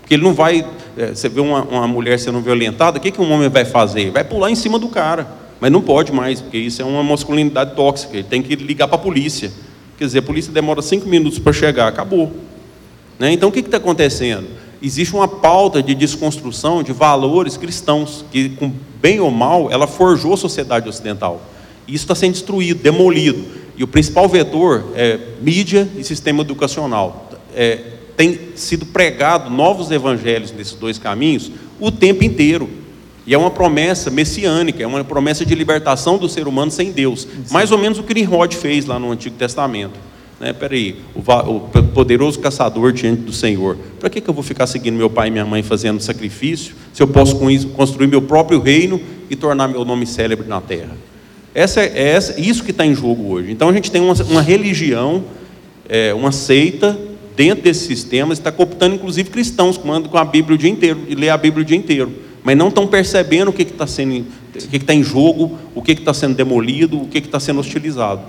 Porque 0.00 0.14
ele 0.14 0.22
não 0.22 0.32
vai. 0.32 0.64
É, 0.96 1.08
você 1.08 1.28
vê 1.28 1.40
uma, 1.40 1.64
uma 1.64 1.88
mulher 1.88 2.20
sendo 2.20 2.40
violentada, 2.40 2.98
o 2.98 3.00
que, 3.00 3.10
que 3.10 3.20
um 3.20 3.32
homem 3.32 3.48
vai 3.48 3.64
fazer? 3.64 4.12
Vai 4.12 4.22
pular 4.22 4.48
em 4.48 4.54
cima 4.54 4.78
do 4.78 4.86
cara. 4.86 5.26
Mas 5.60 5.72
não 5.72 5.80
pode 5.80 6.12
mais, 6.12 6.40
porque 6.40 6.58
isso 6.58 6.80
é 6.80 6.84
uma 6.84 7.02
masculinidade 7.02 7.74
tóxica. 7.74 8.14
Ele 8.14 8.22
tem 8.22 8.42
que 8.42 8.54
ligar 8.54 8.86
para 8.86 8.94
a 8.94 9.00
polícia. 9.00 9.50
Quer 9.96 10.04
dizer, 10.04 10.18
a 10.18 10.22
polícia 10.22 10.52
demora 10.52 10.82
cinco 10.82 11.08
minutos 11.08 11.38
para 11.38 11.52
chegar, 11.52 11.88
acabou. 11.88 12.32
Né? 13.18 13.32
Então 13.32 13.48
o 13.48 13.52
que 13.52 13.60
está 13.60 13.78
acontecendo? 13.78 14.46
Existe 14.82 15.14
uma 15.14 15.26
pauta 15.26 15.82
de 15.82 15.94
desconstrução 15.94 16.82
de 16.82 16.92
valores 16.92 17.56
cristãos, 17.56 18.24
que, 18.30 18.50
com 18.50 18.70
bem 19.00 19.20
ou 19.20 19.30
mal, 19.30 19.70
ela 19.70 19.86
forjou 19.86 20.34
a 20.34 20.36
sociedade 20.36 20.88
ocidental. 20.88 21.40
E 21.88 21.94
isso 21.94 22.04
está 22.04 22.14
sendo 22.14 22.32
destruído, 22.32 22.82
demolido. 22.82 23.44
E 23.76 23.84
o 23.84 23.86
principal 23.86 24.28
vetor 24.28 24.92
é 24.94 25.18
mídia 25.40 25.88
e 25.96 26.04
sistema 26.04 26.42
educacional. 26.42 27.30
É, 27.54 27.80
tem 28.16 28.38
sido 28.54 28.86
pregado 28.86 29.50
novos 29.50 29.90
evangelhos 29.90 30.52
nesses 30.52 30.74
dois 30.74 30.98
caminhos 30.98 31.50
o 31.78 31.90
tempo 31.90 32.24
inteiro. 32.24 32.68
E 33.26 33.34
é 33.34 33.38
uma 33.38 33.50
promessa 33.50 34.08
messiânica, 34.10 34.82
é 34.82 34.86
uma 34.86 35.02
promessa 35.02 35.44
de 35.44 35.54
libertação 35.54 36.16
do 36.16 36.28
ser 36.28 36.46
humano 36.46 36.70
sem 36.70 36.92
Deus. 36.92 37.22
Sim. 37.22 37.52
Mais 37.52 37.72
ou 37.72 37.78
menos 37.78 37.98
o 37.98 38.02
que 38.02 38.14
Nimrod 38.14 38.54
fez 38.54 38.86
lá 38.86 38.98
no 38.98 39.10
Antigo 39.10 39.36
Testamento. 39.36 39.98
Né? 40.38 40.52
Peraí, 40.52 41.00
o, 41.14 41.20
o 41.20 41.60
poderoso 41.92 42.38
caçador 42.38 42.92
diante 42.92 43.22
do 43.22 43.32
Senhor. 43.32 43.76
Para 43.98 44.08
que, 44.08 44.20
que 44.20 44.28
eu 44.28 44.34
vou 44.34 44.44
ficar 44.44 44.66
seguindo 44.66 44.94
meu 44.94 45.10
pai 45.10 45.28
e 45.28 45.30
minha 45.30 45.44
mãe 45.44 45.62
fazendo 45.62 46.00
sacrifício, 46.00 46.74
se 46.92 47.02
eu 47.02 47.08
posso 47.08 47.36
com 47.36 47.50
isso 47.50 47.68
construir 47.68 48.06
meu 48.06 48.22
próprio 48.22 48.60
reino 48.60 49.00
e 49.28 49.34
tornar 49.34 49.66
meu 49.66 49.84
nome 49.84 50.06
célebre 50.06 50.46
na 50.46 50.60
terra? 50.60 50.96
Essa 51.54 51.80
é, 51.80 51.92
é 51.94 52.08
essa, 52.10 52.40
isso 52.40 52.62
que 52.62 52.70
está 52.70 52.84
em 52.84 52.94
jogo 52.94 53.32
hoje. 53.32 53.50
Então 53.50 53.68
a 53.70 53.72
gente 53.72 53.90
tem 53.90 54.00
uma, 54.00 54.14
uma 54.24 54.42
religião, 54.42 55.24
é, 55.88 56.12
uma 56.12 56.30
seita 56.30 56.96
dentro 57.34 57.64
desses 57.64 57.86
sistemas, 57.86 58.38
está 58.38 58.52
cooptando 58.52 58.94
inclusive 58.94 59.30
cristãos 59.30 59.76
que 59.76 59.86
mandam 59.86 60.10
com 60.10 60.16
a 60.16 60.24
Bíblia 60.24 60.54
o 60.54 60.58
dia 60.58 60.70
inteiro 60.70 61.00
e 61.08 61.14
lê 61.14 61.28
a 61.28 61.36
Bíblia 61.36 61.62
o 61.62 61.66
dia 61.66 61.76
inteiro, 61.76 62.12
mas 62.46 62.56
não 62.56 62.68
estão 62.68 62.86
percebendo 62.86 63.48
o 63.48 63.52
que 63.52 63.62
está 63.62 63.88
sendo, 63.88 64.24
o 64.54 64.68
que 64.68 64.76
está 64.76 64.94
em 64.94 65.02
jogo, 65.02 65.58
o 65.74 65.82
que 65.82 65.90
está 65.90 66.14
sendo 66.14 66.36
demolido, 66.36 67.02
o 67.02 67.08
que 67.08 67.18
está 67.18 67.40
sendo 67.40 67.58
hostilizado. 67.58 68.20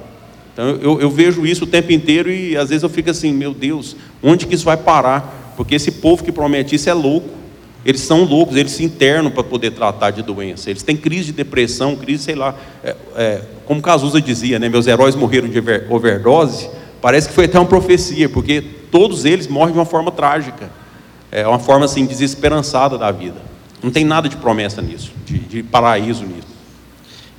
Então 0.52 0.70
eu, 0.70 1.00
eu, 1.00 1.12
vejo 1.12 1.46
isso 1.46 1.66
o 1.66 1.68
tempo 1.68 1.92
inteiro 1.92 2.32
e 2.32 2.58
às 2.58 2.70
vezes 2.70 2.82
eu 2.82 2.90
fico 2.90 3.12
assim, 3.12 3.32
meu 3.32 3.54
Deus, 3.54 3.96
onde 4.24 4.48
que 4.48 4.56
isso 4.56 4.66
vai 4.66 4.76
parar? 4.76 5.54
Porque 5.56 5.76
esse 5.76 5.92
povo 5.92 6.24
que 6.24 6.32
promete 6.32 6.74
isso 6.74 6.90
é 6.90 6.96
louco. 6.96 7.30
Eles 7.86 8.02
são 8.02 8.24
loucos, 8.24 8.56
eles 8.56 8.72
se 8.72 8.84
internam 8.84 9.32
para 9.32 9.44
poder 9.44 9.70
tratar 9.74 10.10
de 10.10 10.24
doença. 10.24 10.72
Eles 10.72 10.82
têm 10.82 10.98
crise 10.98 11.26
de 11.26 11.34
depressão, 11.34 11.96
crise, 11.96 12.24
sei 12.24 12.34
lá. 12.34 12.56
É, 12.84 12.96
é, 13.16 13.42
como 13.68 13.84
Cazuza 13.84 14.20
dizia, 14.20 14.58
né, 14.58 14.68
meus 14.68 14.88
heróis 14.88 15.14
morreram 15.16 15.48
de 15.48 15.62
overdose. 15.92 16.68
Parece 17.00 17.28
que 17.28 17.36
foi 17.36 17.46
até 17.46 17.60
uma 17.60 17.68
profecia, 17.68 18.28
porque 18.28 18.64
todos 18.90 19.26
eles 19.26 19.48
morrem 19.48 19.74
de 19.74 19.78
uma 19.78 19.86
forma 19.86 20.12
trágica. 20.12 20.72
É 21.32 21.48
uma 21.48 21.60
forma 21.60 21.86
assim 21.86 22.04
desesperançada 22.04 22.98
da 22.98 23.12
vida. 23.12 23.46
Não 23.82 23.92
tem 23.92 24.04
nada 24.04 24.28
de 24.28 24.38
promessa 24.38 24.82
nisso, 24.82 25.12
de, 25.26 25.40
de 25.40 25.64
paraíso 25.64 26.26
nisso. 26.26 26.48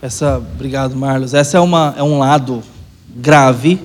Essa, 0.01 0.39
obrigado, 0.39 0.95
Marlos. 0.95 1.35
Essa 1.35 1.59
é 1.59 1.61
uma 1.61 1.95
é 1.97 2.03
um 2.03 2.19
lado 2.19 2.63
grave 3.09 3.81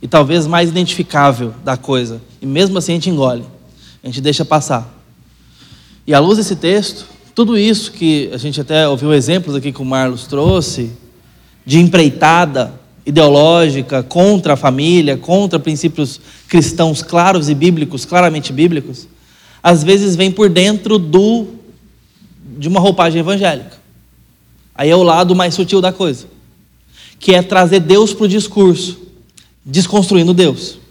e 0.00 0.08
talvez 0.08 0.46
mais 0.46 0.70
identificável 0.70 1.54
da 1.62 1.76
coisa. 1.76 2.20
E 2.40 2.46
mesmo 2.46 2.78
assim 2.78 2.92
a 2.92 2.94
gente 2.94 3.10
engole, 3.10 3.44
a 4.02 4.06
gente 4.06 4.20
deixa 4.20 4.44
passar. 4.44 4.90
E 6.06 6.14
à 6.14 6.18
luz 6.18 6.38
desse 6.38 6.56
texto, 6.56 7.06
tudo 7.34 7.56
isso 7.56 7.92
que 7.92 8.30
a 8.32 8.36
gente 8.36 8.60
até 8.60 8.88
ouviu 8.88 9.12
exemplos 9.12 9.54
aqui 9.54 9.70
que 9.70 9.82
o 9.82 9.84
Marlos 9.84 10.26
trouxe, 10.26 10.90
de 11.64 11.78
empreitada 11.78 12.72
ideológica 13.04 14.02
contra 14.02 14.54
a 14.54 14.56
família, 14.56 15.16
contra 15.16 15.58
princípios 15.58 16.20
cristãos 16.48 17.02
claros 17.02 17.48
e 17.48 17.54
bíblicos, 17.54 18.04
claramente 18.04 18.52
bíblicos, 18.52 19.06
às 19.62 19.84
vezes 19.84 20.16
vem 20.16 20.30
por 20.30 20.48
dentro 20.48 20.98
do 20.98 21.46
de 22.58 22.68
uma 22.68 22.80
roupagem 22.80 23.20
evangélica. 23.20 23.78
Aí 24.74 24.90
é 24.90 24.96
o 24.96 25.02
lado 25.02 25.34
mais 25.34 25.54
sutil 25.54 25.80
da 25.80 25.92
coisa, 25.92 26.26
que 27.18 27.34
é 27.34 27.42
trazer 27.42 27.80
Deus 27.80 28.12
para 28.12 28.24
o 28.24 28.28
discurso, 28.28 28.98
desconstruindo 29.64 30.32
Deus 30.32 30.82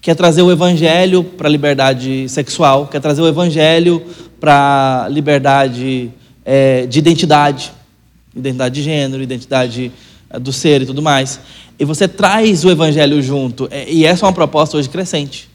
quer 0.00 0.14
trazer 0.14 0.42
o 0.42 0.50
evangelho 0.50 1.22
para 1.22 1.48
a 1.48 1.50
liberdade 1.50 2.28
sexual, 2.28 2.86
quer 2.86 3.00
trazer 3.00 3.20
o 3.20 3.28
evangelho 3.28 4.02
para 4.40 5.04
a 5.04 5.08
liberdade 5.08 6.10
é, 6.44 6.86
de 6.86 6.98
identidade, 6.98 7.70
identidade 8.34 8.74
de 8.74 8.82
gênero, 8.82 9.22
identidade 9.22 9.92
é, 10.30 10.38
do 10.38 10.52
ser 10.52 10.82
e 10.82 10.86
tudo 10.86 11.02
mais. 11.02 11.38
E 11.78 11.84
você 11.84 12.08
traz 12.08 12.64
o 12.64 12.70
evangelho 12.70 13.20
junto, 13.22 13.68
é, 13.70 13.90
e 13.90 14.06
essa 14.06 14.24
é 14.24 14.26
uma 14.26 14.32
proposta 14.32 14.76
hoje 14.78 14.88
crescente. 14.88 15.50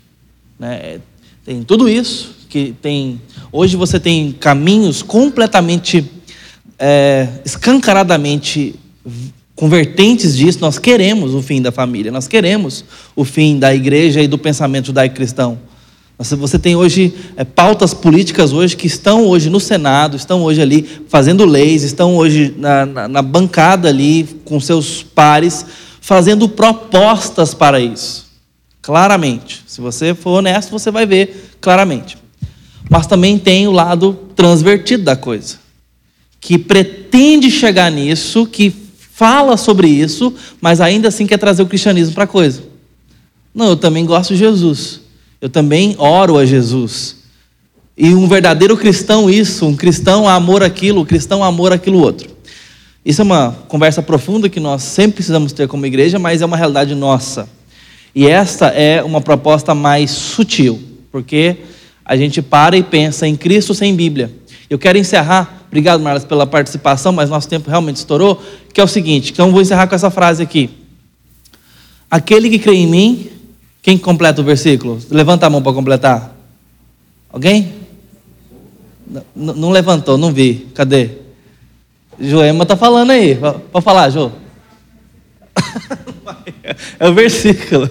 Né? 0.60 0.76
É, 0.76 1.00
tem 1.44 1.64
tudo 1.64 1.90
isso 1.90 2.36
que 2.56 2.74
tem. 2.82 3.20
Hoje 3.52 3.76
você 3.76 4.00
tem 4.00 4.32
caminhos 4.32 5.04
completamente 5.04 6.10
é, 6.80 7.28
escancaradamente 7.44 8.76
com 9.54 9.68
vertentes 9.68 10.38
disso, 10.38 10.60
nós 10.62 10.80
queremos 10.80 11.34
o 11.34 11.42
fim 11.42 11.62
da 11.62 11.70
família, 11.70 12.14
nós 12.14 12.30
queremos 12.30 12.86
o 13.14 13.26
fim 13.26 13.60
da 13.60 13.76
igreja 13.76 14.22
e 14.22 14.28
do 14.28 14.38
pensamento 14.38 14.88
judaico-cristão. 14.88 15.58
Você 16.18 16.58
tem 16.58 16.78
hoje 16.78 17.14
é, 17.36 17.44
pautas 17.44 17.94
políticas 17.94 18.54
hoje 18.54 18.78
que 18.78 18.88
estão 18.88 19.28
hoje 19.28 19.50
no 19.50 19.60
Senado, 19.60 20.16
estão 20.16 20.42
hoje 20.42 20.62
ali 20.62 20.88
fazendo 21.10 21.44
leis, 21.44 21.84
estão 21.84 22.16
hoje 22.16 22.54
na, 22.58 22.86
na, 22.86 23.08
na 23.10 23.22
bancada 23.22 23.90
ali 23.90 24.24
com 24.46 24.62
seus 24.62 25.04
pares, 25.04 25.66
fazendo 26.00 26.48
propostas 26.48 27.54
para 27.54 27.82
isso. 27.82 28.28
Claramente. 28.82 29.62
Se 29.68 29.82
você 29.82 30.14
for 30.14 30.38
honesto, 30.38 30.72
você 30.72 30.90
vai 30.90 31.06
ver 31.06 31.58
claramente. 31.60 32.24
Mas 32.90 33.08
também 33.08 33.38
tem 33.38 33.68
o 33.68 33.72
lado 33.72 34.18
transvertido 34.36 35.04
da 35.04 35.16
coisa, 35.16 35.58
que 36.40 36.58
pretende 36.58 37.50
chegar 37.50 37.92
nisso, 37.92 38.46
que 38.46 38.74
fala 39.14 39.58
sobre 39.58 39.88
isso, 39.88 40.34
mas 40.60 40.82
ainda 40.82 41.08
assim 41.08 41.26
quer 41.26 41.38
trazer 41.38 41.64
o 41.64 41.68
cristianismo 41.68 42.14
para 42.14 42.26
a 42.26 42.28
coisa. 42.28 42.64
Não, 43.54 43.70
eu 43.70 43.78
também 43.78 44.06
gosto 44.06 44.34
de 44.34 44.40
Jesus. 44.40 45.02
Eu 45.40 45.50
também 45.50 45.96
oro 45.98 46.38
a 46.38 46.46
Jesus. 46.46 47.18
E 47.98 48.14
um 48.14 48.28
verdadeiro 48.28 48.76
cristão, 48.76 49.30
isso, 49.30 49.66
um 49.66 49.76
cristão 49.76 50.28
amor 50.28 50.62
aquilo, 50.62 51.02
um 51.02 51.06
cristão 51.06 51.44
amor 51.44 51.72
aquilo 51.72 52.00
outro. 52.00 52.30
Isso 53.06 53.22
é 53.22 53.24
uma 53.24 53.56
conversa 53.68 54.02
profunda 54.02 54.50
que 54.50 54.60
nós 54.60 54.84
sempre 54.84 55.18
precisamos 55.18 55.54
ter 55.54 55.68
como 55.68 55.86
igreja, 55.86 56.20
mas 56.20 56.42
é 56.42 56.46
uma 56.46 56.58
realidade 56.58 56.94
nossa. 56.94 57.48
E 58.14 58.28
esta 58.28 58.68
é 58.68 59.02
uma 59.04 59.22
proposta 59.22 59.74
mais 59.74 60.12
sutil, 60.12 60.82
porque 61.12 61.58
a 62.06 62.16
gente 62.16 62.42
para 62.42 62.78
e 62.78 62.84
pensa 62.84 63.28
em 63.28 63.36
Cristo 63.36 63.74
sem 63.74 63.96
Bíblia. 63.96 64.32
Eu 64.70 64.80
quero 64.80 64.98
encerrar 64.98 65.66
Obrigado, 65.76 66.00
Marlos, 66.00 66.24
pela 66.24 66.48
participação, 66.48 67.12
mas 67.12 67.30
nosso 67.30 67.50
tempo 67.50 67.70
realmente 67.70 67.98
estourou. 67.98 68.42
Que 68.74 68.80
é 68.80 68.84
o 68.84 68.88
seguinte: 68.88 69.34
então 69.34 69.52
vou 69.52 69.62
encerrar 69.62 69.88
com 69.88 69.94
essa 69.94 70.10
frase 70.10 70.42
aqui. 70.42 70.70
Aquele 72.10 72.50
que 72.50 72.60
crê 72.60 72.76
em 72.76 72.88
mim, 72.88 73.30
quem 73.82 73.98
completa 73.98 74.40
o 74.40 74.44
versículo? 74.46 74.98
Levanta 75.12 75.46
a 75.46 75.50
mão 75.50 75.62
para 75.62 75.74
completar. 75.74 76.34
Alguém? 77.30 77.74
Não, 79.36 79.54
não 79.54 79.70
levantou, 79.70 80.18
não 80.18 80.32
vi. 80.32 80.66
Cadê? 80.74 81.10
Joema 82.18 82.64
está 82.64 82.78
falando 82.78 83.12
aí. 83.12 83.38
Pode 83.70 83.84
falar, 83.84 84.10
Jo. 84.10 84.32
é 86.98 87.10
o 87.10 87.14
versículo. 87.14 87.90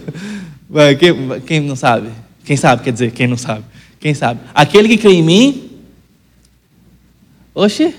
Quem, 0.98 1.40
quem 1.42 1.60
não 1.60 1.76
sabe? 1.76 2.08
Quem 2.46 2.56
sabe, 2.56 2.82
quer 2.82 2.94
dizer, 2.94 3.10
quem 3.10 3.26
não 3.26 3.36
sabe? 3.36 3.62
Quem 4.04 4.12
sabe? 4.12 4.38
Aquele 4.52 4.86
que 4.86 4.98
crê 4.98 5.12
em 5.12 5.22
mim, 5.22 5.70
Oxi. 7.54 7.94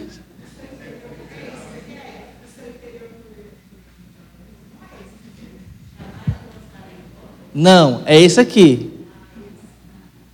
Não, 7.52 8.04
é 8.06 8.22
esse 8.22 8.40
aqui. 8.40 8.92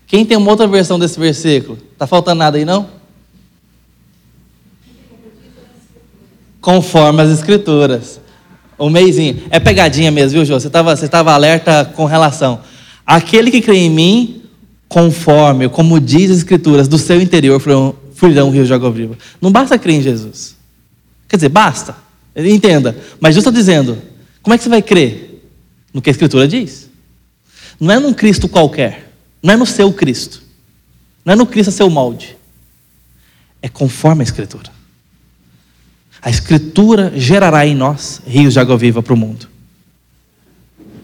Quem 0.05 0.26
tem 0.26 0.36
uma 0.36 0.51
outra 0.51 0.67
versão 0.67 0.99
desse 0.99 1.17
versículo? 1.17 1.78
Tá 1.97 2.05
faltando 2.05 2.39
nada 2.39 2.57
aí 2.57 2.65
não? 2.65 2.89
Conforme 6.59 7.22
as 7.22 7.30
escrituras. 7.30 8.19
O 8.78 8.89
meizinho. 8.89 9.43
É 9.49 9.57
pegadinha 9.57 10.11
mesmo, 10.11 10.32
viu, 10.32 10.43
Jô? 10.43 10.59
Você 10.59 10.67
estava 10.67 10.97
você 10.97 11.07
tava 11.07 11.32
alerta 11.32 11.86
com 11.95 12.03
relação. 12.03 12.59
Aquele 13.05 13.49
que 13.49 13.61
crê 13.61 13.78
em 13.78 13.89
mim, 13.89 14.41
conforme, 14.91 15.69
como 15.69 16.01
diz 16.01 16.29
as 16.29 16.37
escrituras, 16.39 16.85
do 16.85 16.97
seu 16.97 17.21
interior 17.21 17.61
fluirão 18.13 18.51
rios 18.51 18.67
de 18.67 18.73
água 18.73 18.91
viva. 18.91 19.17
Não 19.39 19.49
basta 19.49 19.79
crer 19.79 19.95
em 19.95 20.01
Jesus. 20.01 20.57
Quer 21.29 21.37
dizer, 21.37 21.47
basta. 21.47 21.95
Entenda. 22.35 22.93
Mas 23.17 23.33
Jesus 23.33 23.47
está 23.47 23.57
dizendo: 23.57 23.97
como 24.41 24.53
é 24.53 24.57
que 24.57 24.65
você 24.65 24.69
vai 24.69 24.81
crer? 24.81 25.49
No 25.93 26.01
que 26.01 26.09
a 26.09 26.11
Escritura 26.11 26.45
diz. 26.45 26.89
Não 27.79 27.89
é 27.89 27.99
num 27.99 28.13
Cristo 28.13 28.49
qualquer. 28.49 29.13
Não 29.41 29.53
é 29.53 29.57
no 29.57 29.65
seu 29.65 29.93
Cristo. 29.93 30.43
Não 31.23 31.31
é 31.31 31.35
no 31.37 31.45
Cristo 31.45 31.69
a 31.69 31.71
seu 31.71 31.89
molde. 31.89 32.35
É 33.61 33.69
conforme 33.69 34.23
a 34.23 34.25
Escritura. 34.25 34.71
A 36.21 36.29
Escritura 36.29 37.13
gerará 37.15 37.65
em 37.65 37.73
nós 37.73 38.21
rios 38.27 38.51
de 38.53 38.59
água 38.59 38.77
viva 38.77 39.01
para 39.01 39.13
o 39.13 39.17
mundo. 39.17 39.47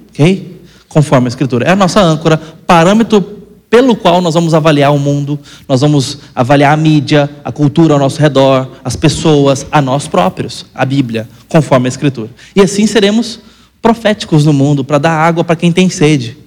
Ok? 0.09 0.57
conforme 0.87 1.27
a 1.27 1.29
Escritura. 1.29 1.65
É 1.65 1.71
a 1.71 1.75
nossa 1.75 2.01
âncora, 2.01 2.37
parâmetro 2.37 3.36
pelo 3.69 3.95
qual 3.95 4.21
nós 4.21 4.33
vamos 4.33 4.53
avaliar 4.53 4.93
o 4.93 4.99
mundo, 4.99 5.39
nós 5.67 5.81
vamos 5.81 6.19
avaliar 6.33 6.73
a 6.73 6.77
mídia, 6.77 7.29
a 7.43 7.51
cultura 7.51 7.93
ao 7.93 7.99
nosso 7.99 8.19
redor, 8.19 8.71
as 8.83 8.95
pessoas, 8.95 9.65
a 9.71 9.81
nós 9.81 10.07
próprios, 10.07 10.65
a 10.73 10.85
Bíblia, 10.85 11.27
conforme 11.49 11.87
a 11.87 11.89
Escritura. 11.89 12.29
E 12.55 12.61
assim 12.61 12.87
seremos 12.87 13.39
proféticos 13.81 14.45
no 14.45 14.53
mundo 14.53 14.83
para 14.83 14.97
dar 14.97 15.11
água 15.11 15.43
para 15.43 15.55
quem 15.55 15.71
tem 15.71 15.89
sede. 15.89 16.37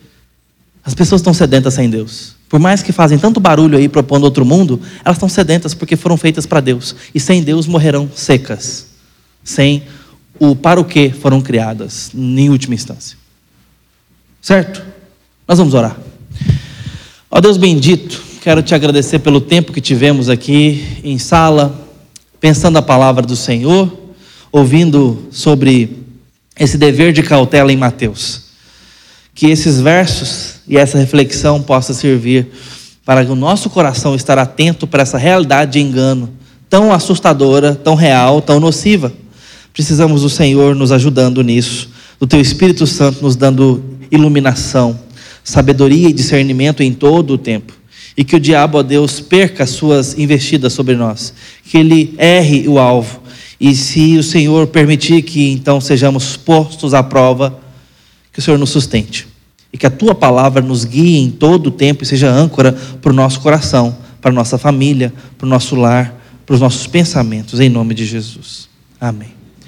As 0.85 0.95
pessoas 0.95 1.21
estão 1.21 1.35
sedentas 1.35 1.75
sem 1.75 1.91
Deus. 1.91 2.35
Por 2.49 2.59
mais 2.59 2.83
que 2.83 2.91
fazem 2.91 3.18
tanto 3.18 3.39
barulho 3.39 3.79
aí 3.79 3.89
propondo 3.89 4.25
outro 4.25 4.45
mundo, 4.45 4.81
elas 5.05 5.16
estão 5.16 5.29
sedentas 5.29 5.75
porque 5.75 5.97
foram 5.97 6.16
feitas 6.16 6.47
para 6.47 6.61
Deus. 6.61 6.97
E 7.14 7.21
sem 7.21 7.43
Deus 7.43 7.66
morrerão 7.66 8.11
secas. 8.14 8.89
Sem 9.45 9.85
o 10.39 10.57
para 10.57 10.81
o 10.81 10.85
que 10.85 11.11
foram 11.11 11.41
criadas, 11.41 12.11
em 12.14 12.49
última 12.49 12.75
instância. 12.75 13.16
Certo? 14.41 14.83
Nós 15.47 15.59
vamos 15.59 15.75
orar. 15.75 15.97
Ó 17.33 17.41
Deus 17.41 17.57
bendito, 17.57 18.20
quero 18.43 18.61
te 18.61 18.74
agradecer 18.74 19.20
pelo 19.20 19.41
tempo 19.41 19.72
que 19.72 19.81
tivemos 19.81 20.28
aqui 20.28 20.99
em 21.05 21.16
sala, 21.16 21.89
pensando 22.41 22.76
a 22.76 22.83
palavra 22.83 23.24
do 23.24 23.37
Senhor, 23.37 23.89
ouvindo 24.51 25.28
sobre 25.31 25.97
esse 26.59 26.76
dever 26.76 27.12
de 27.12 27.22
cautela 27.22 27.72
em 27.72 27.76
Mateus. 27.76 28.47
Que 29.33 29.47
esses 29.47 29.81
versos 29.81 30.55
e 30.66 30.76
essa 30.76 30.99
reflexão 30.99 31.62
possa 31.62 31.95
servir 31.95 32.49
para 33.05 33.22
o 33.31 33.37
nosso 33.37 33.70
coração 33.70 34.16
estar 34.16 34.37
atento 34.37 34.85
para 34.85 35.03
essa 35.03 35.16
realidade 35.16 35.74
de 35.74 35.78
engano 35.78 36.31
tão 36.68 36.93
assustadora, 36.93 37.76
tão 37.76 37.95
real, 37.95 38.43
tão 38.43 38.59
nociva. 38.59 39.12
Precisamos 39.72 40.22
do 40.22 40.28
Senhor 40.28 40.74
nos 40.74 40.91
ajudando 40.91 41.45
nisso, 41.45 41.91
do 42.18 42.26
Teu 42.26 42.41
Espírito 42.41 42.89
Santo 42.89 43.22
nos 43.22 43.37
dando 43.37 43.85
iluminação 44.11 44.99
sabedoria 45.45 46.09
e 46.09 46.12
discernimento 46.12 46.82
em 46.82 46.93
todo 46.93 47.34
o 47.34 47.38
tempo. 47.38 47.72
E 48.16 48.24
que 48.24 48.36
o 48.36 48.41
diabo, 48.41 48.78
ó 48.78 48.82
Deus, 48.82 49.20
perca 49.20 49.64
as 49.64 49.70
suas 49.70 50.18
investidas 50.18 50.72
sobre 50.72 50.95
nós. 50.95 51.32
Que 51.64 51.78
ele 51.78 52.14
erre 52.18 52.68
o 52.68 52.78
alvo. 52.78 53.20
E 53.61 53.74
se 53.74 54.16
o 54.16 54.22
Senhor 54.22 54.66
permitir 54.66 55.22
que 55.22 55.51
então 55.53 55.80
sejamos 55.80 56.36
postos 56.36 56.95
à 56.95 57.03
prova, 57.03 57.59
que 58.32 58.38
o 58.38 58.43
Senhor 58.43 58.59
nos 58.59 58.70
sustente. 58.70 59.26
E 59.72 59.78
que 59.78 59.86
a 59.86 59.91
tua 59.91 60.14
palavra 60.14 60.61
nos 60.61 60.84
guie 60.84 61.18
em 61.18 61.30
todo 61.30 61.68
o 61.68 61.70
tempo 61.70 62.03
e 62.03 62.07
seja 62.07 62.30
âncora 62.30 62.72
para 62.72 63.11
o 63.11 63.14
nosso 63.14 63.41
coração, 63.41 63.97
para 64.20 64.30
a 64.30 64.34
nossa 64.34 64.59
família, 64.59 65.12
para 65.38 65.47
o 65.47 65.49
nosso 65.49 65.76
lar, 65.76 66.14
para 66.45 66.55
os 66.55 66.61
nossos 66.61 66.86
pensamentos, 66.86 67.61
em 67.61 67.68
nome 67.68 67.95
de 67.95 68.05
Jesus. 68.05 68.68
Amém. 69.01 69.39